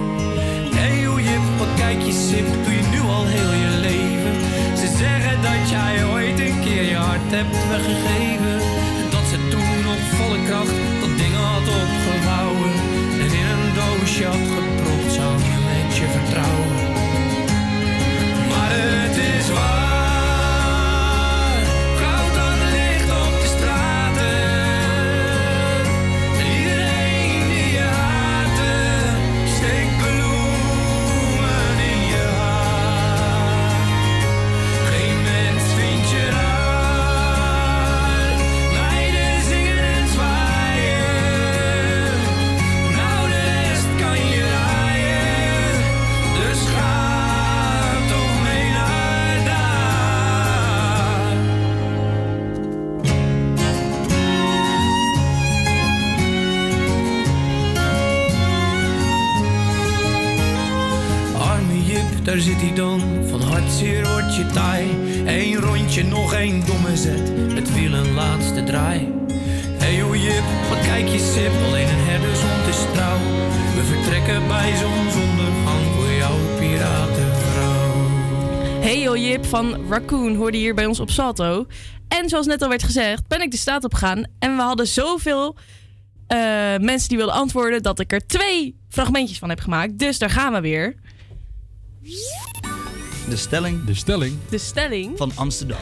Hey, 0.74 1.04
hoe 1.04 1.22
Jip, 1.22 1.46
wat 1.58 1.74
kijk 1.76 2.00
je 2.02 2.12
sip, 2.12 2.46
doe 2.64 2.74
je 2.74 2.86
nu 2.92 3.00
al 3.00 3.24
heel 3.26 3.52
je 3.64 3.72
leven. 3.88 4.34
Ze 4.80 4.86
zeggen 4.98 5.42
dat 5.42 5.70
jij 5.70 6.04
ooit 6.04 6.40
een 6.40 6.60
keer 6.64 6.82
je 6.82 6.96
hart 6.96 7.30
hebt 7.38 7.68
weggegeven. 7.68 8.56
En 9.00 9.08
dat 9.10 9.24
ze 9.30 9.38
toen 9.50 9.92
op 9.94 10.02
volle 10.16 10.38
kracht 10.48 10.76
dat 11.00 11.12
ding 11.20 11.34
had 11.34 11.66
opgevouwen. 11.82 12.72
En 13.22 13.30
in 13.40 13.46
een 13.54 13.68
doosje 13.80 14.24
had 14.24 14.55
zit 62.46 62.60
hij 62.60 62.74
dan. 62.74 63.00
Van 63.28 63.40
hartzeer 63.40 64.08
wordt 64.12 64.36
je 64.36 64.46
taai. 64.46 64.86
Eén 65.24 65.56
rondje, 65.56 66.04
nog 66.04 66.32
één 66.34 66.66
domme 66.66 66.96
zet. 66.96 67.32
Het 67.54 67.74
wiel 67.74 67.92
een 67.92 68.12
laatste 68.12 68.64
draai. 68.64 69.12
Hey 69.78 69.94
Jip, 69.96 70.44
wat 70.68 70.80
kijk 70.80 71.08
je 71.08 71.18
sip. 71.18 71.52
Alleen 71.66 71.88
een 71.88 72.04
herdershond 72.04 72.66
is 72.68 72.80
trouw. 72.92 73.18
We 73.74 73.82
vertrekken 73.82 74.46
bij 74.46 74.76
zonsondergang 74.76 75.84
voor 75.94 76.12
jouw 76.12 76.38
piratenvrouw. 76.58 77.94
Hey 78.80 79.00
yo 79.00 79.16
Jip 79.16 79.44
van 79.44 79.88
Raccoon 79.88 80.34
hoorde 80.34 80.56
hier 80.56 80.74
bij 80.74 80.86
ons 80.86 81.00
op 81.00 81.10
Salto. 81.10 81.66
En 82.08 82.28
zoals 82.28 82.46
net 82.46 82.62
al 82.62 82.68
werd 82.68 82.82
gezegd, 82.82 83.28
ben 83.28 83.42
ik 83.42 83.50
de 83.50 83.56
straat 83.56 83.84
op 83.84 83.94
gegaan. 83.94 84.24
En 84.38 84.56
we 84.56 84.62
hadden 84.62 84.86
zoveel 84.86 85.56
eh, 86.26 86.38
mensen 86.80 87.08
die 87.08 87.16
wilden 87.16 87.36
antwoorden... 87.36 87.82
dat 87.82 87.98
ik 87.98 88.12
er 88.12 88.26
twee 88.26 88.76
fragmentjes 88.88 89.38
van 89.38 89.48
heb 89.48 89.60
gemaakt. 89.60 89.98
Dus 89.98 90.18
daar 90.18 90.30
gaan 90.30 90.52
we 90.52 90.60
weer. 90.60 90.94
De 92.06 93.36
stelling. 93.36 93.84
De 93.84 93.94
stelling. 93.94 94.38
De 94.50 94.58
stelling. 94.58 95.16
Van 95.16 95.32
Amsterdam. 95.34 95.80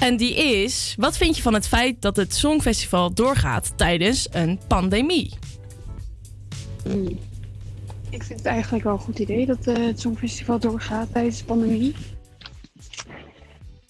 En 0.00 0.16
die 0.16 0.34
is: 0.34 0.94
wat 0.98 1.16
vind 1.16 1.36
je 1.36 1.42
van 1.42 1.54
het 1.54 1.68
feit 1.68 2.02
dat 2.02 2.16
het 2.16 2.34
Songfestival 2.34 3.14
doorgaat 3.14 3.72
tijdens 3.76 4.28
een 4.30 4.60
pandemie? 4.68 5.32
Ik 8.10 8.22
vind 8.22 8.38
het 8.38 8.46
eigenlijk 8.46 8.84
wel 8.84 8.92
een 8.92 8.98
goed 8.98 9.18
idee 9.18 9.46
dat 9.46 9.66
eh, 9.66 9.86
het 9.86 10.00
Songfestival 10.00 10.58
doorgaat 10.58 11.12
tijdens 11.12 11.38
de 11.38 11.44
pandemie. 11.44 11.94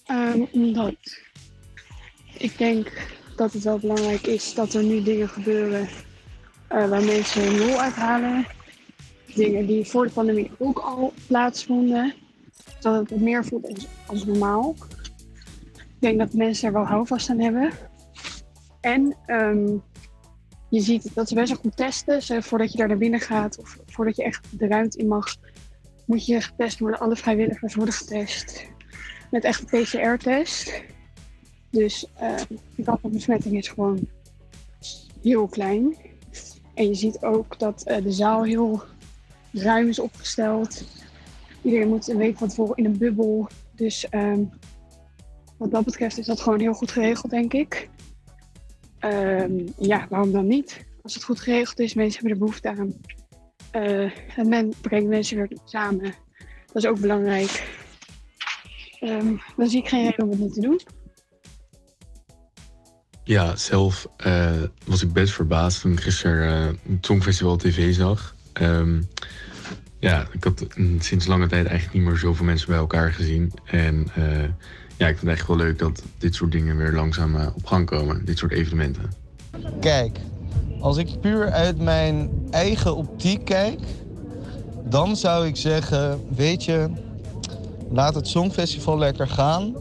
Ehm, 0.05 0.39
omdat 0.51 0.95
ik 2.37 2.57
denk 2.57 3.07
dat 3.35 3.53
het 3.53 3.63
wel 3.63 3.79
belangrijk 3.79 4.27
is 4.27 4.53
dat 4.53 4.73
er 4.73 4.83
nu 4.83 5.03
dingen 5.03 5.29
gebeuren 5.29 5.89
eh, 6.67 6.89
waar 6.89 7.03
mensen 7.03 7.57
lol 7.57 7.79
uithalen. 7.81 8.45
Dingen 9.35 9.65
die 9.65 9.85
voor 9.85 10.05
de 10.05 10.11
pandemie 10.11 10.51
ook 10.57 10.79
al 10.79 11.13
plaatsvonden. 11.27 12.13
Dat 12.79 13.09
het 13.09 13.21
meer 13.21 13.45
voelt 13.45 13.87
als, 14.07 14.25
normaal. 14.25 14.75
Ik 15.73 15.99
denk 15.99 16.17
dat 16.19 16.33
mensen 16.33 16.67
er 16.67 16.73
wel 16.73 16.85
houvast 16.85 17.29
aan 17.29 17.39
hebben. 17.39 17.71
En 18.81 19.15
ehm, 19.25 19.77
je 20.69 20.79
ziet 20.79 21.15
dat 21.15 21.27
ze 21.27 21.35
best 21.35 21.51
wel 21.51 21.61
goed 21.61 21.77
testen. 21.77 22.21
Zo, 22.21 22.39
voordat 22.39 22.71
je 22.71 22.77
daar 22.77 22.87
naar 22.87 22.97
binnen 22.97 23.19
gaat 23.19 23.59
of 23.59 23.79
voordat 23.85 24.15
je 24.15 24.23
echt 24.23 24.59
de 24.59 24.67
ruimte 24.67 24.97
in 24.97 25.07
mag, 25.07 25.35
moet 26.05 26.25
je 26.25 26.41
getest 26.41 26.79
worden. 26.79 26.99
Alle 26.99 27.15
vrijwilligers 27.15 27.75
worden 27.75 27.93
getest 27.93 28.67
met 29.31 29.43
echt 29.43 29.71
een 29.71 29.83
PCR-test. 29.83 30.83
Dus 31.69 32.11
eh 32.15 32.35
de 32.75 32.83
kans 32.83 32.99
op 33.01 33.11
besmetting 33.11 33.57
is 33.57 33.67
gewoon 33.67 34.09
heel 35.21 35.47
klein. 35.47 35.95
En 36.73 36.87
je 36.87 36.93
ziet 36.93 37.23
ook 37.23 37.59
dat 37.59 37.83
eh, 37.83 38.03
de 38.03 38.11
zaal 38.11 38.43
heel 38.43 38.83
ruim 39.63 39.87
is 39.87 39.99
opgesteld. 39.99 40.83
Iedereen 41.61 41.87
moet 41.87 42.07
een 42.07 42.17
week 42.17 42.37
van 42.37 42.47
tevoren 42.47 42.75
in 42.75 42.85
een 42.85 42.97
bubbel. 42.97 43.49
Dus 43.75 44.09
ehm, 44.09 44.43
wat 45.57 45.71
dat 45.71 45.85
betreft 45.85 46.17
is 46.17 46.25
dat 46.25 46.41
gewoon 46.41 46.59
heel 46.59 46.73
goed 46.73 46.91
geregeld, 46.91 47.31
denk 47.31 47.53
ik. 47.53 47.89
Ehm, 48.99 49.67
ja, 49.77 50.07
waarom 50.09 50.31
dan 50.31 50.47
niet? 50.47 50.85
Als 51.01 51.13
het 51.13 51.23
goed 51.23 51.39
geregeld 51.39 51.79
is, 51.79 51.93
mensen 51.93 52.19
hebben 52.19 52.31
er 52.31 52.45
behoefte 52.45 52.69
aan. 52.69 52.93
Eh, 53.71 54.37
en 54.37 54.49
men 54.49 54.73
brengt 54.81 55.09
mensen 55.09 55.37
weer 55.37 55.57
samen. 55.65 56.13
Dat 56.65 56.83
is 56.83 56.85
ook 56.85 56.99
belangrijk. 56.99 57.83
Ehm, 58.99 59.35
dan 59.57 59.67
zie 59.67 59.79
ik 59.79 59.87
geen 59.87 60.03
reden 60.03 60.23
om 60.23 60.29
het 60.29 60.39
niet 60.39 60.53
te 60.53 60.61
doen. 60.61 60.81
Ja, 63.23 63.55
zelf 63.55 64.07
eh, 64.17 64.61
was 64.85 65.01
ik 65.01 65.13
best 65.13 65.33
verbaasd 65.33 65.81
toen 65.81 65.91
ik 65.91 65.99
gisteren 65.99 66.67
eh, 66.67 66.93
het 66.93 67.05
Songfestival 67.05 67.57
TV 67.57 67.93
zag. 67.93 68.35
Ja, 70.09 70.25
ik 70.31 70.43
had 70.43 70.65
sinds 70.99 71.25
lange 71.25 71.47
tijd 71.47 71.65
eigenlijk 71.65 71.97
niet 71.97 72.07
meer 72.07 72.17
zoveel 72.17 72.45
mensen 72.45 72.67
bij 72.67 72.77
elkaar 72.77 73.13
gezien. 73.13 73.51
En 73.65 74.07
eh, 74.15 74.23
ja, 74.97 75.07
ik 75.07 75.17
vind 75.17 75.21
het 75.21 75.29
echt 75.29 75.47
wel 75.47 75.57
leuk 75.57 75.79
dat 75.79 76.03
dit 76.17 76.35
soort 76.35 76.51
dingen 76.51 76.77
weer 76.77 76.91
langzaam 76.91 77.35
eh, 77.35 77.47
op 77.55 77.65
gang 77.65 77.85
komen. 77.85 78.25
Dit 78.25 78.37
soort 78.37 78.51
evenementen. 78.51 79.11
Kijk, 79.79 80.17
als 80.79 80.97
ik 80.97 81.19
puur 81.21 81.51
uit 81.51 81.79
mijn 81.79 82.29
eigen 82.51 82.95
optiek 82.95 83.45
kijk, 83.45 83.79
dan 84.83 85.15
zou 85.15 85.47
ik 85.47 85.55
zeggen, 85.55 86.19
weet 86.35 86.63
je, 86.63 86.89
laat 87.91 88.15
het 88.15 88.27
Songfestival 88.27 88.97
lekker 88.97 89.27
gaan. 89.27 89.75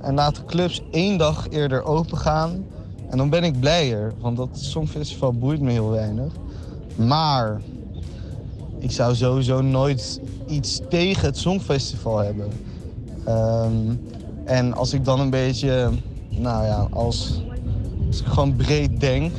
En 0.00 0.14
laat 0.14 0.36
de 0.36 0.44
clubs 0.44 0.82
één 0.90 1.18
dag 1.18 1.46
eerder 1.50 1.84
open 1.84 2.18
gaan. 2.18 2.64
En 3.10 3.16
dan 3.16 3.30
ben 3.30 3.44
ik 3.44 3.60
blijer, 3.60 4.12
want 4.20 4.36
dat 4.36 4.48
Songfestival 4.52 5.32
boeit 5.32 5.60
me 5.60 5.70
heel 5.70 5.90
weinig. 5.90 6.32
Maar 6.96 7.60
ik 8.82 8.90
zou 8.90 9.14
sowieso 9.14 9.60
nooit 9.60 10.20
iets 10.46 10.80
tegen 10.88 11.26
het 11.26 11.38
Songfestival 11.38 12.18
hebben. 12.18 12.48
Ehm, 13.24 13.94
en 14.44 14.74
als 14.74 14.92
ik 14.92 15.04
dan 15.04 15.20
een 15.20 15.30
beetje, 15.30 15.90
nou 16.28 16.64
ja, 16.64 16.88
als, 16.90 17.42
als 18.06 18.20
ik 18.20 18.26
gewoon 18.26 18.56
breed 18.56 19.00
denk, 19.00 19.32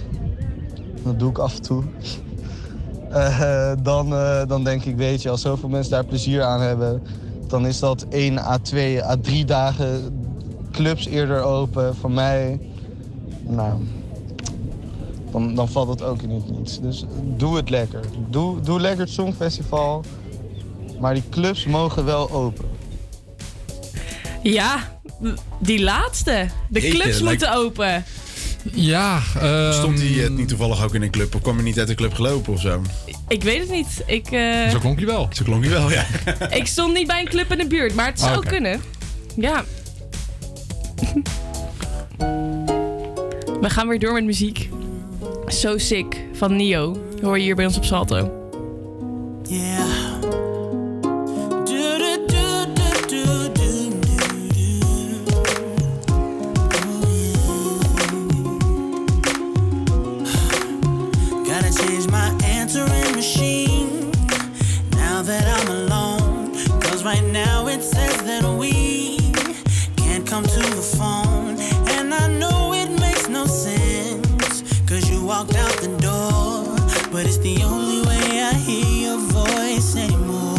dat 1.04 1.20
doe 1.20 1.30
ik 1.30 1.38
af 1.38 1.56
en 1.56 1.62
toe. 1.62 1.84
Eh, 3.14 3.72
dan, 3.84 4.14
eh, 4.14 4.42
dan 4.48 4.64
denk 4.64 4.84
ik, 4.84 4.96
weet 4.96 5.22
je, 5.22 5.30
als 5.30 5.42
zoveel 5.42 5.70
mensen 5.70 5.92
daar 5.92 6.06
plezier 6.06 6.44
aan 6.44 6.62
hebben, 6.62 7.02
dan 7.48 7.66
is 7.66 7.80
dat 7.80 8.06
1 8.10 8.40
à 8.40 8.58
2 8.58 9.04
à 9.04 9.16
3 9.22 9.46
dagen 9.46 10.02
clubs 10.72 11.06
eerder 11.06 11.42
open. 11.42 11.96
Voor 11.96 12.12
mij, 12.12 12.60
nou, 13.48 13.74
dan, 15.34 15.56
dan 15.56 15.70
valt 15.70 15.90
het 15.90 16.02
ook 16.02 16.22
in 16.22 16.30
het 16.30 16.50
niets. 16.50 16.80
Dus 16.82 17.04
doe 17.24 17.56
het 17.56 17.70
lekker. 17.70 18.00
Doe, 18.30 18.62
doe 18.62 18.80
lekker 18.80 19.00
het 19.06 19.14
Songfestival. 19.14 20.04
Maar 21.00 21.14
die 21.14 21.24
clubs 21.30 21.66
mogen 21.66 22.06
wel 22.06 22.32
open. 22.32 22.66
Ja, 24.44 25.00
die 25.60 25.82
laatste. 25.82 26.48
De 26.70 26.80
Jeetje, 26.82 26.98
clubs 27.00 27.20
lijkt- 27.20 27.24
moeten 27.42 27.54
open. 27.64 28.04
Ja, 28.74 29.20
Stond 29.72 30.00
hij 30.00 30.24
eh, 30.24 30.30
niet 30.30 30.48
toevallig 30.48 30.84
ook 30.84 30.96
in 30.96 31.02
een 31.02 31.12
club? 31.12 31.36
Of 31.36 31.42
kwam 31.42 31.56
hij 31.56 31.64
niet 31.64 31.80
uit 31.80 31.88
de 31.88 31.96
club 31.96 32.14
gelopen 32.14 32.54
of 32.54 32.62
zo? 32.62 32.82
Ik 33.28 33.44
weet 33.44 33.60
het 33.60 33.70
niet. 33.72 34.04
Ik, 34.06 34.32
eh, 34.32 34.80
klonk 34.80 34.98
hij 34.98 35.06
wel. 35.08 35.28
Zo 35.32 35.44
klonk 35.44 35.64
hij 35.64 35.72
wel, 35.74 35.92
ja. 35.92 36.06
ik 36.60 36.68
stond 36.68 36.94
niet 36.94 37.08
bij 37.08 37.20
een 37.20 37.28
club 37.30 37.52
in 37.52 37.58
de 37.58 37.68
buurt, 37.68 37.96
maar 37.96 38.06
het 38.06 38.20
zou 38.20 38.32
Ah, 38.32 38.38
oké. 38.38 38.48
kunnen. 38.48 38.82
Ja. 39.36 39.64
We 43.62 43.70
gaan 43.70 43.88
weer 43.88 44.00
door 44.00 44.14
met 44.14 44.24
muziek. 44.24 44.70
So 45.48 45.78
Sick 45.78 46.26
van 46.34 46.56
Nio. 46.56 46.98
Hoor 47.22 47.38
je 47.38 47.44
hier 47.44 47.56
bij 47.56 47.66
ons 47.66 47.78
op 47.78 47.84
Salto. 47.84 48.32
Yeah. 49.48 49.83
But 77.24 77.30
it's 77.30 77.38
the 77.38 77.64
only 77.64 78.06
way 78.06 78.42
I 78.42 78.54
hear 78.54 79.08
your 79.08 79.18
voice 79.18 79.96
anymore. 79.96 80.58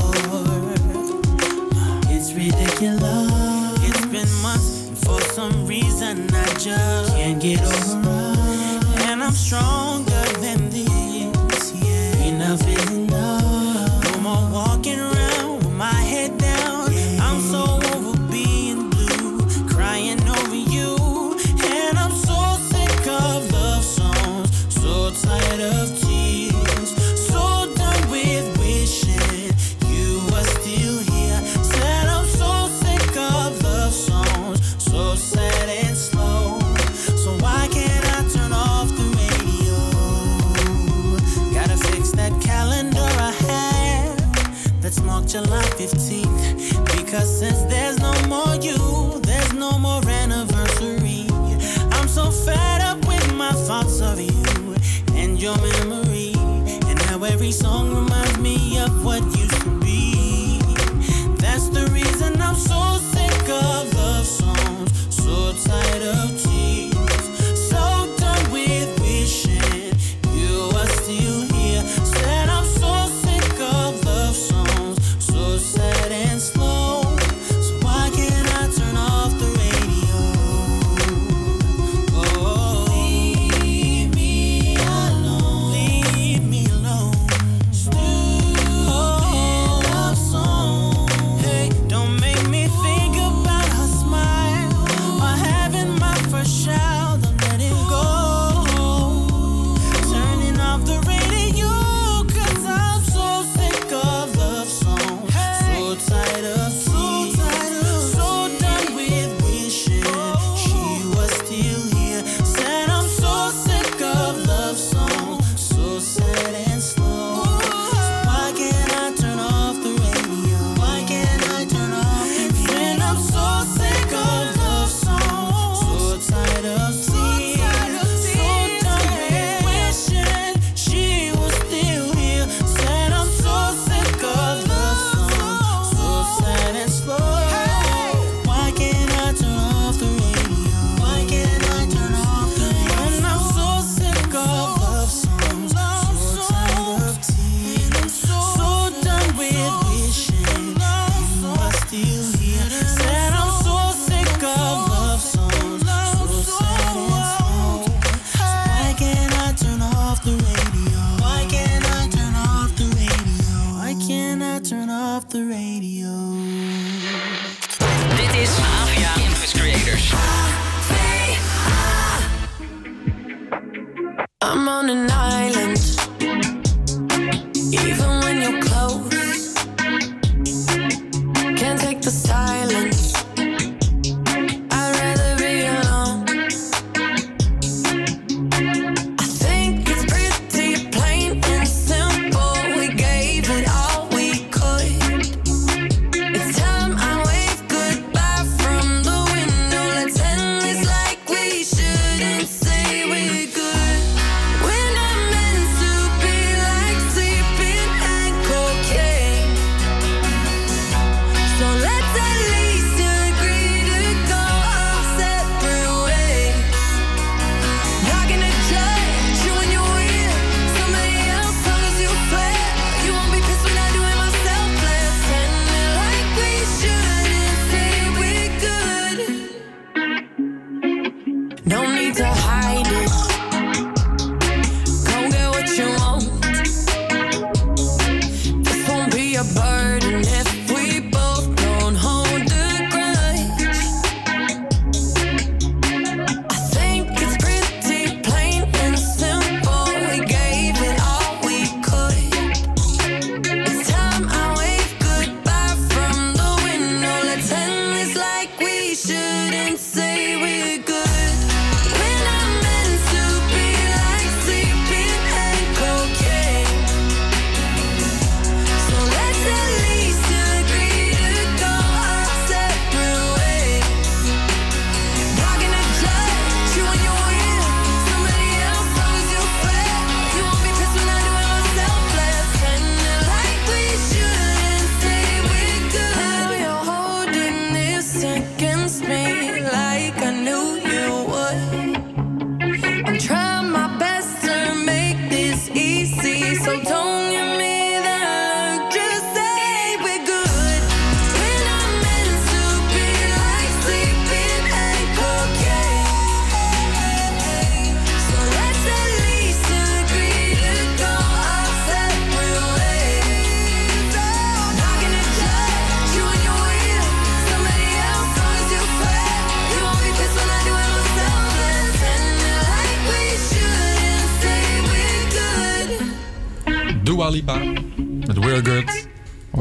It's 2.09 2.33
ridiculous. 2.33 3.87
It's 3.87 4.07
been 4.07 4.33
months, 4.41 4.89
and 4.89 4.97
for 4.97 5.21
some 5.21 5.67
reason 5.67 6.27
I 6.33 6.47
just 6.55 7.15
can't 7.17 7.39
get 7.39 7.61
over 7.61 8.09
us. 8.09 9.05
And 9.05 9.23
I'm 9.23 9.33
stronger 9.33 10.25
than 10.41 10.71
this. 10.71 11.75
Yeah. 11.85 12.33
Enough 12.33 12.67
is 12.67 12.91
enough. 12.93 13.14
Cause 47.15 47.39
since 47.39 47.63
there's 47.71 47.97
no 48.01 48.13
more 48.27 48.57
you, 48.57 49.21
there's 49.21 49.53
no 49.53 49.79
more 49.79 50.05
anniversary. 50.05 51.27
I'm 51.93 52.09
so 52.09 52.29
fed 52.33 52.81
up 52.81 53.07
with 53.07 53.33
my 53.35 53.53
thoughts 53.53 54.01
of 54.01 54.21
you 54.21 54.75
and 55.15 55.41
your 55.41 55.57
memory. 55.59 56.33
And 56.89 57.01
how 57.03 57.23
every 57.23 57.53
song 57.53 57.95
reminds 57.95 58.41
me 58.41 58.81
of 58.81 59.05
what 59.05 59.23
used 59.27 59.61
to 59.63 59.71
be. 59.79 60.59
That's 61.37 61.69
the 61.69 61.89
reason 61.93 62.35
I'm 62.43 62.57
so 62.57 62.99
sick 63.13 63.43
of 63.49 63.95
love 63.95 64.27
songs, 64.27 65.15
so 65.15 65.53
tired 65.71 66.03
of. 66.03 66.44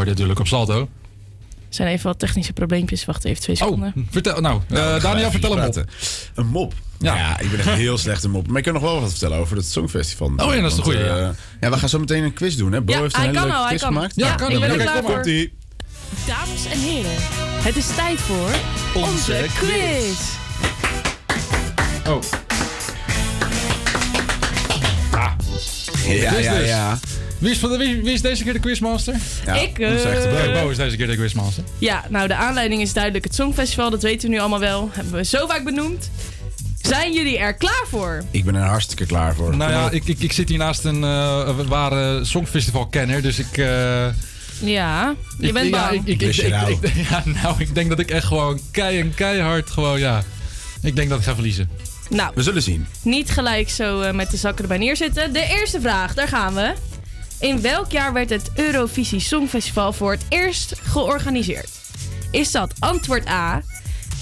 Je 0.06 0.12
natuurlijk 0.12 0.40
op 0.40 0.48
Salto. 0.48 0.80
Er 0.80 1.80
zijn 1.80 1.88
even 1.88 2.06
wat 2.06 2.20
technische 2.20 2.54
probleempjes. 2.54 3.06
Wacht 3.06 3.26
even 3.26 3.42
twee 3.42 3.56
seconden. 3.56 4.08
Vertel, 4.10 4.42
nou, 4.42 4.62
eh, 4.70 5.02
Daniel, 5.02 5.32
vertel 5.32 5.58
hem 5.58 5.68
op. 5.68 5.86
Een 6.36 6.48
mop. 6.48 6.74
Ja. 7.00 7.40
ik 7.40 7.50
ben 7.50 7.60
echt 7.60 7.70
heel 7.88 7.98
slecht 7.98 8.24
in 8.24 8.30
mop. 8.30 8.48
Maar 8.48 8.58
ik 8.58 8.64
kan 8.64 8.74
nog 8.74 8.82
wel 8.82 9.02
wat 9.02 9.10
vertellen 9.10 9.38
over 9.38 9.56
het 9.56 9.66
Songfestival. 9.66 10.32
Oh 10.38 10.54
ja, 10.54 10.62
dat 10.62 10.72
is 10.72 10.78
de 10.78 10.82
Want, 10.82 10.82
goeie, 10.82 11.00
eh, 11.00 11.18
ja. 11.18 11.34
ja, 11.62 11.70
we 11.70 11.78
gaan 11.78 11.90
zo 11.90 12.00
meteen 12.00 12.24
een 12.24 12.34
quiz 12.34 12.56
doen, 12.56 12.72
hè? 12.72 12.82
Bo 12.82 12.94
Ja, 12.94 13.02
heeft 13.02 13.16
een 13.16 13.22
hele 13.22 13.34
kan 13.34 13.48
leuke 13.48 13.68
quiz 13.68 13.82
kan. 13.82 13.94
gemaakt. 13.94 14.16
Ja, 14.16 14.34
ik 14.34 14.60
ben 14.60 14.70
er 14.70 14.78
klaar 14.78 15.04
voor. 15.04 15.24
Dames 16.28 16.66
en 16.72 16.80
heren, 16.80 17.12
het 17.64 17.76
is 17.76 17.96
tijd 17.96 18.20
voor 18.20 18.52
onze, 19.04 19.46
quiz. 19.54 20.20
Oh. 22.08 22.22
Ja, 26.08 26.38
ja, 26.38 26.58
dus. 26.58 26.68
ja. 26.68 27.00
Wie 27.44 27.52
is, 27.52 27.58
van 27.58 27.70
de, 27.72 27.78
wie, 27.78 28.02
wie 28.04 28.14
is 28.14 28.22
deze 28.22 28.44
keer 28.44 28.54
de 28.54 28.60
quizmaster? 28.60 29.16
Ja, 29.46 29.54
Ik, 29.54 29.80
dat 29.80 29.92
is 29.92 30.04
echt 30.04 30.54
Bo, 30.54 30.70
is 30.70 30.78
deze 30.78 30.96
keer 30.98 31.08
de 31.08 31.16
quizmaster. 31.16 31.64
Ja, 31.78 32.04
nou 32.10 32.28
de 32.28 32.36
aanleiding 32.36 32.82
is 32.82 32.94
duidelijk 32.94 33.24
het 33.24 33.36
Songfestival. 33.36 33.90
Dat 33.90 34.02
weten 34.02 34.30
we 34.30 34.36
nu 34.36 34.40
allemaal 34.42 34.60
wel. 34.60 34.90
Hebben 34.94 35.14
we 35.14 35.24
zo 35.26 35.48
vaak 35.48 35.64
benoemd. 35.64 36.10
Zijn 36.82 37.14
jullie 37.14 37.38
er 37.38 37.54
klaar 37.54 37.84
voor? 37.90 38.24
Ik 38.32 38.44
ben 38.46 38.56
er 38.56 38.62
hartstikke 38.62 39.06
klaar 39.06 39.36
voor. 39.36 39.58
Nou 39.58 39.72
ja, 39.72 39.90
ik, 39.90 40.06
ik, 40.06 40.20
ik 40.20 40.32
zit 40.32 40.50
hier 40.50 40.58
naast 40.58 40.84
een 40.84 41.02
uh, 41.02 41.50
ware 41.68 42.26
songfestival-kenner, 42.26 43.22
dus 43.22 43.40
ik... 43.40 43.58
eh, 43.58 44.06
Ja, 44.60 45.16
je 45.40 45.48
ik- 45.48 45.54
bent 45.54 45.70
ja, 45.70 45.88
bang. 45.90 46.08
ik, 46.08 46.22
ik, 46.22 46.50
nou? 46.50 46.72
ik- 46.82 46.94
ja, 47.10 47.24
nou, 47.26 47.56
ik 47.58 47.76
denk 47.76 47.90
dat 47.90 48.00
ik 48.00 48.12
echt 48.12 48.26
gewoon 48.26 48.60
kei 48.72 49.00
en 49.00 49.14
keihard 49.16 49.70
gewoon, 49.72 50.00
ja... 50.00 50.24
Ik 50.82 50.96
denk 50.96 51.10
dat 51.10 51.20
ik 51.20 51.24
ga 51.26 51.34
verliezen. 51.34 51.70
Nou, 52.10 52.32
We 52.36 52.42
zullen 52.44 52.62
zien. 52.62 52.88
niet 53.02 53.30
gelijk 53.30 53.70
zo 53.70 54.14
met 54.14 54.32
de 54.32 54.38
zakken 54.38 54.62
erbij 54.64 54.78
neerzitten. 54.78 55.34
De 55.34 55.48
eerste 55.60 55.82
vraag, 55.82 56.14
daar 56.14 56.28
gaan 56.28 56.54
we. 56.54 56.74
In 57.44 57.62
welk 57.62 57.92
jaar 57.92 58.14
werd 58.14 58.30
het 58.30 58.52
Eurovisie 58.56 59.20
Songfestival 59.20 59.94
voor 59.94 60.12
het 60.12 60.26
eerst 60.30 60.74
georganiseerd? 60.84 61.70
Is 62.32 62.52
dat 62.52 62.74
antwoord 62.80 63.28
A 63.28 63.64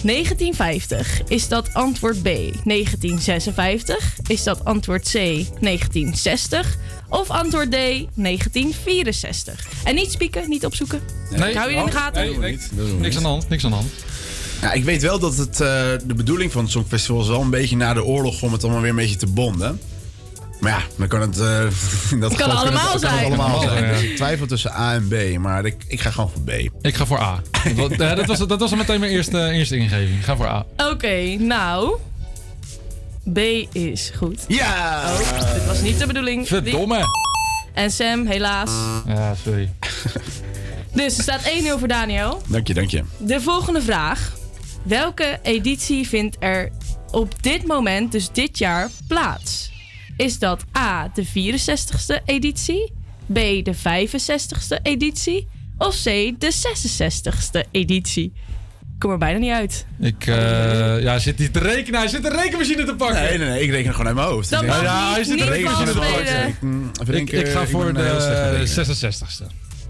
1950? 0.03 1.21
Is 1.27 1.47
dat 1.47 1.73
antwoord 1.73 2.21
B 2.21 2.25
1956? 2.25 4.17
Is 4.27 4.43
dat 4.43 4.65
antwoord 4.65 5.03
C 5.03 5.13
1960? 5.13 6.77
Of 7.09 7.29
antwoord 7.29 7.71
D 7.71 7.73
1964? 7.73 9.67
En 9.83 9.95
niet 9.95 10.11
spieken, 10.11 10.49
niet 10.49 10.65
opzoeken. 10.65 11.01
Ik 11.31 11.53
hou 11.53 11.71
je 11.71 11.77
in 11.77 11.85
de 11.85 11.91
gaten. 11.91 12.39
nee, 12.39 12.57
nee, 12.71 12.93
niks 12.99 13.15
aan 13.15 13.23
de 13.23 13.29
hand, 13.29 13.49
niks 13.49 13.63
aan 13.63 13.71
de 13.71 13.75
hand. 13.75 13.91
Ja, 14.61 14.71
ik 14.71 14.83
weet 14.83 15.01
wel 15.01 15.19
dat 15.19 15.37
het, 15.37 15.61
eh, 15.61 15.91
de 16.05 16.13
bedoeling 16.15 16.51
van 16.51 16.63
het 16.63 16.71
Songfestival 16.71 17.21
is 17.21 17.27
wel 17.27 17.41
een 17.41 17.49
beetje 17.49 17.75
na 17.75 17.93
de 17.93 18.03
oorlog 18.03 18.41
om 18.41 18.51
het 18.51 18.63
allemaal 18.63 18.81
weer 18.81 18.89
een 18.89 18.95
beetje 18.95 19.15
te 19.15 19.27
bonden. 19.27 19.79
Maar 20.61 20.71
ja, 20.71 20.81
dan 20.97 21.07
kan 21.07 21.21
het... 21.21 21.39
eh, 21.39 21.63
dat 22.19 22.35
kan 22.35 22.49
geval 22.49 22.51
allemaal 22.51 22.83
kan 22.83 22.91
het 22.91 23.01
zijn. 23.01 23.25
allemaal 23.25 23.61
zijn. 23.61 23.85
Ja. 23.85 23.91
Dus 23.91 24.15
twijfel 24.15 24.45
tussen 24.47 24.71
A 24.71 24.93
en 24.93 25.07
B, 25.07 25.37
maar 25.37 25.65
ik, 25.65 25.83
ik 25.87 26.01
ga 26.01 26.11
gewoon 26.11 26.29
voor 26.29 26.41
B. 26.41 26.49
Ik 26.81 26.95
ga 26.95 27.05
voor 27.05 27.19
A. 27.19 27.41
dat, 27.75 27.95
ja, 27.97 28.15
dat, 28.15 28.25
was, 28.25 28.37
dat 28.47 28.59
was 28.59 28.71
al 28.71 28.77
meteen 28.77 28.99
mijn 28.99 29.11
eerste, 29.11 29.49
eerste 29.49 29.75
ingeving. 29.77 30.17
Ik 30.17 30.23
ga 30.23 30.35
voor 30.35 30.47
A. 30.47 30.65
Oké, 30.77 31.35
nou. 31.39 31.97
B 33.33 33.37
is 33.71 34.11
goed. 34.17 34.39
Ja! 34.47 35.03
Oh, 35.13 35.53
dit 35.53 35.65
was 35.65 35.81
niet 35.81 35.99
de 35.99 36.05
bedoeling. 36.07 36.47
Verdomme! 36.47 37.03
En 37.73 37.91
Sam, 37.91 38.25
helaas. 38.27 38.69
Ja, 39.07 39.35
sorry. 39.43 39.69
Dus 40.93 41.17
er 41.17 41.23
staat 41.23 41.41
1-0 41.41 41.79
voor 41.79 41.87
Daniel. 41.87 42.41
Dank 42.47 42.67
je, 42.67 42.73
dank 42.73 42.89
je. 42.89 43.03
De 43.17 43.41
volgende 43.41 43.81
vraag. 43.81 44.31
Welke 44.83 45.39
editie 45.43 46.07
vindt 46.07 46.35
er 46.39 46.69
op 47.11 47.43
dit 47.43 47.67
moment, 47.67 48.11
dus 48.11 48.31
dit 48.31 48.57
jaar, 48.57 48.89
plaats? 49.07 49.70
Is 50.17 50.39
dat 50.39 50.63
A, 50.77 51.11
de 51.13 51.25
64ste 51.25 52.25
editie? 52.25 52.93
B, 53.25 53.35
de 53.35 53.73
65ste 53.75 54.81
editie? 54.81 55.47
Of 55.77 55.95
C, 55.95 56.03
de 56.03 56.51
66ste 56.51 57.71
editie? 57.71 58.33
Ik 58.81 59.07
kom 59.07 59.11
er 59.11 59.17
bijna 59.17 59.39
niet 59.39 59.51
uit. 59.51 59.85
Ik 59.99 60.27
eh, 60.27 60.35
ja, 61.01 61.09
hij 61.09 61.19
zit 61.19 61.37
niet 61.37 61.53
te 61.53 61.59
rekenen. 61.59 61.99
Hij 61.99 62.09
zit 62.09 62.25
een 62.25 62.31
rekenmachine 62.31 62.83
te 62.83 62.95
pakken. 62.95 63.21
Nee, 63.21 63.37
nee, 63.37 63.49
nee, 63.49 63.61
ik 63.61 63.69
reken 63.69 63.91
gewoon 63.91 64.07
uit 64.07 64.15
mijn 64.15 64.27
hoofd. 64.27 64.49
Dat 64.49 64.61
niet, 64.61 64.71
hij 64.71 65.23
zit 65.23 65.35
niet 65.35 65.43
er 65.43 65.49
rekenmachine 65.49 65.91
te 65.91 65.97
pakken. 65.97 66.47
Ik, 66.47 66.61
mm, 66.61 66.91
Ik, 67.25 67.47
ga 67.47 67.67
voor 67.67 67.93
de 67.93 68.01
rekenen. 68.01 68.87
66ste. 68.87 69.45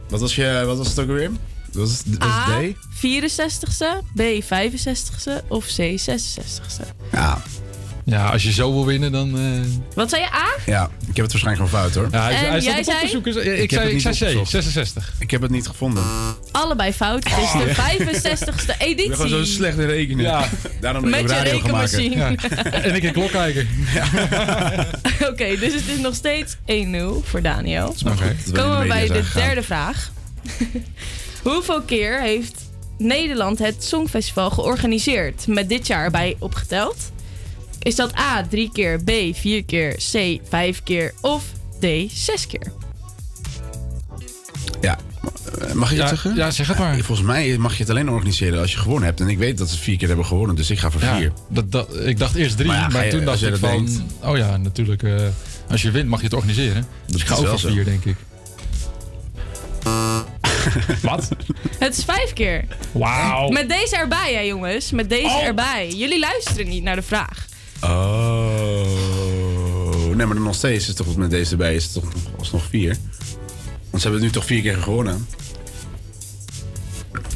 Wat 0.10 0.20
was, 0.20 0.36
je, 0.36 0.64
wat 0.66 0.78
was 0.78 0.88
het 0.88 1.00
ook 1.00 1.08
alweer? 1.08 1.32
Dat 1.72 1.90
was, 1.90 2.04
dat 2.04 2.18
was 2.18 2.30
A, 2.30 2.60
D? 2.60 2.74
64ste, 2.96 4.06
B, 4.16 4.44
65ste 4.44 5.48
of 5.48 5.66
C, 5.66 6.00
66ste? 6.00 6.86
Ja. 7.12 7.42
Ja, 8.12 8.30
als 8.30 8.44
je 8.44 8.52
zo 8.52 8.74
wil 8.74 8.86
winnen, 8.86 9.12
dan... 9.12 9.38
eh, 9.38 9.44
Wat 9.96 10.10
zei 10.10 10.22
je, 10.22 10.28
A? 10.34 10.46
Ja, 10.66 10.84
ik 11.08 11.16
heb 11.16 11.26
het 11.26 11.32
waarschijnlijk 11.32 11.70
gewoon 11.70 11.84
fout 11.84 11.96
hoor. 11.96 12.08
Ja, 12.12 12.24
hij, 12.24 12.34
En 12.46 12.50
hij 12.52 12.62
staat 12.62 12.64
jij 12.64 12.74
op 12.74 12.80
op 12.80 12.86
te 12.86 12.92
zei? 13.00 13.08
zoeken. 13.10 13.62
Ik, 13.62 13.72
zei, 13.72 13.90
ik 13.90 14.00
zei 14.02 14.14
C, 14.16 14.22
opgezocht. 14.22 14.50
66. 14.50 15.14
Ik 15.20 15.32
heb 15.32 15.42
het 15.42 15.52
niet 15.52 15.68
gevonden. 15.68 16.04
Allebei 16.52 16.94
fout. 16.94 17.24
Het 17.30 17.44
is 17.44 17.52
de 17.52 17.76
65ste 17.76 18.52
Ik 18.52 18.66
ben 18.68 18.88
editie. 18.88 19.14
gewoon 19.14 19.30
zo 19.30 19.44
slecht 19.44 19.78
in 19.78 19.86
rekenen. 19.86 20.24
Ja. 20.26 20.48
Daarom 20.82 21.02
ben 21.02 21.14
ik 21.14 21.22
Met 21.22 21.30
je 21.30 21.36
gaan 21.38 21.46
rekenmachine. 21.46 22.16
Ja. 22.16 22.36
En 22.72 22.96
ik 22.96 23.04
in 23.04 23.12
klok 23.14 23.32
kijken. 23.32 23.68
Oké, 25.32 25.56
dus 25.60 25.74
het 25.74 25.88
is 25.88 25.98
nog 26.02 26.16
steeds 26.16 26.56
1-0 26.56 26.60
voor 27.24 27.42
Daniel. 27.42 27.96
Oké. 28.08 28.36
We 28.46 28.52
Komen 28.52 28.80
we 28.82 28.88
bij 28.88 29.08
de 29.08 29.14
gegaan. 29.24 29.42
derde 29.42 29.64
vraag. 29.64 30.12
Hoeveel 31.44 31.82
keer 31.82 32.22
heeft 32.22 32.56
Nederland 32.98 33.60
het 33.60 33.84
Songfestival 33.84 34.50
georganiseerd? 34.50 35.48
Met 35.48 35.70
dit 35.70 35.88
jaar 35.88 36.04
erbij 36.04 36.36
opgeteld. 36.40 37.12
Is 37.84 37.96
dat 37.96 38.18
A, 38.20 38.44
drie 38.50 38.70
keer, 38.74 39.04
B, 39.04 39.12
vier 39.36 39.64
keer, 39.66 39.96
C, 40.12 40.40
vijf 40.50 40.84
keer 40.84 41.14
of 41.22 41.44
D, 41.80 41.86
zes 42.14 42.48
keer? 42.48 42.72
Ja. 44.82 44.98
Mag 45.74 45.92
ik 45.92 45.98
Ja, 45.98 46.02
het 46.02 46.10
zeggen? 46.10 46.36
ja, 46.36 46.52
zeg 46.52 46.68
het 46.68 46.78
maar. 46.78 47.00
Volgens 47.00 47.28
mij 47.28 47.58
mag 47.58 47.74
je 47.74 47.80
het 47.82 47.90
alleen 47.90 48.10
organiseren 48.10 48.60
als 48.60 48.72
je 48.72 48.78
gewonnen 48.78 49.06
hebt. 49.06 49.20
En 49.20 49.28
ik 49.28 49.38
weet 49.38 49.58
dat 49.58 49.70
ze 49.70 49.78
vier 49.78 49.98
keer 49.98 50.08
hebben 50.08 50.26
gewonnen, 50.26 50.56
dus 50.56 50.70
ik 50.70 50.80
ga 50.80 50.92
voor 50.92 51.02
Ja, 51.02 51.18
vier. 51.18 51.32
dat, 51.50 51.72
dat, 51.72 52.06
ik 52.06 52.20
dacht 52.20 52.36
eerst 52.36 52.58
drie, 52.58 52.68
Maar 52.72 53.06
je- 53.06 53.12
toen 53.12 53.26
dacht 53.26 53.40
je 53.40 53.46
ik 53.46 53.52
dat 53.52 53.60
van... 53.60 53.70
denkt. 53.86 54.02
Oh 54.24 54.38
ja, 54.38 54.58
natuurlijk. 54.58 55.04
eh, 55.04 55.16
als 55.70 55.82
je 55.82 55.92
wint 55.92 56.08
mag 56.10 56.20
je 56.20 56.26
het 56.26 56.34
organiseren. 56.36 56.86
Dus 57.06 57.22
ik 57.22 57.28
ga 57.28 57.34
is 57.34 57.40
ook 57.40 57.48
voor 57.48 57.60
zo. 57.60 57.68
vier, 57.70 57.86
denk 57.86 58.06
ik. 58.06 58.16
Wat? 61.02 61.30
Het 61.80 61.98
is 61.98 62.04
vijf 62.04 62.34
keer. 62.34 62.66
Wauw. 62.92 63.50
Met 63.50 63.70
deze 63.70 63.96
erbij, 63.96 64.34
hè 64.34 64.40
jongens. 64.40 64.92
Met 64.92 65.10
deze 65.10 65.26
Oh. 65.26 65.44
erbij. 65.44 65.90
Jullie 65.96 66.20
luisteren 66.20 66.68
niet 66.68 66.84
naar 66.84 66.96
de 66.96 67.02
vraag. 67.02 67.46
Oh. 67.82 68.86
Nee, 70.16 70.26
maar 70.26 70.36
dan 70.36 70.44
nog 70.44 70.56
steeds 70.56 70.82
is 70.82 70.88
het 70.88 70.98
toch 70.98 71.16
met 71.16 71.30
deze 71.30 71.52
erbij 71.52 71.76
is 71.76 71.84
het 71.84 71.94
toch 71.94 72.04
nog, 72.04 72.14
alsnog 72.38 72.64
vier. 72.70 72.98
Want 73.90 74.04
ze 74.04 74.10
hebben 74.10 74.12
het 74.14 74.22
nu 74.22 74.30
toch 74.30 74.46
vier 74.46 74.62
keer 74.62 74.78
gewonnen. 74.78 75.28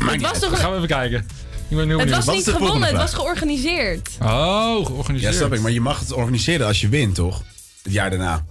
Het 0.04 0.22
was 0.22 0.40
toch 0.40 0.60
Gaan 0.60 0.70
we 0.72 0.76
even 0.76 0.88
kijken. 0.88 1.28
Ik 1.70 1.78
ben 1.78 1.88
heel 1.88 2.00
Het 2.00 2.10
was 2.10 2.26
Wat 2.26 2.36
niet 2.36 2.48
gewonnen, 2.48 2.82
het 2.82 2.90
vraag? 2.90 3.02
was 3.02 3.14
georganiseerd. 3.14 4.10
Oh, 4.22 4.28
Ja, 4.80 4.86
georganiseerd. 4.86 5.36
snap 5.36 5.54
ik. 5.54 5.62
Maar 5.62 5.72
je 5.72 5.82
mag 5.82 6.00
het 6.00 6.12
organiseren 6.12 6.68
als 6.68 6.82
je 6.82 6.90
wint, 6.90 7.16
toch? 7.16 7.44
Het 7.84 7.94
jaar 7.94 8.10
daarna. 8.10 8.46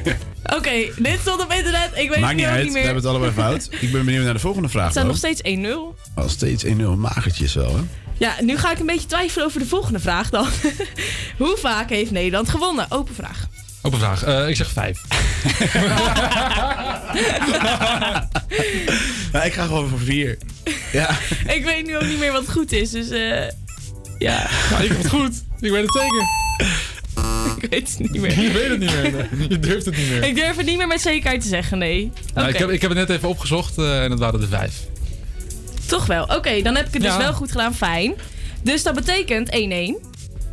Oké, 0.56 0.70
dit 0.96 1.18
stond 1.20 1.42
op 1.42 1.52
internet. 1.52 1.90
Ik 1.94 2.08
weet 2.08 2.20
Maakt 2.20 2.26
het 2.26 2.36
niet 2.36 2.44
uit, 2.46 2.56
niet 2.56 2.66
we 2.66 2.72
meer. 2.72 2.82
hebben 2.84 3.02
het 3.02 3.12
allebei 3.12 3.32
fout. 3.32 3.68
Ik 3.80 3.92
ben 3.92 4.04
benieuwd 4.04 4.24
naar 4.24 4.32
de 4.34 4.40
volgende 4.40 4.68
vraag. 4.68 4.84
Het 4.84 4.92
staat 4.92 5.06
nog 5.06 5.16
steeds 5.16 5.40
1-0. 5.42 6.14
Al 6.14 6.28
steeds 6.28 6.64
1-0 6.64 6.68
magertjes 6.96 7.54
wel, 7.54 7.76
hè? 7.76 7.82
Ja, 8.18 8.34
nu 8.40 8.58
ga 8.58 8.70
ik 8.72 8.78
een 8.78 8.86
beetje 8.86 9.06
twijfelen 9.08 9.46
over 9.46 9.60
de 9.60 9.66
volgende 9.66 10.00
vraag 10.00 10.30
dan. 10.30 10.46
Hoe 11.38 11.56
vaak 11.60 11.88
heeft 11.90 12.10
Nederland 12.10 12.48
gewonnen? 12.48 12.86
Open 12.88 13.14
vraag. 13.14 13.46
Open 13.82 13.98
vraag. 13.98 14.22
Eh, 14.24 14.48
ik 14.48 14.56
zeg 14.56 14.70
vijf. 14.70 15.00
Ja, 19.32 19.42
ik 19.48 19.52
ga 19.52 19.64
gewoon 19.64 19.88
voor 19.88 19.98
vier. 19.98 20.38
Ja. 20.92 21.10
Ik 21.46 21.64
weet 21.64 21.86
nu 21.86 21.96
ook 21.96 22.04
niet 22.06 22.18
meer 22.18 22.32
wat 22.32 22.50
goed 22.52 22.72
is, 22.72 22.90
dus 22.90 23.10
eh 23.10 23.48
ja. 24.18 24.48
Ja, 24.70 24.78
ik 24.78 24.88
heb 24.88 24.98
het 25.02 25.08
goed. 25.08 25.42
Ik 25.60 25.70
weet 25.70 25.82
het 25.82 25.92
zeker. 25.92 26.26
Ik 27.62 27.70
weet 27.70 27.88
het 27.88 27.98
niet 28.12 28.20
meer. 28.20 28.40
Je 28.42 28.52
weet 28.52 28.68
het 28.68 28.78
niet 28.78 28.90
meer. 28.92 29.28
nee. 29.32 29.48
Je 29.48 29.58
durft 29.58 29.84
het 29.86 29.96
niet 29.96 30.08
meer. 30.08 30.22
Ik 30.24 30.34
durf 30.34 30.56
het 30.56 30.66
niet 30.66 30.76
meer 30.76 30.86
met 30.86 31.00
zekerheid 31.00 31.40
te 31.42 31.48
zeggen, 31.48 31.78
nee. 31.78 32.04
Oké, 32.04 32.32
Nou, 32.34 32.48
ik, 32.48 32.56
heb, 32.56 32.68
ik 32.70 32.80
heb 32.80 32.90
het 32.90 32.98
net 33.08 33.10
even 33.16 33.28
opgezocht 33.28 33.78
eh, 33.78 34.02
en 34.04 34.10
het 34.10 34.20
waren 34.20 34.40
er 34.40 34.48
vijf. 34.48 34.74
toch 35.86 36.06
wel. 36.06 36.24
Oké, 36.24 36.62
dan 36.62 36.76
heb 36.76 36.86
ik 36.86 36.92
het 36.92 37.02
dus 37.02 37.16
wel 37.16 37.32
goed 37.32 37.50
gedaan. 37.50 37.74
Fijn. 37.74 38.14
Dus 38.62 38.82
dat 38.82 38.94
betekent 38.94 39.50
1-1. 40.02 40.08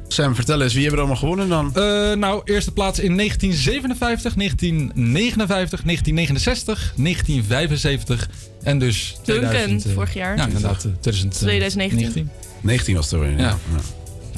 Sam, 0.08 0.36
vertel 0.36 0.62
eens, 0.62 0.74
wie 0.74 0.82
hebben 0.82 1.00
er 1.02 1.06
allemaal 1.06 1.22
gewonnen 1.30 1.50
dan? 1.50 1.76
Eh, 1.76 2.18
nou, 2.18 2.42
eerste 2.46 2.72
plaats 2.72 3.00
in 3.00 3.16
1957, 3.18 4.34
1959, 4.36 5.84
1969, 5.84 6.94
1975 6.96 8.30
en 8.64 8.80
dus 8.80 9.18
Duncan, 9.24 9.50
2000, 9.50 9.86
eh, 9.86 9.94
vorig 9.94 10.14
jaar. 10.14 10.38
Ja, 10.38 10.46
inderdaad. 10.46 10.84
eh, 10.86 10.92
2000, 11.00 11.40
2019. 11.40 12.30
19 12.62 12.96
was 12.96 13.06
het 13.06 13.14
er 13.14 13.20
weer. 13.20 13.38
Ja. 13.38 13.58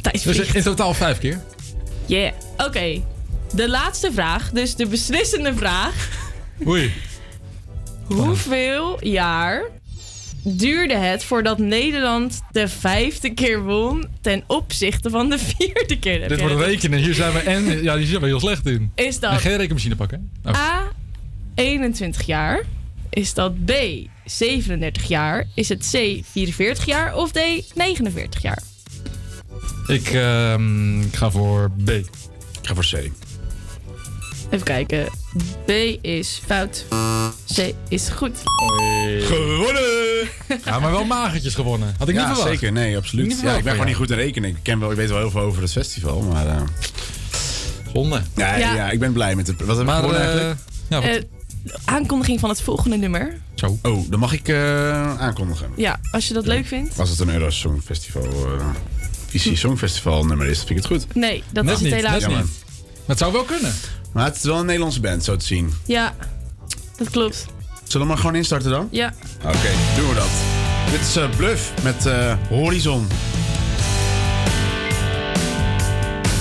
Ja. 0.01 0.11
Dus 0.23 0.39
in 0.39 0.61
totaal 0.63 0.93
vijf 0.93 1.17
keer. 1.19 1.41
Yeah. 2.09 2.31
Oké. 2.57 3.01
De 3.53 3.69
laatste 3.69 4.11
vraag, 4.13 4.51
dus 4.51 4.75
de 4.75 4.87
beslissende 4.87 5.53
vraag. 5.55 6.09
Oei. 6.67 6.91
Hoeveel 8.05 9.05
jaar 9.05 9.63
duurde 10.43 10.95
het 10.95 11.23
voordat 11.23 11.57
Nederland 11.57 12.41
de 12.51 12.67
vijfde 12.67 13.33
keer 13.33 13.63
won 13.63 14.07
ten 14.21 14.43
opzichte 14.47 15.09
van 15.09 15.29
de 15.29 15.37
vierde 15.55 15.99
keer? 15.99 16.27
Dit 16.27 16.39
wordt 16.39 16.55
rekenen. 16.55 16.99
Hier 16.99 17.13
zijn 17.13 17.33
we 17.33 17.39
en 17.39 17.83
ja, 17.83 17.97
hier 17.97 18.07
zijn 18.07 18.21
we 18.21 18.27
heel 18.27 18.39
slecht 18.39 18.65
in. 18.65 18.91
Is 18.95 19.19
dat- 19.19 19.31
En 19.31 19.39
geen 19.39 19.57
rekenmachine 19.57 19.95
pakken. 19.95 20.29
Oh. 20.45 20.53
A. 20.55 20.87
21 21.55 22.25
jaar? 22.25 22.63
Is 23.09 23.33
dat 23.33 23.65
B. 23.65 23.71
37 24.25 25.07
jaar? 25.07 25.45
Is 25.55 25.69
het 25.69 25.89
C. 25.91 26.21
44 26.31 26.85
jaar? 26.85 27.15
Of 27.15 27.31
D. 27.31 27.39
49 27.75 28.41
jaar? 28.41 28.61
Ik, 29.89 30.07
ehm, 30.09 31.01
ik 31.01 31.15
ga 31.15 31.31
voor 31.31 31.71
B. 31.85 31.89
Ik 31.89 32.05
ga 32.61 32.73
voor 32.73 32.85
C. 32.91 32.93
Even 34.49 34.65
kijken. 34.65 35.05
B 35.65 35.69
is 36.01 36.41
fout. 36.45 36.85
C 37.55 37.73
is 37.87 38.09
goed. 38.09 38.37
Gewonnen! 39.19 40.27
Ja, 40.65 40.79
maar 40.79 40.91
wel 40.91 41.05
magertjes 41.05 41.55
gewonnen. 41.55 41.95
Had 41.97 42.07
ik 42.09 42.15
ja, 42.15 42.19
niet 42.27 42.35
verwacht. 42.35 42.59
zeker. 42.59 42.71
Nee, 42.71 42.97
absoluut. 42.97 43.27
Niet 43.27 43.39
ja, 43.41 43.55
ik 43.57 43.63
ben 43.63 43.71
gewoon 43.71 43.87
niet 43.87 43.95
goed 43.95 44.09
in 44.11 44.17
rekenen. 44.17 44.49
Ik, 44.49 44.55
ken 44.61 44.79
wel, 44.79 44.91
ik 44.91 44.97
weet 44.97 45.09
wel 45.09 45.17
heel 45.17 45.31
veel 45.31 45.41
over 45.41 45.61
het 45.61 45.71
festival, 45.71 46.21
maar... 46.21 46.47
eh 46.47 46.61
Zonde. 47.93 48.21
Ja, 48.35 48.55
Ja. 48.55 48.73
ja. 48.75 48.89
ik 48.89 48.99
ben 48.99 49.13
blij 49.13 49.35
met 49.35 49.45
de... 49.45 49.53
Wat 49.57 49.67
heb 49.67 49.79
ik 49.79 49.85
Maar, 49.85 49.95
gewonnen 49.99 50.21
eh, 50.21 50.27
eigenlijk? 50.27 50.59
ja, 50.89 51.01
Eh, 51.01 51.21
aankondiging 51.85 52.39
van 52.39 52.49
het 52.49 52.61
volgende 52.61 52.97
nummer. 52.97 53.37
Zo. 53.53 53.77
Oh, 53.83 54.09
dan 54.09 54.19
mag 54.19 54.33
ik 54.33 54.47
eh, 54.47 55.17
aankondigen. 55.19 55.69
Ja, 55.75 55.99
als 56.11 56.27
je 56.27 56.33
dat 56.33 56.45
leuk 56.47 56.65
vindt. 56.65 56.99
Als 56.99 57.09
het 57.09 57.19
een 57.19 57.29
Eurosong 57.29 57.81
Festival... 57.83 58.27
eh 59.35 59.41
Visie 59.41 59.55
Songfestival 59.57 60.25
nummer 60.25 60.47
is, 60.47 60.57
vind 60.57 60.69
ik 60.69 60.75
het 60.75 60.85
goed. 60.85 61.15
Nee, 61.15 61.43
dat 61.51 61.63
Net 61.63 61.73
is 61.75 61.79
het 61.81 61.89
niet, 61.89 62.01
helaas 62.03 62.21
net 62.21 62.29
niet. 62.29 62.37
niet. 62.37 62.63
Maar 62.95 63.03
het 63.05 63.17
zou 63.17 63.31
wel 63.31 63.43
kunnen. 63.43 63.73
Maar 64.13 64.25
het 64.25 64.35
is 64.35 64.43
wel 64.43 64.59
een 64.59 64.65
Nederlandse 64.65 64.99
band, 64.99 65.23
zo 65.23 65.35
te 65.35 65.45
zien. 65.45 65.73
Ja, 65.85 66.15
dat 66.97 67.09
klopt. 67.09 67.45
Zullen 67.83 68.07
we 68.07 68.13
maar 68.13 68.21
gewoon 68.21 68.35
instarten 68.35 68.71
dan? 68.71 68.87
Ja. 68.91 69.13
Oké, 69.45 69.69
doen 69.97 70.09
we 70.09 70.15
dat. 70.15 70.29
Dit 70.91 71.01
is 71.07 71.15
eh, 71.15 71.29
Bluff 71.37 71.71
met 71.83 72.05
eh, 72.05 72.33
Horizon. 72.49 73.07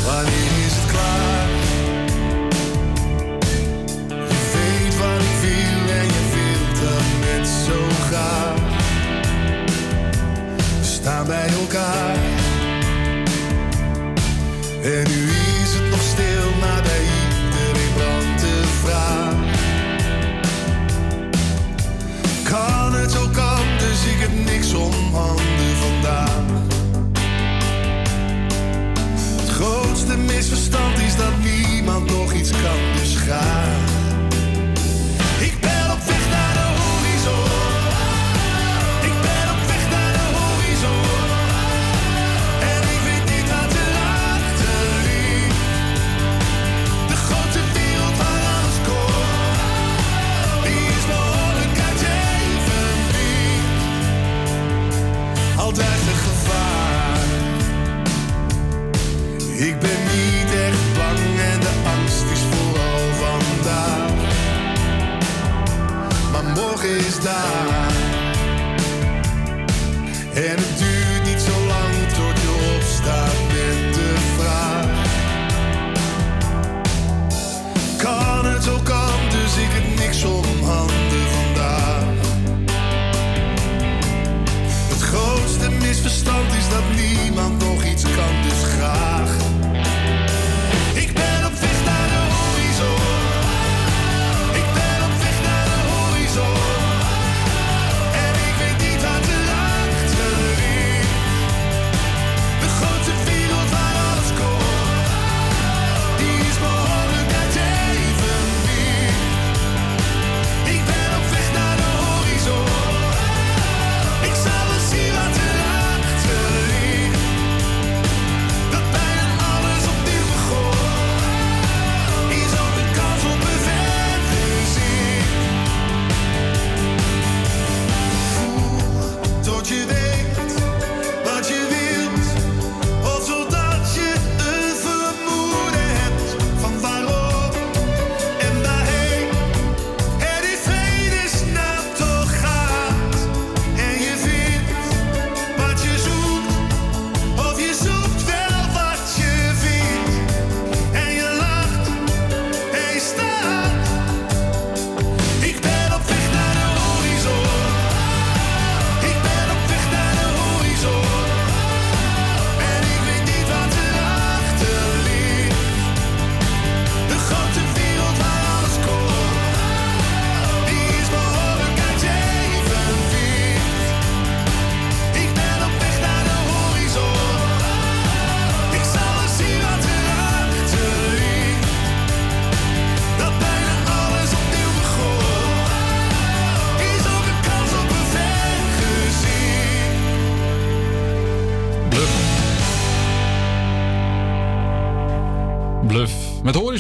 Wanneer 0.05 0.67
is 0.67 0.73
het 0.75 0.91
klaar? 0.91 1.49
Je 4.29 4.51
weet 4.55 4.97
wat 4.97 5.21
ik 5.21 5.39
wil 5.41 5.95
en 5.97 6.07
je 6.07 6.23
wilt 6.35 6.81
dat 6.81 7.07
net 7.21 7.49
zo 7.67 8.07
graag. 8.09 8.55
We 10.79 10.85
staan 10.85 11.27
bij 11.27 11.49
elkaar. 11.49 12.17
En 14.83 15.05
nu 15.09 15.31
is 15.63 15.75
het 15.75 15.91
nog 15.91 16.01
stil, 16.03 16.51
maar 16.61 16.83
bij 16.83 17.01
iedereen 17.01 17.93
brandt 17.95 18.41
de 18.41 18.63
vraag. 18.83 19.35
Kan 22.43 22.95
het 23.01 23.11
zo 23.11 23.29
kan, 23.33 23.65
dus 23.79 24.05
ik 24.05 24.19
heb 24.19 24.53
niks 24.53 24.75
om 24.75 25.15
handen 25.15 25.77
vandaag. 25.81 26.43
Het 29.41 29.49
grootste 29.49 30.17
misverstand 30.17 30.99
is 30.99 31.17
dat 31.17 31.33
niemand 31.43 32.11
nog 32.11 32.33
iets 32.33 32.51
kan, 32.51 32.79
dus. 32.97 33.09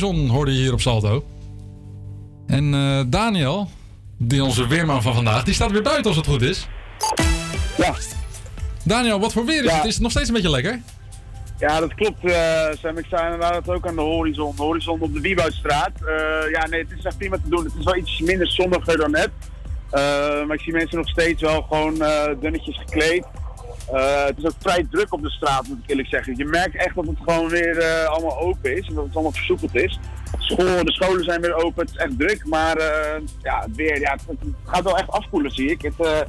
Horizon 0.00 0.28
hoorde 0.28 0.52
je 0.52 0.58
hier 0.58 0.72
op 0.72 0.80
Salto. 0.80 1.24
En 2.46 2.74
eh, 2.74 3.00
Daniel, 3.06 3.68
die 4.18 4.44
onze 4.44 4.66
weerman 4.66 5.02
van 5.02 5.14
vandaag, 5.14 5.44
die 5.44 5.54
staat 5.54 5.70
weer 5.70 5.82
buiten 5.82 6.06
als 6.06 6.16
het 6.16 6.26
goed 6.26 6.42
is. 6.42 6.68
Ja. 7.76 7.94
Daniel, 8.84 9.20
wat 9.20 9.32
voor 9.32 9.44
weer 9.44 9.64
is 9.64 9.70
Ja. 9.70 9.76
het? 9.76 9.84
Is 9.84 9.92
het 9.94 10.02
nog 10.02 10.10
steeds 10.10 10.28
een 10.28 10.34
beetje 10.34 10.50
lekker? 10.50 10.80
Ja, 11.58 11.80
dat 11.80 11.94
klopt, 11.94 12.24
eh 12.24 12.66
Sam. 12.82 12.98
Ik 12.98 13.04
sta 13.06 13.24
inderdaad 13.24 13.68
ook 13.70 13.86
aan 13.86 13.94
de 13.94 14.00
horizon. 14.00 14.56
De 14.56 14.62
horizon 14.62 15.00
op 15.00 15.14
de 15.14 15.20
Wieboudstraat. 15.20 15.90
Eh 16.06 16.50
ja, 16.50 16.66
nee, 16.66 16.80
het 16.80 16.98
is 16.98 17.04
echt 17.04 17.18
prima 17.18 17.36
te 17.36 17.48
doen. 17.48 17.64
Het 17.64 17.74
is 17.78 17.84
wel 17.84 17.96
iets 17.96 18.20
minder 18.20 18.50
zonniger 18.50 18.96
dan 18.96 19.10
net. 19.10 19.30
Maar 20.46 20.54
ik 20.54 20.60
zie 20.60 20.72
mensen 20.72 20.96
nog 20.98 21.08
steeds 21.08 21.42
wel 21.42 21.62
gewoon 21.62 21.94
dunnetjes 22.40 22.78
gekleed. 22.78 23.24
Eh, 23.92 24.24
het 24.24 24.38
is 24.38 24.44
ook 24.44 24.54
vrij 24.58 24.86
druk 24.90 25.12
op 25.12 25.22
de 25.22 25.30
straat, 25.30 25.68
moet 25.68 25.78
ik 25.82 25.90
eerlijk 25.90 26.08
zeggen. 26.08 26.36
Je 26.36 26.44
merkt 26.44 26.76
echt 26.76 26.94
dat 26.94 27.06
het 27.06 27.18
gewoon 27.26 27.48
weer 27.48 27.78
eh, 27.78 28.04
allemaal 28.04 28.38
open 28.38 28.76
is. 28.76 28.88
En 28.88 28.94
dat 28.94 29.04
het 29.04 29.14
allemaal 29.14 29.32
versoepeld 29.32 29.74
is. 29.74 29.98
De 30.56 30.92
scholen 30.92 31.24
zijn 31.24 31.40
weer 31.40 31.54
open. 31.54 31.86
Het 31.86 31.90
is 31.90 31.96
echt 31.96 32.18
druk. 32.18 32.46
Maar 32.46 32.76
eh, 32.76 33.20
ja, 33.42 33.66
weer, 33.74 34.00
ja, 34.00 34.12
het, 34.26 34.38
gaat 34.64 34.84
wel 34.84 34.98
echt 34.98 35.10
afkoelen, 35.10 35.50
zie 35.50 35.70
ik. 35.70 35.82
Het, 35.82 36.26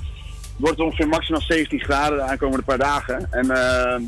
wordt 0.60 0.80
ongeveer 0.80 1.08
maximaal 1.08 1.42
17 1.42 1.80
graden 1.80 2.18
de 2.18 2.24
aankomende 2.24 2.64
paar 2.64 2.78
dagen. 2.78 3.28
En 3.32 3.52
eh, 3.52 4.02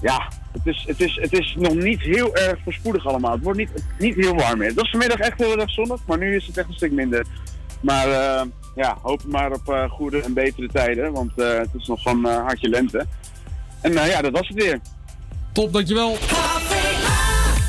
ja, 0.00 0.28
het 0.52 0.66
is, 0.66 0.84
het, 0.86 1.00
is, 1.00 1.18
het 1.20 1.32
is 1.32 1.54
nog 1.58 1.74
niet 1.74 2.00
heel 2.00 2.36
erg 2.36 2.58
voorspoedig 2.64 3.06
allemaal. 3.06 3.32
Het 3.32 3.42
wordt 3.42 3.58
niet, 3.58 3.70
niet 3.98 4.14
heel 4.14 4.34
warm 4.34 4.58
meer. 4.58 4.68
Het 4.68 4.76
was 4.76 4.90
vanmiddag 4.90 5.18
echt 5.18 5.38
heel 5.38 5.58
erg 5.58 5.70
zonnig, 5.70 6.00
maar 6.06 6.18
nu 6.18 6.36
is 6.36 6.46
het 6.46 6.56
echt 6.56 6.68
een 6.68 6.74
stuk 6.74 6.92
minder. 6.92 7.26
Maar 7.80 8.06
ja, 8.74 8.98
hopen 9.02 9.30
maar 9.30 9.52
op 9.52 9.68
eh, 9.68 9.90
goede 9.90 10.20
en 10.22 10.34
betere 10.34 10.68
tijden, 10.72 11.12
want 11.12 11.32
eh, 11.36 11.58
het 11.58 11.68
is 11.78 11.86
nog 11.86 12.02
van 12.02 12.28
eh, 12.28 12.36
hartje 12.36 12.68
lente. 12.68 13.06
En 13.80 13.96
eh, 13.96 14.08
ja, 14.08 14.22
dat 14.22 14.32
was 14.32 14.48
het 14.48 14.62
weer. 14.62 14.80
Top, 15.52 15.72
dankjewel. 15.72 16.16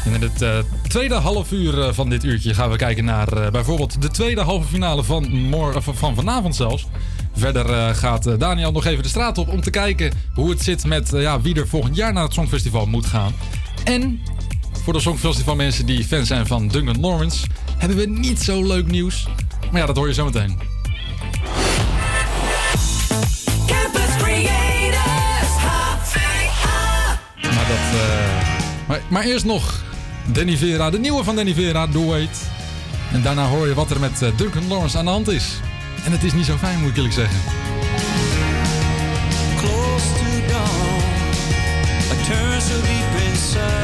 En 0.06 0.14
in 0.14 0.22
het 0.22 0.66
tweede 0.88 1.14
half 1.16 1.52
uur 1.52 1.94
van 1.94 2.10
dit 2.10 2.24
uurtje 2.24 2.54
gaan 2.54 2.70
we 2.70 2.76
kijken 2.78 3.06
naar 3.06 3.52
bijvoorbeeld 3.52 4.02
de 4.02 4.10
tweede 4.10 4.42
halve 4.42 4.68
finale 4.68 5.04
van, 5.04 5.32
mor- 5.32 5.76
of 5.76 5.88
van 5.94 6.16
vanavond 6.16 6.56
zelfs. 6.56 6.88
Verder 7.36 7.96
gaat 7.96 8.40
Daniel 8.40 8.72
nog 8.72 8.86
even 8.86 9.04
de 9.04 9.10
straat 9.10 9.38
op 9.38 9.48
om 9.48 9.62
te 9.62 9.70
kijken 9.70 10.12
hoe 10.34 10.50
het 10.50 10.62
zit 10.62 10.86
met 10.86 11.10
ja, 11.10 11.42
wie 11.42 11.56
er 11.56 11.68
volgend 11.68 11.96
jaar 11.96 12.14
naar 12.14 12.24
het 12.24 12.34
Songfestival 12.34 12.86
moet 12.86 13.06
gaan. 13.06 13.34
En 13.84 14.22
voor 14.84 14.94
de 14.94 15.00
Songfestival 15.00 15.56
mensen 15.56 15.86
die 15.86 16.04
fan 16.04 16.26
zijn 16.26 16.48
van 16.48 16.68
Duncan 16.68 17.00
Lawrence 17.00 17.48
hebben 17.78 17.98
we 17.98 18.06
niet 18.06 18.42
zo 18.42 18.64
leuk 18.68 18.88
nieuws. 18.88 19.28
Maar 19.72 19.82
ja, 19.82 19.88
dat 19.88 19.96
hoor 19.96 20.08
je 20.08 20.14
zo 20.14 20.26
meteen. 20.26 20.73
Maar, 29.07 29.24
eerst 29.24 29.45
nog 29.45 29.84
Danny 30.26 30.57
Vera, 30.57 30.90
de 30.90 30.99
nieuwe 30.99 31.24
van 31.24 31.36
Danny 31.36 31.53
Vera, 31.53 31.88
Do 31.88 32.06
Wait. 32.06 32.41
En 33.11 33.22
daarna 33.22 33.48
hoor 33.48 33.68
je 33.68 33.74
wat 33.74 33.91
er 33.91 33.99
met 33.99 34.22
eh, 34.22 34.30
Duncan 34.38 34.68
Lawrence 34.68 34.98
aan 34.98 35.06
de 35.06 35.11
hand 35.11 35.28
is. 35.28 35.60
En 36.06 36.11
het 36.11 36.24
is 36.24 36.34
niet 36.34 36.45
zo 36.45 36.57
fijn, 36.57 36.80
moet 36.80 36.90
ik 36.90 36.95
eerlijk 36.95 37.14
zeggen. 37.14 37.40
Close 39.57 40.06
to 40.06 40.24
turn 42.26 42.61
so 42.61 42.82
deep 42.82 43.22
inside. 43.28 43.83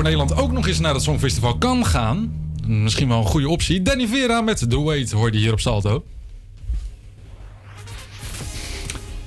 Voor 0.00 0.08
Nederland 0.10 0.40
ook 0.40 0.52
nog 0.52 0.66
eens 0.66 0.78
naar 0.78 0.94
het 0.94 1.02
Songfestival 1.02 1.58
kan 1.58 1.86
gaan. 1.86 2.32
Misschien 2.66 3.08
wel 3.08 3.18
een 3.18 3.26
goede 3.26 3.48
optie. 3.48 3.82
Danny 3.82 4.06
Vera 4.06 4.40
met 4.40 4.70
The 4.70 4.80
Wait 4.80 5.10
hoorde 5.10 5.36
je 5.36 5.42
hier 5.42 5.52
op 5.52 5.60
Salto. 5.60 6.04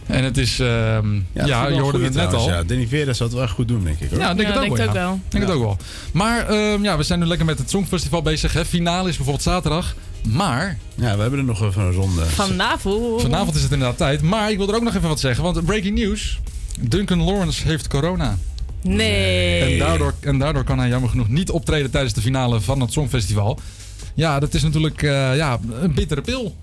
En 0.05 0.23
het 0.23 0.37
is, 0.37 0.59
ehm, 0.59 1.15
ja, 1.33 1.67
je 1.67 1.79
hoorde 1.79 2.03
het 2.03 2.13
net 2.13 2.33
al. 2.33 2.49
Ja, 2.49 2.63
Danny 2.63 2.87
Vera 2.87 3.13
zou 3.13 3.29
het 3.29 3.37
wel 3.37 3.47
echt 3.47 3.53
goed 3.53 3.67
doen, 3.67 3.83
denk 3.83 3.99
ik. 3.99 4.09
Hoor. 4.09 4.19
Ja, 4.19 4.33
denk 4.33 4.47
Ja, 4.47 4.53
het 4.53 4.69
ook 4.69 4.77
denk 4.77 4.77
wel. 4.77 4.85
het 4.85 4.95
ja. 4.95 5.03
ook 5.03 5.09
wel. 5.09 5.19
Denk 5.29 5.43
het 5.43 5.53
ook 5.53 5.61
wel. 5.61 5.77
Maar 6.13 6.47
ehm, 6.47 6.83
ja, 6.83 6.97
we 6.97 7.03
zijn 7.03 7.19
nu 7.19 7.25
lekker 7.25 7.45
met 7.45 7.57
het 7.57 7.69
Songfestival 7.69 8.21
bezig. 8.21 8.53
Hè. 8.53 8.65
Finale 8.65 9.09
is 9.09 9.15
bijvoorbeeld 9.15 9.45
zaterdag. 9.45 9.95
Maar... 10.29 10.77
Ja, 10.95 11.15
we 11.15 11.21
hebben 11.21 11.39
er 11.39 11.45
nog 11.45 11.61
even 11.61 11.81
een 11.81 11.91
ronde. 11.91 12.25
Vanavond. 12.25 13.21
Vanavond 13.21 13.55
is 13.55 13.61
het 13.61 13.71
inderdaad 13.71 13.97
tijd. 13.97 14.21
Maar 14.21 14.51
ik 14.51 14.57
wil 14.57 14.69
er 14.69 14.75
ook 14.75 14.83
nog 14.83 14.95
even 14.95 15.07
wat 15.07 15.19
zeggen. 15.19 15.43
Want 15.43 15.65
breaking 15.65 15.97
news. 15.97 16.39
Duncan 16.79 17.23
Lawrence 17.23 17.67
heeft 17.67 17.87
corona. 17.87 18.37
Nee. 18.83 19.71
En 19.71 19.79
daardoor, 19.79 20.13
en 20.19 20.37
daardoor 20.37 20.63
kan 20.63 20.79
hij 20.79 20.87
jammer 20.87 21.09
genoeg 21.09 21.29
niet 21.29 21.49
optreden 21.49 21.91
tijdens 21.91 22.13
de 22.13 22.21
finale 22.21 22.61
van 22.61 22.81
het 22.81 22.91
Songfestival. 22.91 23.59
Ja, 24.13 24.39
dat 24.39 24.53
is 24.53 24.63
natuurlijk 24.63 25.03
eh, 25.03 25.35
ja, 25.35 25.59
een 25.81 25.93
bittere 25.93 26.21
pil. 26.21 26.55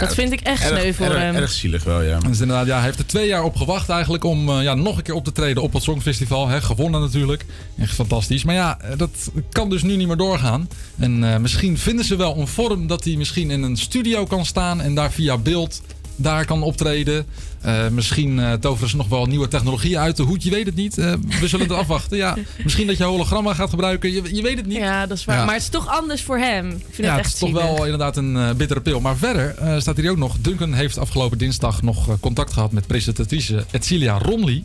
Dat 0.00 0.14
vind 0.14 0.32
ik 0.32 0.40
echt 0.40 0.66
sneu 0.66 0.92
voor 0.92 1.14
hem. 1.14 1.34
Erg 1.34 1.50
zielig 1.50 1.84
wel, 1.84 2.02
ja. 2.02 2.18
Dus 2.18 2.40
inderdaad, 2.40 2.66
ja, 2.66 2.74
hij 2.74 2.84
heeft 2.84 2.98
er 2.98 3.06
twee 3.06 3.28
jaar 3.28 3.42
op 3.44 3.56
gewacht 3.56 3.88
eigenlijk 3.88 4.24
om 4.24 4.48
eh, 4.48 4.62
ja, 4.62 4.74
nog 4.74 4.96
een 4.96 5.02
keer 5.02 5.14
op 5.14 5.24
te 5.24 5.32
treden 5.32 5.62
op 5.62 5.72
het 5.72 5.82
Songfestival. 5.82 6.48
Hè, 6.48 6.60
gewonnen 6.60 7.00
natuurlijk. 7.00 7.44
Echt 7.78 7.94
fantastisch. 7.94 8.44
Maar 8.44 8.54
ja, 8.54 8.80
eh, 8.80 8.98
dat 8.98 9.30
kan 9.50 9.70
dus 9.70 9.82
nu 9.82 9.96
niet 9.96 10.06
meer 10.06 10.16
doorgaan. 10.16 10.68
En 10.98 11.32
eh, 11.32 11.38
misschien 11.38 11.78
vinden 11.78 12.04
ze 12.04 12.16
wel 12.16 12.36
een 12.36 12.46
vorm 12.46 12.86
dat 12.86 13.04
hij 13.04 13.16
misschien 13.16 13.50
in 13.50 13.62
een 13.62 13.76
studio 13.76 14.24
kan 14.24 14.46
staan 14.46 14.80
en 14.80 14.94
daar 14.94 15.12
via 15.12 15.38
beeld 15.38 15.82
daar 16.16 16.44
kan 16.44 16.62
optreden. 16.62 17.26
Eh, 17.60 17.88
misschien 17.88 18.40
eh, 18.40 18.52
toveren 18.52 18.88
ze 18.88 18.96
nog 18.96 19.08
wel 19.08 19.26
nieuwe 19.26 19.48
technologieën 19.48 19.98
uit 19.98 20.16
de 20.16 20.22
hoed. 20.22 20.42
Je 20.42 20.50
weet 20.50 20.66
het 20.66 20.74
niet. 20.74 20.98
Eh, 20.98 21.12
we 21.40 21.48
zullen 21.48 21.66
het 21.68 21.76
afwachten. 21.82 22.16
Ja, 22.16 22.36
misschien 22.64 22.86
dat 22.86 22.96
je 22.96 23.04
hologramma 23.04 23.54
gaat 23.54 23.70
gebruiken. 23.70 24.12
Je, 24.12 24.34
je 24.34 24.42
weet 24.42 24.56
het 24.56 24.66
niet. 24.66 24.76
Ja, 24.76 25.06
dat 25.06 25.18
is 25.18 25.24
waar. 25.24 25.36
Ja. 25.36 25.44
Maar 25.44 25.54
het 25.54 25.62
is 25.62 25.68
toch 25.68 25.88
anders 25.88 26.22
voor 26.22 26.38
hem. 26.38 26.70
Ik 26.70 26.84
vind 26.90 26.96
Ja, 26.96 27.02
het 27.02 27.12
het 27.12 27.24
echt 27.24 27.32
is 27.32 27.38
toch 27.38 27.52
wel 27.52 27.82
inderdaad 27.82 28.16
een 28.16 28.56
bittere 28.56 28.80
pil. 28.80 29.00
Maar 29.00 29.16
verder 29.16 29.54
staat 29.80 29.96
hier 29.96 30.10
ook 30.10 30.16
nog... 30.16 30.36
Duncan 30.40 30.72
heeft 30.72 30.98
afgelopen 30.98 31.38
dinsdag 31.38 31.82
nog 31.82 32.20
contact 32.20 32.52
gehad 32.52 32.72
met 32.72 32.86
presentatrice 32.86 33.64
Etcilia 33.70 34.18
Romley. 34.18 34.64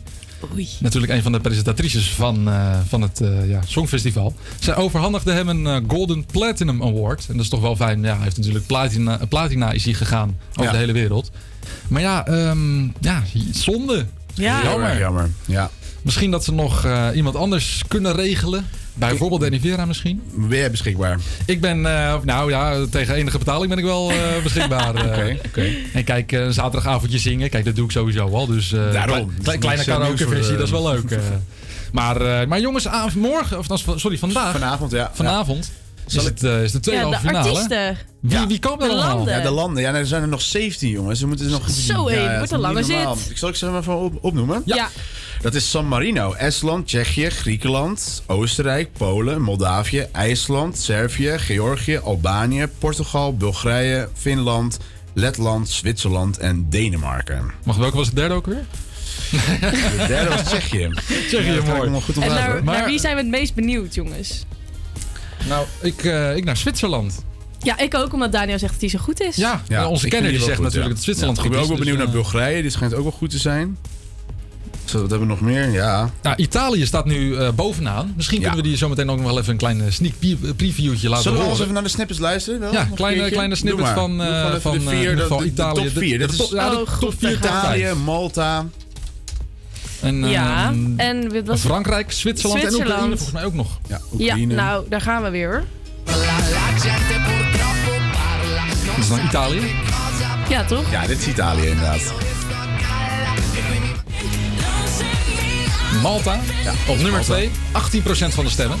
Natuurlijk 0.80 1.12
een 1.12 1.22
van 1.22 1.32
de 1.32 1.40
presentatrices 1.40 2.10
van, 2.10 2.48
eh, 2.48 2.78
van 2.88 3.00
het 3.02 3.20
eh, 3.20 3.48
ja, 3.48 3.60
Songfestival. 3.66 4.34
Zij 4.60 4.76
overhandigde 4.76 5.32
hem 5.32 5.48
een 5.48 5.66
eh, 5.66 5.76
Golden 5.88 6.24
Platinum 6.26 6.82
Award. 6.82 7.26
En 7.28 7.34
dat 7.34 7.42
is 7.44 7.50
toch 7.50 7.60
wel 7.60 7.76
fijn. 7.76 8.02
Ja, 8.02 8.14
hij 8.14 8.22
heeft 8.24 8.36
natuurlijk 8.36 8.66
platina, 8.66 9.20
platina 9.28 9.72
is 9.72 9.84
hij 9.84 9.94
gegaan 9.94 10.38
over 10.50 10.64
Ja. 10.64 10.70
de 10.70 10.76
hele 10.76 10.92
wereld. 10.92 11.30
Maar 11.88 12.02
ja, 12.02 12.26
ehm, 12.26 12.82
ja 13.00 13.22
zonde. 13.52 14.06
Ja. 14.34 14.62
Jammer. 14.62 14.98
Jammer, 14.98 15.30
ja. 15.46 15.70
Misschien 16.02 16.30
dat 16.30 16.44
ze 16.44 16.52
nog 16.52 16.84
eh, 16.84 17.08
iemand 17.14 17.36
anders 17.36 17.82
kunnen 17.88 18.14
regelen. 18.14 18.66
Bijvoorbeeld 18.94 19.40
Danny 19.40 19.60
Vera 19.60 19.84
misschien. 19.86 20.22
Jij 20.48 20.70
beschikbaar? 20.70 21.18
Ik 21.46 21.60
ben, 21.60 21.86
eh, 21.86 22.14
nou 22.24 22.50
ja, 22.50 22.84
tegen 22.90 23.14
enige 23.14 23.38
betaling 23.38 23.68
ben 23.68 23.78
ik 23.78 23.84
wel 23.84 24.10
eh, 24.10 24.16
beschikbaar. 24.42 24.94
eh. 24.94 25.04
Oké, 25.04 25.36
oké. 25.46 25.66
En 25.92 26.04
kijk, 26.04 26.32
een 26.32 26.52
zaterdagavondje 26.52 27.18
zingen, 27.18 27.50
kijk, 27.50 27.64
dat 27.64 27.76
doe 27.76 27.84
ik 27.84 27.90
sowieso 27.90 28.28
al. 28.28 28.46
Dus 28.46 28.68
Daarom. 28.68 29.32
klei- 29.42 29.58
kleine 29.58 29.84
karaoke 29.84 30.28
versie, 30.28 30.56
dat 30.56 30.64
is 30.66 30.70
wel 30.70 30.88
leuk. 30.92 31.18
maar, 31.92 32.48
maar 32.48 32.60
jongens, 32.60 32.86
ah, 32.86 33.14
morgen, 33.14 33.58
of 33.58 33.66
sorry, 33.96 34.18
vandaag. 34.18 34.52
Vanavond, 34.52 34.90
ja. 34.92 35.10
Vanavond 35.14 35.64
is, 35.64 35.70
Zal 36.12 36.24
het, 36.24 36.44
eh, 36.44 36.62
is 36.62 36.72
de 36.72 36.80
tweede 36.80 37.02
Ja, 37.02 37.08
de 37.08 37.14
halve 37.14 37.28
finale. 37.28 37.48
artiesten. 37.48 37.96
Wie, 38.20 38.46
wie 38.46 38.58
komen 38.58 38.82
er 38.82 38.88
De 38.88 38.94
allemaal? 38.94 39.16
landen. 39.16 39.34
Ja, 39.36 39.42
de 39.42 39.50
landen. 39.50 39.82
Ja, 39.82 39.90
nee, 39.90 40.00
er 40.00 40.06
zijn 40.06 40.22
er 40.22 40.28
nog 40.28 40.40
17 40.42 40.88
jongens. 40.90 41.20
We 41.20 41.26
moeten 41.26 41.46
er 41.46 41.52
nog... 41.52 41.70
Zo, 41.70 42.08
hé, 42.08 42.14
Ja, 42.14 42.20
het 42.20 42.30
ja, 42.30 42.36
wordt 42.36 42.44
is 42.44 42.50
een 42.50 42.60
lange 42.60 42.82
zit. 42.82 43.30
Ik 43.30 43.36
zal 43.38 43.48
ik 43.48 43.54
ze 43.54 43.76
even 43.78 43.96
op, 43.98 44.18
opnoemen? 44.24 44.62
Ja. 44.64 44.88
Dat 45.40 45.54
is 45.54 45.70
San 45.70 45.88
Marino, 45.88 46.32
Estland, 46.32 46.86
Tsjechië, 46.86 47.30
Griekenland, 47.30 48.22
Oostenrijk, 48.26 48.92
Polen, 48.92 49.42
Moldavië, 49.42 50.06
IJsland, 50.12 50.78
Servië, 50.78 51.38
Georgië, 51.38 51.98
Albanië, 51.98 52.66
Portugal, 52.78 53.36
Bulgarije, 53.36 54.08
Finland, 54.14 54.78
Letland, 55.14 55.68
Zwitserland 55.68 56.38
en 56.38 56.66
Denemarken. 56.70 57.50
Mag 57.64 57.76
welke 57.76 57.96
was 57.96 58.06
het 58.06 58.16
derde 58.16 58.34
ook 58.34 58.46
weer? 58.46 58.64
De 59.30 60.04
derde 60.08 60.28
was 60.28 60.42
Tsjechië. 60.44 60.88
Tsjechië, 61.28 61.46
Ja, 61.46 61.54
dat 61.54 61.64
ga 61.64 61.76
ik 61.82 61.88
mooi. 61.90 62.02
goed 62.02 62.18
En 62.18 62.64
naar, 62.64 62.84
wie 62.86 62.98
zijn 63.00 63.14
we 63.14 63.20
het 63.20 63.30
meest 63.30 63.54
benieuwd, 63.54 63.94
jongens? 63.94 64.44
Nou, 65.48 65.66
ik, 65.82 66.04
eh, 66.04 66.36
ik 66.36 66.44
naar 66.44 66.56
Zwitserland. 66.56 67.24
Ja, 67.62 67.78
ik 67.78 67.94
ook, 67.94 68.12
omdat 68.12 68.32
Daniel 68.32 68.58
zegt 68.58 68.72
dat 68.72 68.80
hij 68.80 68.90
zo 68.90 68.98
goed 68.98 69.20
is. 69.20 69.36
Ja, 69.36 69.62
Ja, 69.68 69.86
onze 69.88 70.08
kenner 70.08 70.30
die 70.30 70.40
zegt 70.40 70.54
goed, 70.54 70.62
natuurlijk 70.64 70.88
ja. 70.88 70.94
dat 70.94 71.04
Zwitserland 71.04 71.36
Ja, 71.36 71.42
goed 71.42 71.52
Ik 71.52 71.56
ben 71.58 71.66
is. 71.66 71.70
ook 71.72 71.76
wel 71.76 71.84
benieuwd 71.86 72.06
dus, 72.06 72.14
naar 72.14 72.24
eh, 72.24 72.30
Bulgarije. 72.32 72.62
Die 72.62 72.70
schijnt 72.70 72.94
ook 72.94 73.02
wel 73.02 73.12
goed 73.12 73.30
te 73.30 73.38
zijn. 73.38 73.76
Zo, 74.84 75.00
wat 75.00 75.10
hebben 75.10 75.28
we 75.28 75.34
nog 75.34 75.42
meer? 75.42 75.70
Ja. 75.70 76.10
Nou, 76.22 76.36
Italië 76.36 76.86
staat 76.86 77.04
nu 77.04 77.36
eh, 77.36 77.50
bovenaan. 77.52 78.12
Misschien 78.16 78.38
kunnen 78.40 78.56
we 78.56 78.62
die 78.62 78.76
zometeen 78.76 79.10
ook 79.10 79.16
nog 79.16 79.26
wel 79.26 79.38
even 79.38 79.50
een 79.52 79.58
kleine 79.58 79.90
sneak 79.90 80.12
previewtje 80.56 81.08
laten 81.08 81.22
Zullen 81.22 81.38
we 81.38 81.44
horen. 81.44 81.50
eens 81.50 81.60
even 81.60 81.72
naar 81.74 81.82
de 81.82 81.88
snippets 81.88 82.18
luisteren? 82.18 82.60
Wel? 82.60 82.72
Ja, 82.72 82.88
kleine, 82.94 83.30
kleine 83.30 83.54
snippets 83.54 83.88
van, 83.90 84.22
eh, 84.22 84.54
van 84.54 84.72
de 84.72 84.80
vier, 84.80 84.98
ieder 84.98 85.16
de- 85.16 85.22
geval 85.22 85.38
de- 85.38 85.44
de 85.44 85.50
Italië. 85.50 85.84
top 85.84 85.96
vier. 86.02 86.18
De, 86.18 86.26
Dit 86.26 86.36
top, 86.36 86.46
is- 86.46 86.52
de 86.52 86.56
Oh, 86.56 86.70
top 86.70 86.88
goed, 86.88 87.14
4 87.18 87.40
daar 87.40 87.52
gaan 87.52 87.72
we. 87.72 87.78
Italië, 87.78 87.94
Malta. 88.04 88.66
En, 90.02 90.28
Ja, 90.28 90.68
ehm, 90.68 90.98
en 90.98 91.32
wat 91.32 91.46
was 91.46 91.60
Frankrijk, 91.60 92.12
Zwitserland, 92.12 92.62
en 92.64 92.74
Oekraïne 92.74 93.06
volgens 93.08 93.30
mij 93.32 93.44
ook 93.44 93.54
nog. 93.54 93.78
Ja, 93.88 94.00
Ja, 94.16 94.36
nou, 94.36 94.84
daar 94.88 95.00
gaan 95.00 95.22
we 95.22 95.30
weer 95.30 95.48
hoor. 95.48 95.64
Dat 98.86 98.96
is 98.98 99.08
dan 99.08 99.18
Italië. 99.24 99.60
Ja, 100.48 100.64
toch? 100.64 100.90
Ja, 100.90 101.06
dit 101.06 101.18
is 101.18 101.26
Italië 101.26 101.66
inderdaad. 101.66 102.12
Malta, 106.02 106.40
op 106.88 106.98
nummer 106.98 107.20
2, 107.20 107.50
18% 107.72 108.34
van 108.34 108.44
de 108.44 108.50
stemmen. 108.50 108.78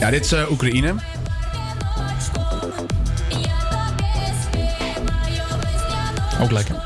Ja, 0.00 0.10
dit 0.10 0.24
is 0.24 0.32
eh, 0.32 0.50
Oekraïne. 0.50 0.94
Ook 6.40 6.50
lekker. 6.50 6.76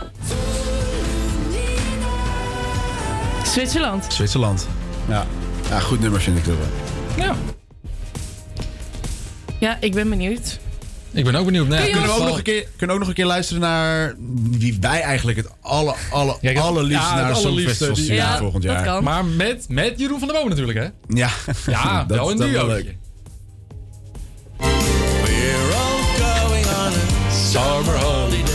Zwitserland. 3.44 4.06
Zwitserland. 4.08 4.66
Ja. 5.08 5.26
ja, 5.68 5.78
goed 5.80 6.00
nummer 6.00 6.20
vind 6.20 6.38
ik 6.38 6.44
het 6.44 6.54
wel. 6.58 7.24
Ja. 7.26 7.36
Ja, 9.60 9.76
ik 9.80 9.94
ben 9.94 10.08
benieuwd. 10.08 10.58
Ik 11.12 11.24
ben 11.24 11.34
ook 11.34 11.44
benieuwd. 11.44 11.68
Nee, 11.68 11.90
kunnen, 11.90 12.08
we 12.08 12.14
ook 12.14 12.24
nog 12.26 12.36
een 12.36 12.42
keer, 12.42 12.66
kunnen 12.76 12.86
we 12.86 12.92
ook 12.92 12.98
nog 12.98 13.08
een 13.08 13.14
keer 13.14 13.26
luisteren 13.26 13.60
naar 13.62 14.14
wie 14.50 14.76
wij 14.80 15.00
eigenlijk 15.00 15.36
het 15.36 15.48
alle, 15.60 15.94
alle, 16.10 16.36
Ja, 16.40 16.50
ja, 16.50 16.70
naar 17.14 17.36
Songfestival 17.36 17.94
die- 17.94 18.04
sturen 18.04 18.22
Ja, 18.24 18.38
volgend 18.38 18.62
dat 18.62 18.72
jaar. 18.72 18.84
kan. 18.84 19.04
Maar 19.04 19.24
met, 19.24 19.64
met 19.68 19.94
Jeroen 19.98 20.18
van 20.18 20.28
der 20.28 20.36
Boom 20.36 20.48
natuurlijk, 20.48 20.78
hè? 20.78 20.84
Ja, 21.18 21.28
Ja, 21.66 22.04
dat 22.04 22.16
wel 22.16 22.30
is 22.30 22.40
een 22.40 22.50
duo. 22.50 22.66
leuk. 22.66 22.96
We're 24.58 25.74
all 25.74 26.02
going 26.20 26.66
on 26.66 26.92
a 26.92 27.30
summer 27.30 27.98
holiday. 27.98 28.47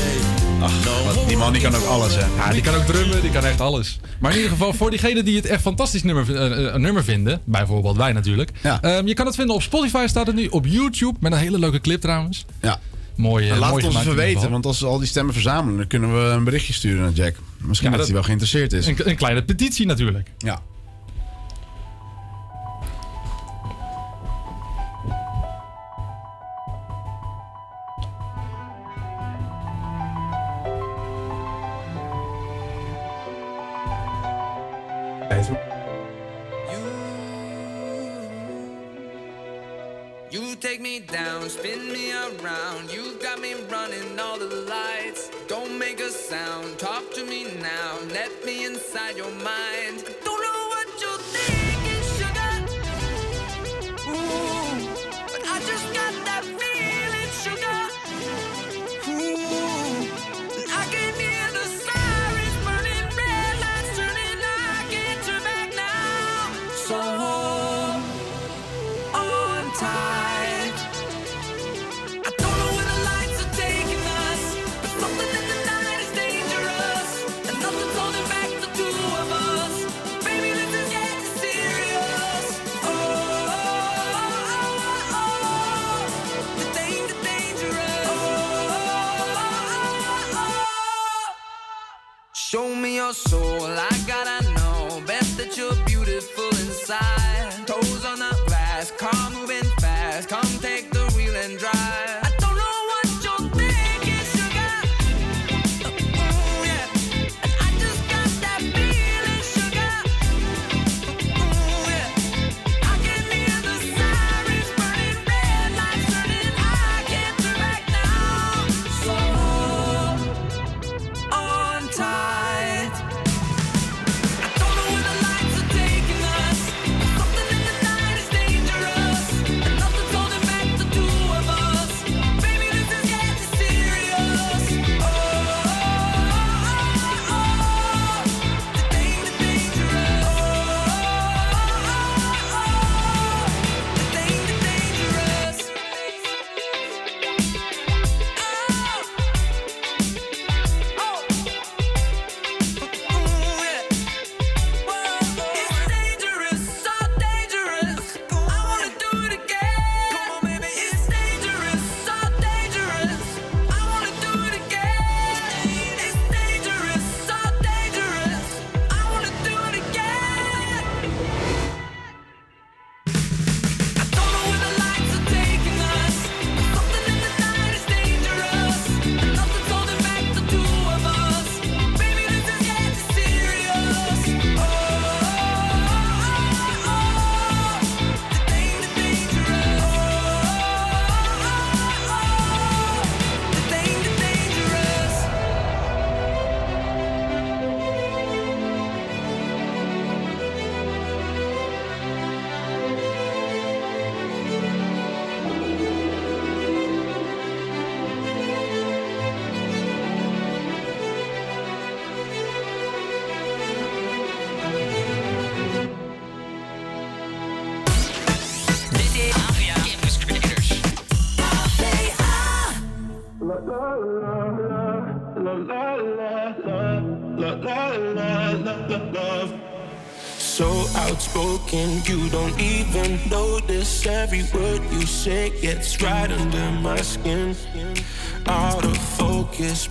Ach, 0.64 1.04
wat- 1.06 1.28
die 1.28 1.38
man 1.38 1.54
die 1.54 1.62
kan 1.62 1.76
ook 1.76 1.86
alles, 1.86 2.16
hè. 2.16 2.26
Ja, 2.36 2.52
die 2.52 2.62
kan 2.62 2.76
ook 2.76 2.84
drummen, 2.86 3.22
die 3.22 3.32
kan 3.32 3.46
echt 3.46 3.62
alles. 3.62 4.00
Maar 4.20 4.32
in 4.32 4.36
ieder 4.38 4.52
geval, 4.52 4.74
voor 4.74 4.90
diegenen 4.90 5.26
die 5.26 5.36
het 5.36 5.46
echt 5.46 5.62
fantastisch 5.62 6.04
nummer, 6.04 6.36
een 6.74 6.82
nummer 6.82 7.04
vinden, 7.04 7.42
bijvoorbeeld 7.44 7.98
wij 7.98 8.12
natuurlijk. 8.14 8.52
Ja. 8.64 8.82
ehm, 8.82 9.08
je 9.08 9.14
kan 9.14 9.26
het 9.26 9.36
vinden 9.36 9.56
op 9.56 9.62
Spotify, 9.62 10.06
staat 10.08 10.28
het 10.28 10.36
nu. 10.36 10.48
Op 10.48 10.66
YouTube, 10.66 11.18
met 11.20 11.32
een 11.32 11.38
hele 11.38 11.60
leuke 11.60 11.80
clip 11.82 12.02
trouwens. 12.02 12.46
Ja. 12.62 12.80
Mooi, 13.16 13.50
eh, 13.50 13.58
Laat 13.58 13.70
mooi 13.72 13.86
het 13.86 13.94
ons 13.96 14.04
even 14.04 14.16
weten, 14.18 14.50
want 14.52 14.66
als 14.66 14.80
we 14.80 14.86
al 14.86 14.98
die 15.00 15.08
stemmen 15.08 15.34
verzamelen, 15.34 15.78
dan 15.78 15.88
kunnen 15.88 16.14
we 16.14 16.30
een 16.30 16.44
berichtje 16.44 16.74
sturen 16.74 17.02
naar 17.02 17.12
Jack. 17.12 17.36
Misschien 17.58 17.92
Ja, 17.92 17.98
dat, 17.98 18.06
dat- 18.06 18.06
hij 18.06 18.14
wel 18.14 18.24
geïnteresseerd 18.24 18.74
is. 18.74 18.88
Een, 18.88 19.10
een 19.10 19.16
kleine 19.16 19.44
petitie 19.44 19.86
natuurlijk. 19.86 20.30
Ja. 20.38 20.62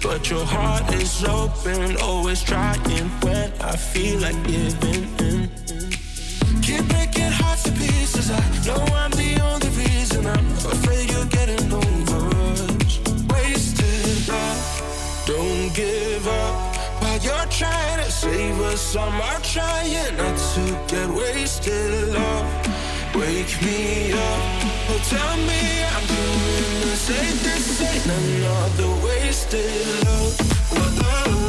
But 0.03 0.29
your 0.29 0.45
heart 0.45 0.93
is 0.95 1.24
open, 1.24 1.97
always 1.99 2.43
trying 2.43 3.09
when 3.23 3.53
I 3.61 3.77
feel 3.77 4.19
like 4.20 4.37
giving 4.45 5.05
in. 5.19 5.49
Keep 6.61 6.89
breaking 6.89 7.31
hearts 7.31 7.62
to 7.65 7.73
pieces. 7.73 8.31
I 8.31 8.41
know 8.66 8.83
I'm 8.95 9.11
the 9.12 9.41
only 9.43 9.69
reason. 9.69 10.27
I'm 10.27 10.53
afraid 10.74 11.11
you're 11.11 11.27
getting 11.27 11.73
over 11.73 12.37
us. 12.51 13.01
Wasted 13.31 14.29
love. 14.29 15.24
Don't 15.27 15.73
give 15.74 16.27
up. 16.27 16.77
While 17.03 17.19
you're 17.19 17.47
trying 17.47 18.05
to 18.05 18.11
save 18.11 18.61
us, 18.61 18.97
I'm 18.97 19.43
trying 19.43 20.16
not 20.16 20.37
to 20.55 20.65
get 20.89 21.09
wasted 21.11 22.09
love. 22.09 22.61
Wake 23.23 23.62
me 23.62 24.12
up. 24.12 24.19
Oh, 24.90 25.01
tell 25.09 25.36
me 25.47 25.62
I'm 25.94 26.07
doing 26.09 26.81
the 26.82 26.97
same. 26.97 27.39
This 27.47 27.81
ain't 27.81 28.05
another 28.05 28.90
wasted 29.07 29.86
love, 30.05 30.35
love, 30.99 31.41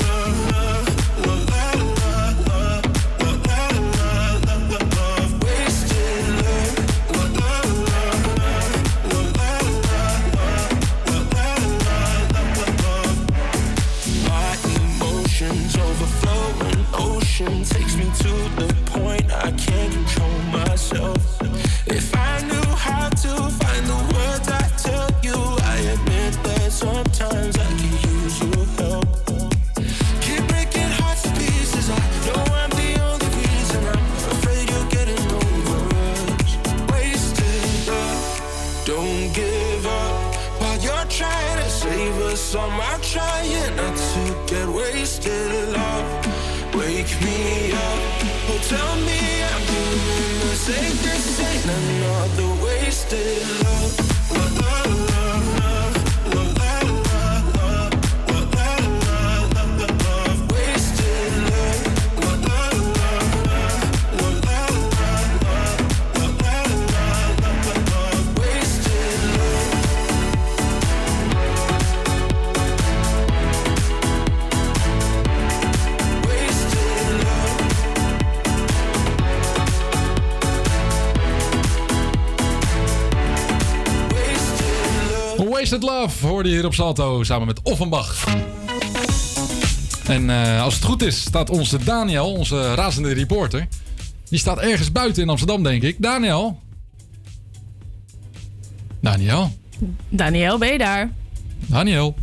Wasted 85.74 85.92
Love 85.92 86.28
hoorde 86.28 86.50
je 86.50 86.56
hier 86.56 86.66
op 86.66 86.74
Salto 86.74 87.24
samen 87.24 87.48
met 87.48 87.62
Offenbach. 87.62 88.26
En 90.08 90.30
eh, 90.30 90.62
als 90.62 90.74
het 90.74 90.84
goed 90.84 91.04
is, 91.04 91.22
staat 91.22 91.50
onze 91.50 91.84
Daniel, 91.84 92.34
onze 92.34 92.74
razende 92.74 93.14
reporter. 93.14 93.68
Die 94.30 94.40
staat 94.40 94.60
ergens 94.60 94.92
buiten 94.92 95.24
in 95.24 95.30
Amsterdam, 95.30 95.64
denk 95.64 95.84
ik. 95.84 95.96
Daniel? 96.00 96.60
Daniel? 99.00 99.58
Daniel, 100.10 100.58
ben 100.58 100.72
je 100.72 100.78
daar? 100.78 101.12
Daniel? 101.66 102.16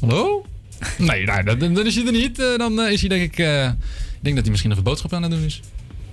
Hallo? 0.00 0.44
Nee, 0.98 1.24
nou, 1.24 1.44
dan, 1.44 1.74
dan 1.74 1.86
is 1.86 1.94
hij 1.94 2.06
er 2.06 2.12
niet. 2.12 2.38
Eh, 2.38 2.58
dan 2.58 2.80
eh, 2.80 2.92
is 2.92 3.00
hij 3.00 3.08
denk 3.08 3.22
ik... 3.22 3.38
ik 3.38 3.74
denk 4.20 4.34
dat 4.34 4.42
hij 4.42 4.50
misschien 4.50 4.68
nog 4.68 4.78
een 4.78 4.84
boodschap 4.84 5.12
aan 5.12 5.22
het 5.22 5.30
doen 5.30 5.44
is. 5.44 5.60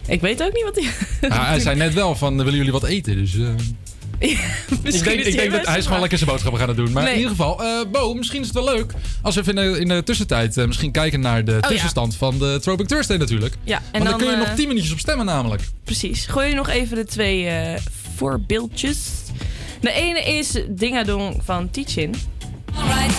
Ik 0.07 0.21
weet 0.21 0.43
ook 0.43 0.53
niet 0.53 0.63
wat 0.63 0.75
hij... 0.75 1.29
Ja, 1.29 1.45
hij 1.45 1.59
zei 1.59 1.75
net 1.75 1.93
wel 1.93 2.15
van, 2.15 2.37
willen 2.37 2.55
jullie 2.55 2.71
wat 2.71 2.83
eten? 2.83 3.15
Dus... 3.15 3.37
ik 4.83 5.03
denk, 5.03 5.19
ik 5.19 5.23
hij 5.23 5.31
denk 5.31 5.51
dat 5.51 5.67
hij 5.67 5.77
is 5.77 5.85
gewoon 5.85 5.99
lekker 5.99 6.17
zijn 6.17 6.29
boodschappen 6.29 6.61
gaan 6.61 6.75
doen. 6.75 6.91
Maar 6.91 7.03
Nee. 7.03 7.11
in 7.13 7.17
ieder 7.19 7.35
geval, 7.35 7.63
eh, 7.63 7.91
Bo, 7.91 8.13
misschien 8.13 8.39
is 8.41 8.45
het 8.47 8.55
wel 8.55 8.65
leuk 8.75 8.93
als 9.21 9.35
we 9.35 9.41
even 9.41 9.57
in 9.57 9.71
de, 9.73 9.79
in 9.79 9.87
de 9.87 10.03
tussentijd 10.03 10.57
eh, 10.57 10.65
misschien 10.65 10.91
kijken 10.91 11.19
naar 11.19 11.45
de 11.45 11.51
Oh, 11.51 11.57
ja. 11.61 11.67
tussenstand 11.67 12.15
van 12.15 12.37
de 12.39 12.57
Throwback 12.61 12.87
Thursday 12.87 13.17
natuurlijk. 13.17 13.55
Ja, 13.63 13.77
en 13.77 13.83
Want 13.91 14.09
dan, 14.09 14.17
kun 14.19 14.27
je 14.27 14.33
eh, 14.33 14.39
nog 14.39 14.55
10 14.55 14.67
minuutjes 14.67 14.91
op 14.93 14.99
stemmen 14.99 15.25
namelijk. 15.25 15.61
Precies. 15.83 16.25
Gooi 16.25 16.49
je 16.49 16.55
nog 16.55 16.69
even 16.69 16.95
de 16.95 17.05
twee 17.05 17.47
eh, 17.47 17.81
voorbeeldjes. 18.15 18.97
De 19.81 19.91
ene 19.91 20.23
is 20.23 20.51
Dingadong 20.69 21.41
van 21.43 21.69
Teachin. 21.69 22.15
Alright, 22.75 23.15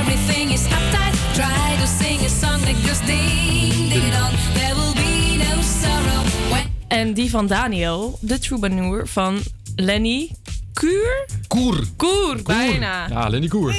everything 0.00 0.52
is 0.52 0.60
uptight. 0.60 1.34
Try 1.34 1.76
to 1.80 1.86
sing 2.04 2.20
a 2.20 2.28
song 2.28 2.60
that 2.64 2.74
goes 2.86 3.06
ding 3.06 3.88
ding 3.88 4.12
dong. 4.12 4.32
There 4.54 4.74
will 4.74 4.94
be 4.94 5.36
no 5.36 5.62
sorrow 5.80 6.24
when 6.50 6.62
En 6.88 7.14
die 7.14 7.30
van 7.30 7.46
Daniel, 7.46 8.18
de 8.20 8.38
troubadour 8.38 9.08
van 9.08 9.38
Lenny 9.76 10.30
Kuur? 10.72 11.26
Koer. 11.48 11.84
Koer, 11.96 12.42
bijna. 12.42 13.08
Ja, 13.08 13.28
Lenny 13.28 13.48
Koer. 13.48 13.74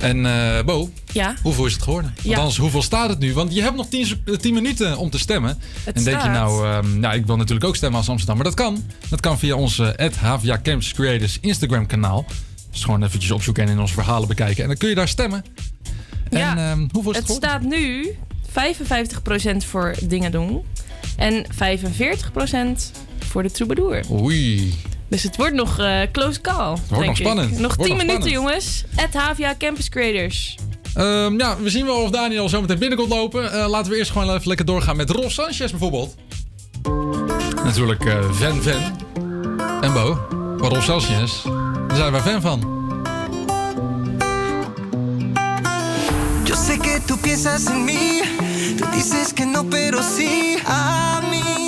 En 0.00 0.26
eh, 0.26 0.64
Bo, 0.64 0.90
Ja? 1.12 1.34
hoeveel 1.42 1.66
is 1.66 1.72
het 1.72 1.82
geworden? 1.82 2.14
Ja. 2.22 2.30
Althans, 2.36 2.56
hoeveel 2.56 2.82
staat 2.82 3.08
het 3.08 3.18
nu? 3.18 3.32
Want 3.34 3.54
je 3.54 3.62
hebt 3.62 3.76
nog 3.76 3.86
10, 3.88 4.06
sec- 4.06 4.18
eh, 4.28 4.34
10 4.36 4.54
minuten 4.54 4.96
om 4.98 5.10
te 5.10 5.18
stemmen. 5.18 5.58
Het 5.84 5.96
en 5.96 6.04
denk 6.04 6.22
je 6.22 6.28
nou, 6.28 6.66
ehm, 6.66 7.00
nou, 7.00 7.14
ik 7.14 7.26
wil 7.26 7.36
natuurlijk 7.36 7.66
ook 7.66 7.76
stemmen 7.76 7.98
als 7.98 8.08
Amsterdam. 8.08 8.36
Maar 8.36 8.44
dat 8.44 8.54
kan. 8.54 8.84
Dat 9.08 9.20
kan 9.20 9.38
via 9.38 9.54
onze 9.54 10.10
HVA 10.20 10.60
Campus 10.62 10.92
Creators 10.92 11.38
Instagram 11.40 11.86
kanaal. 11.86 12.24
Dus 12.70 12.84
gewoon 12.84 13.02
eventjes 13.02 13.30
opzoeken 13.30 13.62
en 13.64 13.68
in 13.70 13.80
onze 13.80 13.94
verhalen 13.94 14.28
bekijken. 14.28 14.62
En 14.62 14.68
dan 14.68 14.76
kun 14.78 14.88
je 14.88 14.94
daar 14.94 15.08
stemmen. 15.08 15.44
Ja, 16.30 16.56
en 16.56 16.58
ehm, 16.70 16.86
hoeveel 16.92 17.10
is 17.12 17.18
het, 17.18 17.28
Het 17.28 17.36
geworden? 17.36 17.48
staat 17.50 17.62
nu 17.62 18.16
55% 18.54 19.66
voor 19.68 19.94
Dingadong 20.02 20.62
en 21.16 21.46
45% 21.52 21.56
voor 23.28 23.42
de 23.42 23.50
troubadour. 23.50 24.00
Oei. 24.10 24.74
Dus 25.08 25.22
het 25.22 25.36
wordt 25.36 25.54
nog 25.54 25.78
eh, 25.78 26.00
close 26.12 26.40
call. 26.40 26.70
Het 26.72 26.80
wordt 26.88 27.06
nog 27.06 27.16
spannend. 27.16 27.50
Nog 27.50 27.60
Wordt 27.76 27.82
10 27.82 27.88
nog 27.88 28.06
minuten, 28.06 28.30
spannend. 28.30 28.30
jongens. 28.30 28.84
At 28.96 29.14
HVA 29.22 29.54
Campus 29.58 29.88
Creators. 29.88 30.56
Ehm, 30.94 31.38
ja, 31.38 31.56
we 31.60 31.70
zien 31.70 31.86
wel 31.86 31.96
of 32.02 32.10
Daniel 32.10 32.48
zo 32.48 32.60
meteen 32.60 32.78
binnenkomt 32.78 33.08
lopen. 33.10 33.52
Eh, 33.52 33.68
laten 33.68 33.92
we 33.92 33.98
eerst 33.98 34.10
gewoon 34.10 34.34
even 34.34 34.48
lekker 34.48 34.66
doorgaan 34.66 34.96
met 34.96 35.10
Rolf 35.10 35.32
Sanchez 35.32 35.70
bijvoorbeeld. 35.70 36.14
Natuurlijk 37.64 38.04
eh 38.04 38.30
Van 38.30 38.62
Van. 38.62 38.82
En 39.80 39.92
Bo. 39.92 40.18
Maar 40.58 40.70
Rolf 40.70 40.84
Sanchez, 40.84 41.42
daar 41.88 41.96
zijn 41.96 42.12
wij 42.12 42.20
fan 42.20 42.40
van. 42.40 42.72
Yo 46.44 46.54
sé 46.54 46.78
que 46.78 47.00
tú 47.06 47.16
piensas 47.16 47.64
en 47.66 47.84
mí, 47.84 48.22
tú 48.72 48.86
dices 48.92 49.32
que 49.32 49.46
no, 49.46 49.64
pero 49.64 50.02
sí. 50.02 50.56
A 50.66 51.20
mí 51.30 51.63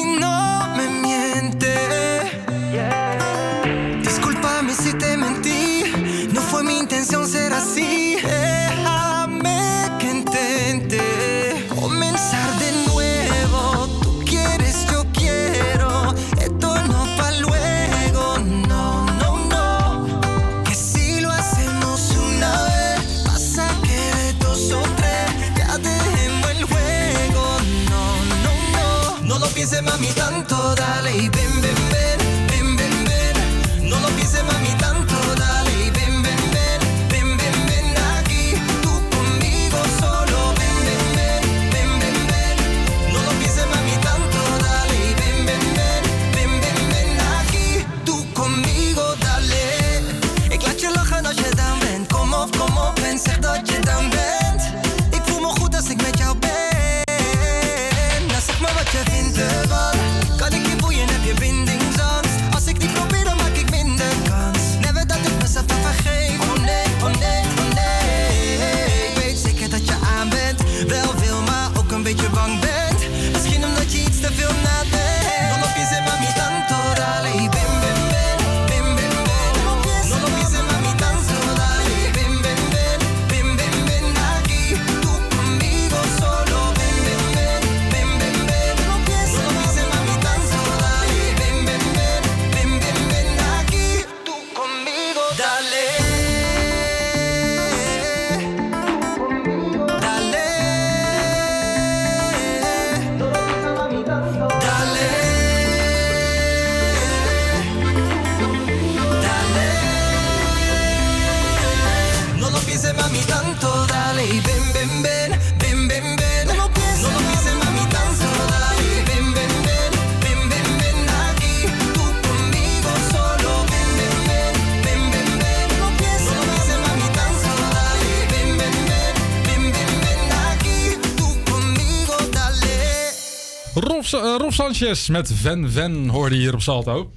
Eh, 134.12 134.34
Rob 134.38 134.52
Sanchez 134.52 135.08
met 135.08 135.30
Ven 135.34 135.70
Ven 135.70 136.08
hoorde 136.08 136.36
hier 136.36 136.54
op 136.54 136.62
Salto. 136.62 137.10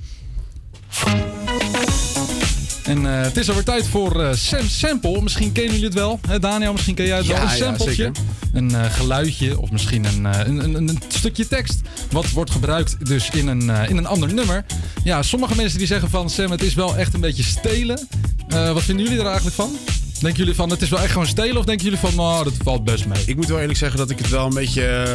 En 2.84 3.06
eh, 3.06 3.22
het 3.22 3.38
is 3.38 3.48
alweer 3.48 3.64
tijd 3.64 3.88
voor 3.88 4.24
eh, 4.24 4.34
Sam 4.34 4.68
Sample. 4.68 5.22
Misschien 5.22 5.52
kennen 5.52 5.72
jullie 5.72 5.88
het 5.88 5.94
wel. 5.94 6.20
Hè, 6.28 6.40
Daniel, 6.40 6.72
misschien 6.72 6.96
ken 6.96 7.06
jij 7.06 7.18
het 7.18 7.26
Ja, 7.26 7.34
wel. 7.34 7.44
Een 7.44 7.50
sampletje. 7.58 8.12
een 8.54 8.92
geluidje 8.92 9.60
of 9.60 9.72
misschien 9.72 10.06
een, 10.06 10.26
een, 10.26 10.64
een, 10.64 10.76
een 10.76 11.00
stukje 11.08 11.48
tekst. 11.48 11.80
Wat 12.12 12.30
wordt 12.30 12.52
gebruikt 12.52 13.06
dus 13.06 13.30
in 13.30 13.48
een, 13.48 13.70
in 13.90 13.98
een 13.98 14.08
ander 14.08 14.34
nummer. 14.34 14.66
Ja, 15.04 15.24
sommige 15.24 15.56
mensen 15.56 15.78
die 15.78 15.88
zeggen 15.88 16.10
van 16.10 16.30
Sam, 16.30 16.52
het 16.52 16.64
is 16.64 16.74
wel 16.74 16.98
echt 16.98 17.14
een 17.14 17.22
beetje 17.22 17.44
stelen. 17.44 18.08
Wat 18.48 18.84
vinden 18.84 19.06
jullie 19.06 19.20
er 19.20 19.26
eigenlijk 19.26 19.56
van? 19.56 19.78
Denken 20.20 20.40
jullie 20.40 20.56
van 20.56 20.70
het 20.70 20.82
is 20.82 20.90
wel 20.90 21.00
echt 21.00 21.12
gewoon 21.12 21.28
stelen? 21.28 21.58
Of 21.58 21.66
denken 21.66 21.84
jullie 21.84 22.00
van 22.00 22.16
nou, 22.16 22.44
dat 22.44 22.54
valt 22.64 22.84
best 22.84 23.06
mee? 23.06 23.24
Ik 23.26 23.36
moet 23.36 23.48
wel 23.48 23.60
eerlijk 23.60 23.80
zeggen 23.80 23.98
dat 23.98 24.10
ik 24.10 24.18
het 24.18 24.30
wel 24.30 24.46
een 24.46 24.54
beetje... 24.54 25.06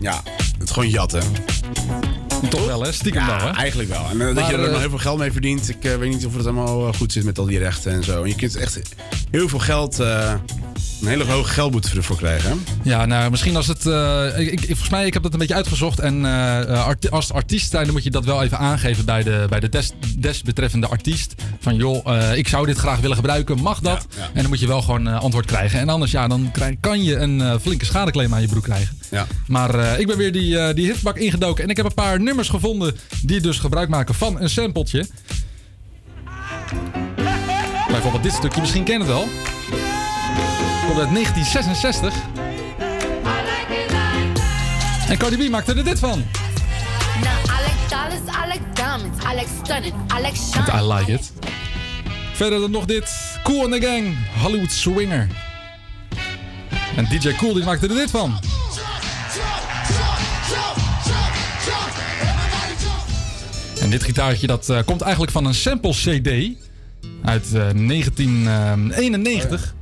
ja, 0.00 0.22
het 0.66 0.74
gewoon 0.74 0.90
jatten. 0.90 1.22
Toch 2.50 2.66
wel, 2.66 2.82
hè? 2.82 2.92
Stiekem 2.92 3.22
ja, 3.22 3.36
wel, 3.38 3.46
hè? 3.46 3.54
eigenlijk 3.54 3.88
wel. 3.88 4.06
En 4.10 4.20
eh, 4.20 4.26
dat 4.26 4.34
Maar, 4.34 4.50
je 4.50 4.56
er 4.56 4.64
eh, 4.64 4.70
nog 4.70 4.80
heel 4.80 4.88
veel 4.88 4.98
geld 4.98 5.18
mee 5.18 5.32
verdient. 5.32 5.68
Ik 5.68 5.84
eh, 5.84 5.96
weet 5.96 6.10
niet 6.10 6.26
of 6.26 6.32
het 6.32 6.44
helemaal 6.44 6.88
eh, 6.88 6.94
goed 6.94 7.12
zit 7.12 7.24
met 7.24 7.38
al 7.38 7.44
die 7.44 7.58
rechten 7.58 7.92
en 7.92 8.04
zo. 8.04 8.22
En 8.22 8.28
je 8.28 8.34
kunt 8.34 8.56
echt 8.56 8.80
heel 9.30 9.48
veel 9.48 9.58
geld... 9.58 9.98
een 9.98 11.06
hele 11.06 11.24
hoge 11.24 11.48
geldboete 11.48 11.96
ervoor 11.96 12.16
krijgen. 12.16 12.64
Ja, 12.82 13.06
nou, 13.06 13.30
misschien 13.30 13.56
als 13.56 13.66
het... 13.66 13.84
ik, 14.38 14.50
ik, 14.52 14.66
volgens 14.66 14.88
mij, 14.88 15.06
ik 15.06 15.12
heb 15.12 15.22
dat 15.22 15.32
een 15.32 15.38
beetje 15.38 15.54
uitgezocht. 15.54 15.98
En 15.98 16.24
arti- 16.68 17.08
als 17.08 17.32
artiest 17.32 17.70
zijn, 17.70 17.84
dan 17.84 17.92
moet 17.92 18.04
je 18.04 18.10
dat 18.10 18.24
wel 18.24 18.42
even 18.42 18.58
aangeven 18.58 19.04
bij 19.04 19.22
de, 19.22 19.46
bij 19.48 19.60
de 19.60 19.68
des, 19.68 19.90
desbetreffende 20.18 20.86
artiest. 20.86 21.34
Van 21.60 21.76
joh, 21.76 22.34
ik 22.34 22.48
zou 22.48 22.66
dit 22.66 22.78
graag 22.78 23.00
willen 23.00 23.16
gebruiken. 23.16 23.60
Mag 23.60 23.80
dat? 23.80 24.06
Ja, 24.10 24.22
ja. 24.22 24.28
En 24.32 24.40
dan 24.40 24.48
moet 24.48 24.60
je 24.60 24.66
wel 24.66 24.82
gewoon 24.82 25.06
antwoord 25.06 25.46
krijgen. 25.46 25.80
En 25.80 25.88
anders, 25.88 26.10
ja, 26.10 26.28
dan 26.28 26.48
krijg, 26.52 26.76
kan 26.80 27.04
je 27.04 27.16
een 27.16 27.60
flinke 27.60 27.84
schadeclaim 27.84 28.34
aan 28.34 28.40
je 28.40 28.48
broek 28.48 28.64
krijgen. 28.64 28.98
Ja. 29.10 29.26
Maar 29.46 29.74
eh, 29.74 29.98
ik 29.98 30.06
ben 30.06 30.16
weer 30.16 30.32
die, 30.32 30.58
eh, 30.58 30.74
die 30.74 30.86
hitbak 30.86 31.16
ingedoken. 31.16 31.64
En 31.64 31.70
ik 31.70 31.76
heb 31.76 31.86
een 31.86 31.94
paar 31.94 32.20
nummers 32.20 32.48
gevonden 32.48 32.96
die 33.22 33.40
dus 33.40 33.58
gebruik 33.58 33.88
maken 33.88 34.14
van 34.14 34.40
een 34.40 34.50
sampletje. 34.50 35.06
Bijvoorbeeld 37.88 38.22
dit 38.22 38.32
stukje, 38.32 38.60
misschien 38.60 38.84
ken 38.84 38.92
je 38.92 38.98
het 38.98 39.08
wel. 39.08 39.28
Komt 40.86 40.98
uit 40.98 41.12
1966. 41.12 42.14
En 45.08 45.18
Cardi 45.18 45.46
B 45.46 45.50
maakte 45.50 45.74
er 45.74 45.84
dit 45.84 45.98
van. 45.98 46.24
I 50.80 50.92
like 50.92 51.12
it. 51.12 51.32
Verder 52.32 52.60
dan 52.60 52.70
nog 52.70 52.84
dit. 52.84 53.10
Cool 53.42 53.64
in 53.64 53.80
the 53.80 53.86
Gang, 53.86 54.16
Hollywood 54.42 54.72
Swinger. 54.72 55.28
En 56.96 57.04
DJ 57.04 57.32
Cool 57.32 57.52
die 57.52 57.64
maakte 57.64 57.88
er 57.88 57.94
dit 57.94 58.10
van. 58.10 58.38
En 63.86 63.92
dit 63.92 64.02
gitaartje 64.02 64.46
dat 64.46 64.68
eh, 64.68 64.78
komt 64.84 65.00
eigenlijk 65.00 65.32
van 65.32 65.44
een 65.44 65.54
sample 65.54 65.90
CD 65.90 66.28
uit 67.22 67.44
eh, 67.54 67.60
1991. 67.86 69.74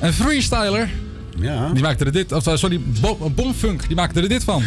Een 0.00 0.12
freestyler. 0.12 0.90
Ja. 1.38 1.70
Die 1.72 1.82
maakte 1.82 2.04
er 2.04 2.12
dit, 2.12 2.32
of 2.32 2.46
eh, 2.46 2.56
sorry, 2.56 2.80
Bo- 3.00 3.30
Bomfunk, 3.34 3.86
die 3.86 3.96
maakte 3.96 4.20
er 4.20 4.28
dit 4.28 4.44
van. 4.44 4.62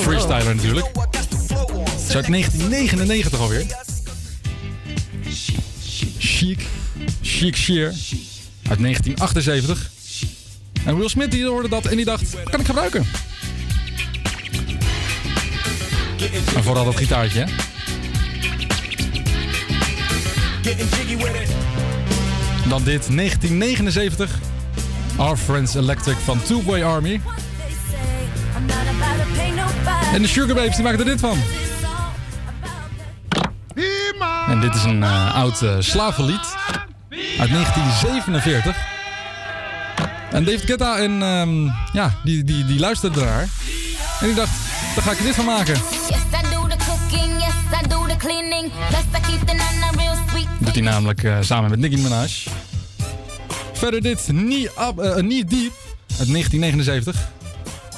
Freestyler 0.00 0.54
natuurlijk. 0.54 0.86
Het 0.94 2.08
is 2.08 2.14
uit 2.14 2.26
1999 2.26 3.40
alweer. 3.40 3.66
Chic. 6.18 6.66
Chic 7.22 7.56
Sheer. 7.56 7.86
Uit 8.68 8.78
1978. 8.78 9.90
En 10.88 10.96
Will 10.96 11.08
Smith 11.08 11.30
die 11.30 11.46
hoorde 11.46 11.68
dat 11.68 11.86
en 11.86 11.96
die 11.96 12.04
dacht, 12.04 12.42
kan 12.50 12.60
ik 12.60 12.66
gebruiken. 12.66 13.06
En 16.54 16.62
vooral 16.62 16.84
dat 16.84 16.96
gitaartje. 16.96 17.46
Dan 22.68 22.84
dit, 22.84 23.16
1979. 23.16 24.38
Our 25.16 25.36
Friends 25.36 25.74
Electric 25.74 26.16
van 26.24 26.42
Two 26.42 26.62
Boy 26.62 26.82
Army. 26.82 27.20
En 30.12 30.22
de 30.22 30.28
Sugar 30.28 30.54
Babes, 30.54 30.74
die 30.74 30.84
maken 30.84 30.98
er 30.98 31.04
dit 31.04 31.20
van. 31.20 31.38
En 34.48 34.60
dit 34.60 34.74
is 34.74 34.84
een 34.84 35.02
eh, 35.02 35.34
oud 35.34 35.62
eh, 35.62 35.76
slavenlied. 35.78 36.56
Uit 37.38 37.50
1947. 37.50 38.97
En 40.30 40.44
David 40.44 40.60
Guetta 40.60 40.98
en 40.98 41.22
ehm, 41.22 41.64
ja, 41.92 42.14
die, 42.24 42.44
die, 42.44 42.64
die 42.64 42.78
luisterde 42.78 43.20
ernaar. 43.20 43.48
En 44.20 44.26
die 44.26 44.34
dacht, 44.34 44.50
daar 44.94 45.04
ga 45.04 45.10
ik 45.10 45.18
er 45.18 45.24
dit 45.24 45.34
van 45.34 45.44
maken. 45.44 45.74
Yes, 45.74 46.10
I 46.10 46.50
do 46.50 46.66
the 46.68 46.76
cooking, 46.86 47.40
yes, 47.40 47.80
I 47.82 47.88
do 47.88 48.06
the 48.06 48.16
cleaning. 48.16 48.70
Plus 48.88 49.00
I 49.00 49.30
keep 49.30 49.46
the 49.46 49.54
nana 49.54 49.90
real 49.96 50.16
sweet. 50.28 50.46
Doet 50.58 50.74
hij 50.74 50.82
namelijk 50.82 51.22
eh, 51.22 51.36
samen 51.40 51.70
met 51.70 51.78
Nicki 51.78 51.96
Minaj. 51.96 52.30
Verder 53.72 54.02
dit, 54.02 54.24
Knee, 54.26 54.64
Up, 54.64 54.98
eh, 54.98 55.14
Knee 55.14 55.44
Deep 55.44 55.72
uit 56.18 56.28
1979. 56.28 57.28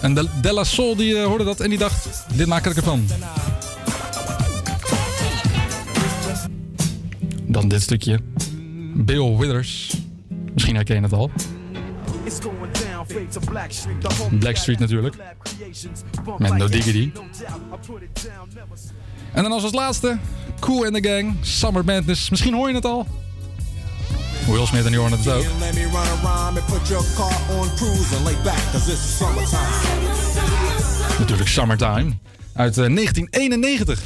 En 0.01 0.15
De, 0.15 0.28
De 0.40 0.52
La 0.52 0.65
Soul 0.65 0.97
die 0.97 1.19
eh, 1.19 1.24
hoorde 1.24 1.44
dat 1.44 1.61
en 1.61 1.69
die 1.69 1.78
dacht, 1.78 2.24
dit 2.35 2.47
maak 2.47 2.66
ik 2.66 2.77
ervan. 2.77 3.07
Dan 7.47 7.69
dit 7.69 7.82
stukje. 7.82 8.20
Bill 8.94 9.36
Withers. 9.36 9.97
Misschien 10.52 10.74
herken 10.74 10.97
je 10.97 11.02
het 11.02 11.12
al. 11.12 11.31
Blackstreet 14.39 14.78
natuurlijk. 14.78 15.16
Met 16.39 16.57
No 16.57 16.69
Diggity. 16.69 17.12
En 19.32 19.43
dan 19.43 19.52
als 19.52 19.62
als 19.62 19.73
laatste, 19.73 20.19
Cool 20.61 20.85
in 20.85 21.02
the 21.02 21.09
Gang, 21.09 21.36
Summer 21.40 21.85
Madness. 21.85 22.31
Misschien 22.31 22.55
hoor 22.55 22.69
je 22.69 22.74
het 22.74 22.85
al. 22.85 23.07
Will 24.47 24.66
Smith 24.66 24.85
en 24.85 24.90
die 24.90 25.01
horen 25.01 25.19
het 25.19 25.28
ook. 25.28 25.44
And 25.44 25.62
and. 29.55 31.19
Natuurlijk 31.19 31.48
Summertime. 31.48 32.12
Uit 32.55 32.78
eh, 32.78 32.94
1991. 32.94 34.02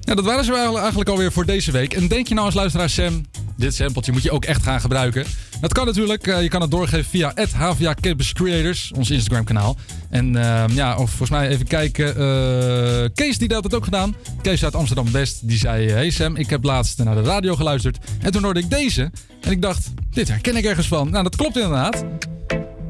Ja, 0.00 0.14
dat 0.14 0.24
waren 0.24 0.44
ze 0.44 0.52
wel 0.52 0.78
eigenlijk 0.78 1.08
alweer 1.08 1.32
voor 1.32 1.46
deze 1.46 1.72
week. 1.72 1.92
En 1.92 2.08
denk 2.08 2.28
je 2.28 2.34
nou 2.34 2.46
als 2.46 2.54
luisteraar 2.54 2.90
Sam, 2.90 3.26
dit 3.56 3.74
sampletje 3.74 4.12
moet 4.12 4.22
je 4.22 4.30
ook 4.30 4.44
echt 4.44 4.62
gaan 4.62 4.80
gebruiken. 4.80 5.26
Dat 5.60 5.72
kan 5.72 5.86
natuurlijk. 5.86 6.26
eh, 6.26 6.42
je 6.42 6.48
kan 6.48 6.60
het 6.60 6.70
doorgeven 6.70 7.04
via 7.04 7.32
HVA 7.56 7.94
Campus 8.00 8.32
Creators, 8.32 8.92
ons 8.94 9.10
Instagram 9.10 9.44
kanaal. 9.44 9.76
En 10.10 10.36
ehm, 10.36 10.72
ja, 10.72 10.92
of 10.96 11.08
volgens 11.08 11.30
mij 11.30 11.48
even 11.48 11.66
kijken. 11.66 12.16
eh, 12.16 13.08
Kees 13.14 13.38
die 13.38 13.54
had 13.54 13.64
het 13.64 13.74
ook 13.74 13.84
gedaan. 13.84 14.14
Kees 14.42 14.64
uit 14.64 14.74
Amsterdam 14.74 15.12
West. 15.12 15.48
Die 15.48 15.58
zei, 15.58 15.90
hey 15.90 16.10
Sam, 16.10 16.36
ik 16.36 16.50
heb 16.50 16.64
laatst 16.64 17.04
naar 17.04 17.14
de 17.14 17.22
radio 17.22 17.56
geluisterd. 17.56 17.98
En 18.20 18.32
toen 18.32 18.42
hoorde 18.42 18.60
ik 18.60 18.70
deze. 18.70 19.10
En 19.40 19.50
ik 19.50 19.62
dacht, 19.62 19.90
dit 20.10 20.28
herken 20.28 20.56
ik 20.56 20.64
ergens 20.64 20.88
van. 20.88 21.10
Nou, 21.10 21.22
dat 21.22 21.36
klopt 21.36 21.56
inderdaad. 21.56 22.04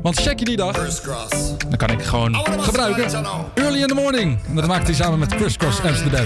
Want 0.03 0.21
check 0.21 0.39
je 0.39 0.45
die 0.45 0.57
dag. 0.57 0.77
Dan 1.69 1.77
kan 1.77 1.91
ik 1.91 2.03
gewoon 2.03 2.35
gebruiken. 2.61 3.03
Early 3.55 3.81
in 3.81 3.87
the 3.89 3.95
morning. 3.95 4.39
En 4.49 4.55
dat 4.55 4.67
maakt 4.67 4.87
hij 4.87 4.95
samen 4.95 5.19
met 5.19 5.33
Chris 5.35 5.57
Cross 5.57 5.81
Amsterdam. 5.81 6.25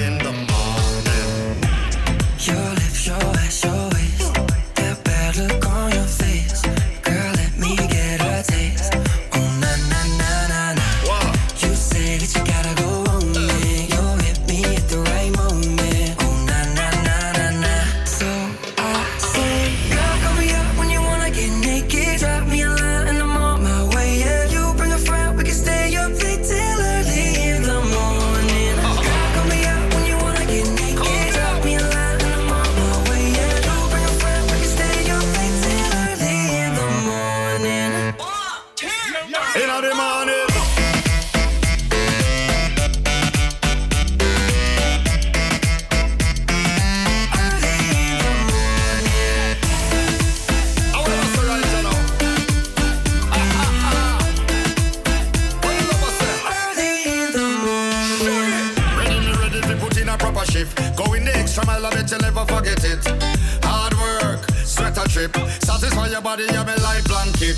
Body, 66.20 66.44
you're 66.52 66.64
my 66.64 66.74
life 66.76 67.06
blanket. 67.06 67.56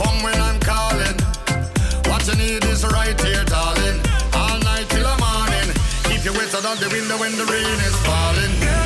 Come 0.00 0.22
when 0.22 0.40
I'm 0.40 0.58
calling. 0.60 1.16
What 2.08 2.26
you 2.26 2.34
need 2.36 2.64
is 2.64 2.84
right 2.86 3.20
here, 3.20 3.44
darling. 3.44 4.00
All 4.32 4.58
night 4.60 4.88
till 4.88 5.02
the 5.02 5.16
morning. 5.18 5.68
Keep 6.04 6.24
you 6.24 6.32
wetter 6.32 6.60
than 6.62 6.78
the 6.78 6.88
window 6.90 7.18
when 7.18 7.36
the 7.36 7.44
rain 7.44 7.78
is 7.84 7.96
falling. 8.06 8.77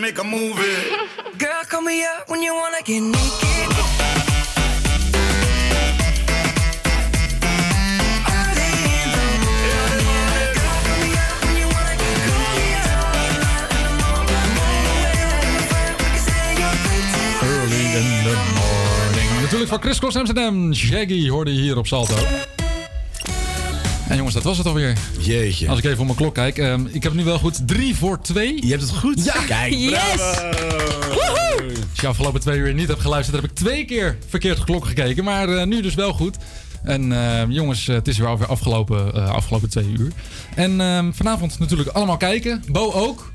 Make 0.00 0.18
a 0.18 0.24
movie. 0.24 0.76
Girl, 1.38 1.62
call 1.68 1.82
me 1.82 2.02
up 2.04 2.28
when 2.28 2.42
you 2.42 2.54
wanna 2.54 2.82
get 2.82 3.00
naked. 3.00 3.70
Early 17.42 17.84
in 17.98 18.24
the 18.24 18.36
morning. 18.54 19.40
Natuurlijk 19.40 19.70
van 19.70 19.80
Chris 19.80 19.98
Cross 19.98 20.16
Amsterdam. 20.16 20.74
Shaggy 20.74 21.28
hoorde 21.28 21.54
je 21.54 21.60
hier 21.60 21.78
op 21.78 21.86
Salto. 21.86 22.14
En 24.10 24.16
jongens, 24.16 24.34
dat 24.34 24.44
was 24.44 24.58
het 24.58 24.66
alweer. 24.66 24.96
Jeetje. 25.20 25.68
Als 25.68 25.78
ik 25.78 25.84
even 25.84 25.98
op 25.98 26.04
mijn 26.04 26.16
klok 26.16 26.34
kijk. 26.34 26.58
ehm, 26.58 26.86
ik 26.86 27.02
heb 27.02 27.12
nu 27.14 27.24
wel 27.24 27.38
goed 27.38 27.68
3 27.68 27.96
voor 27.96 28.20
2. 28.20 28.66
Je 28.66 28.70
hebt 28.70 28.82
het 28.82 28.90
goed? 28.90 29.24
Ja. 29.24 29.44
Kijk, 29.46 29.72
yes. 29.72 30.20
Als 31.90 32.00
je 32.00 32.06
afgelopen 32.06 32.40
twee 32.40 32.58
uur 32.58 32.74
niet 32.74 32.88
hebt 32.88 33.00
geluisterd, 33.00 33.40
heb 33.40 33.50
ik 33.50 33.56
twee 33.56 33.84
keer 33.84 34.18
verkeerd 34.28 34.56
de 34.56 34.64
klok 34.64 34.86
gekeken. 34.86 35.24
Maar 35.24 35.48
eh, 35.48 35.66
nu 35.66 35.82
dus 35.82 35.94
wel 35.94 36.12
goed. 36.12 36.36
En 36.82 37.12
ehm, 37.12 37.50
jongens, 37.50 37.86
het 37.86 38.08
is 38.08 38.18
weer 38.18 38.28
alweer 38.28 38.46
afgelopen, 38.46 39.14
eh, 39.14 39.30
afgelopen 39.30 39.70
twee 39.70 39.92
uur. 39.98 40.12
En 40.54 40.80
ehm, 40.80 41.12
vanavond 41.12 41.58
natuurlijk 41.58 41.88
allemaal 41.88 42.16
kijken. 42.16 42.64
Bo 42.68 42.92
ook. 42.92 43.32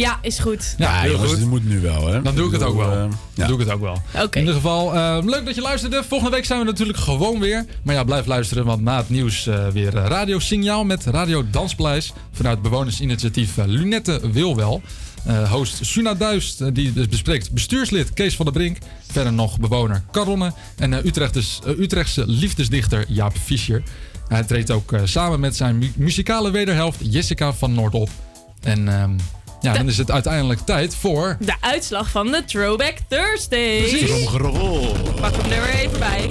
Ja, 0.00 0.18
is 0.22 0.38
goed. 0.38 0.74
Ja, 0.78 1.00
heel 1.00 1.10
jongens, 1.12 1.30
goed. 1.30 1.40
het 1.40 1.48
moet 1.48 1.64
nu 1.68 1.80
wel, 1.80 2.06
hè? 2.06 2.22
Dan 2.22 2.34
doe 2.34 2.46
ik 2.46 2.52
het 2.52 2.62
ook 2.62 2.76
wel. 2.76 2.90
Eh, 2.90 2.96
Dan 2.98 3.12
ja. 3.34 3.46
doe 3.46 3.60
ik 3.60 3.64
het 3.66 3.74
ook 3.74 3.80
wel. 3.80 4.02
Oké. 4.22 4.28
In 4.38 4.38
ieder 4.40 4.54
geval, 4.54 4.94
eh, 4.94 5.18
leuk 5.24 5.44
dat 5.44 5.54
je 5.54 5.60
luisterde. 5.60 6.04
Volgende 6.08 6.34
week 6.36 6.44
zijn 6.44 6.58
we 6.58 6.64
natuurlijk 6.64 6.98
gewoon 6.98 7.40
weer. 7.40 7.64
Maar 7.82 7.94
ja, 7.94 8.04
blijf 8.04 8.26
luisteren, 8.26 8.64
want 8.64 8.82
na 8.82 8.96
het 8.96 9.08
nieuws 9.08 9.46
eh, 9.46 9.68
weer 9.68 9.96
eh, 9.96 10.06
Radio 10.06 10.38
Signaal 10.38 10.84
met 10.84 11.04
Radio 11.04 11.44
Danspleis. 11.50 12.12
Vanuit 12.32 12.62
bewonersinitiatief 12.62 13.58
eh, 13.58 13.64
Lunette 13.66 14.20
Wilwel. 14.32 14.82
Eh, 15.24 15.50
host 15.52 15.78
Suna 15.80 16.14
Duist, 16.14 16.60
eh, 16.60 16.68
die 16.72 16.92
dus 16.92 17.08
bespreekt 17.08 17.50
bestuurslid 17.52 18.12
Kees 18.14 18.36
van 18.36 18.44
der 18.44 18.54
Brink. 18.54 18.76
Verder 19.10 19.32
nog 19.32 19.58
bewoner 19.58 20.02
Caronne. 20.12 20.52
En 20.76 20.92
eh, 20.92 21.04
Utrechters, 21.04 21.58
eh, 21.66 21.78
Utrechtse 21.78 22.24
liefdesdichter 22.26 23.04
Jaap 23.08 23.36
Fischer. 23.44 23.82
Hij 24.28 24.42
treedt 24.42 24.70
ook 24.70 24.92
eh, 24.92 25.00
samen 25.04 25.40
met 25.40 25.56
zijn 25.56 25.78
mu- 25.78 25.92
muzikale 25.96 26.50
wederhelft 26.50 26.98
Jessica 27.00 27.52
van 27.52 27.74
Noord 27.74 27.94
op. 27.94 28.08
En 28.60 28.88
ehm, 28.88 29.10
ja, 29.60 29.72
dan 29.72 29.88
is 29.88 29.96
het 29.98 30.10
uiteindelijk 30.10 30.60
tijd 30.60 30.96
voor... 30.96 31.36
De 31.40 31.54
uitslag 31.60 32.10
van 32.10 32.26
de 32.26 32.44
Throwback 32.44 32.94
Thursday. 33.08 33.78
Precies. 33.78 34.24
Pak 35.20 35.32
hem 35.36 35.50
er 35.52 35.62
weer 35.62 35.74
even 35.78 35.98
bij. 35.98 36.30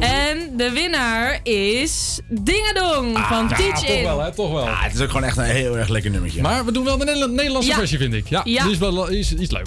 En 0.00 0.56
de 0.56 0.70
winnaar 0.70 1.40
is 1.42 2.20
Dingadong 2.28 3.18
van 3.18 3.46
ja, 3.48 3.56
Teach 3.56 3.74
toch 3.80 3.84
In. 3.84 4.02
wel, 4.02 4.20
hè? 4.22 4.32
Toch 4.32 4.52
wel. 4.52 4.68
Ah, 4.68 4.82
het 4.82 4.94
is 4.94 5.00
ook 5.00 5.06
gewoon 5.10 5.24
echt 5.24 5.36
een 5.36 5.44
heel 5.44 5.78
erg 5.78 5.88
lekker 5.88 6.10
nummertje. 6.10 6.42
Maar 6.42 6.64
we 6.64 6.72
doen 6.72 6.84
wel 6.84 6.98
de 6.98 7.04
Nederla- 7.04 7.26
Nederlandse 7.26 7.70
Ja. 7.70 7.76
versie, 7.76 7.98
vind 7.98 8.14
ik. 8.14 8.28
Ja, 8.28 8.40
Ja. 8.44 8.62
die 8.62 8.72
is 8.72 8.78
wel 8.78 9.12
iets, 9.12 9.34
iets 9.34 9.52
leuk. 9.52 9.66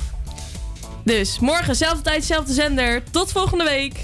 Dus 1.04 1.40
morgen, 1.40 1.76
zelfde 1.76 2.02
tijd, 2.02 2.26
zelfde 2.26 2.54
zender. 2.54 3.04
Tot 3.12 3.32
volgende 3.32 3.64
week. 3.64 4.00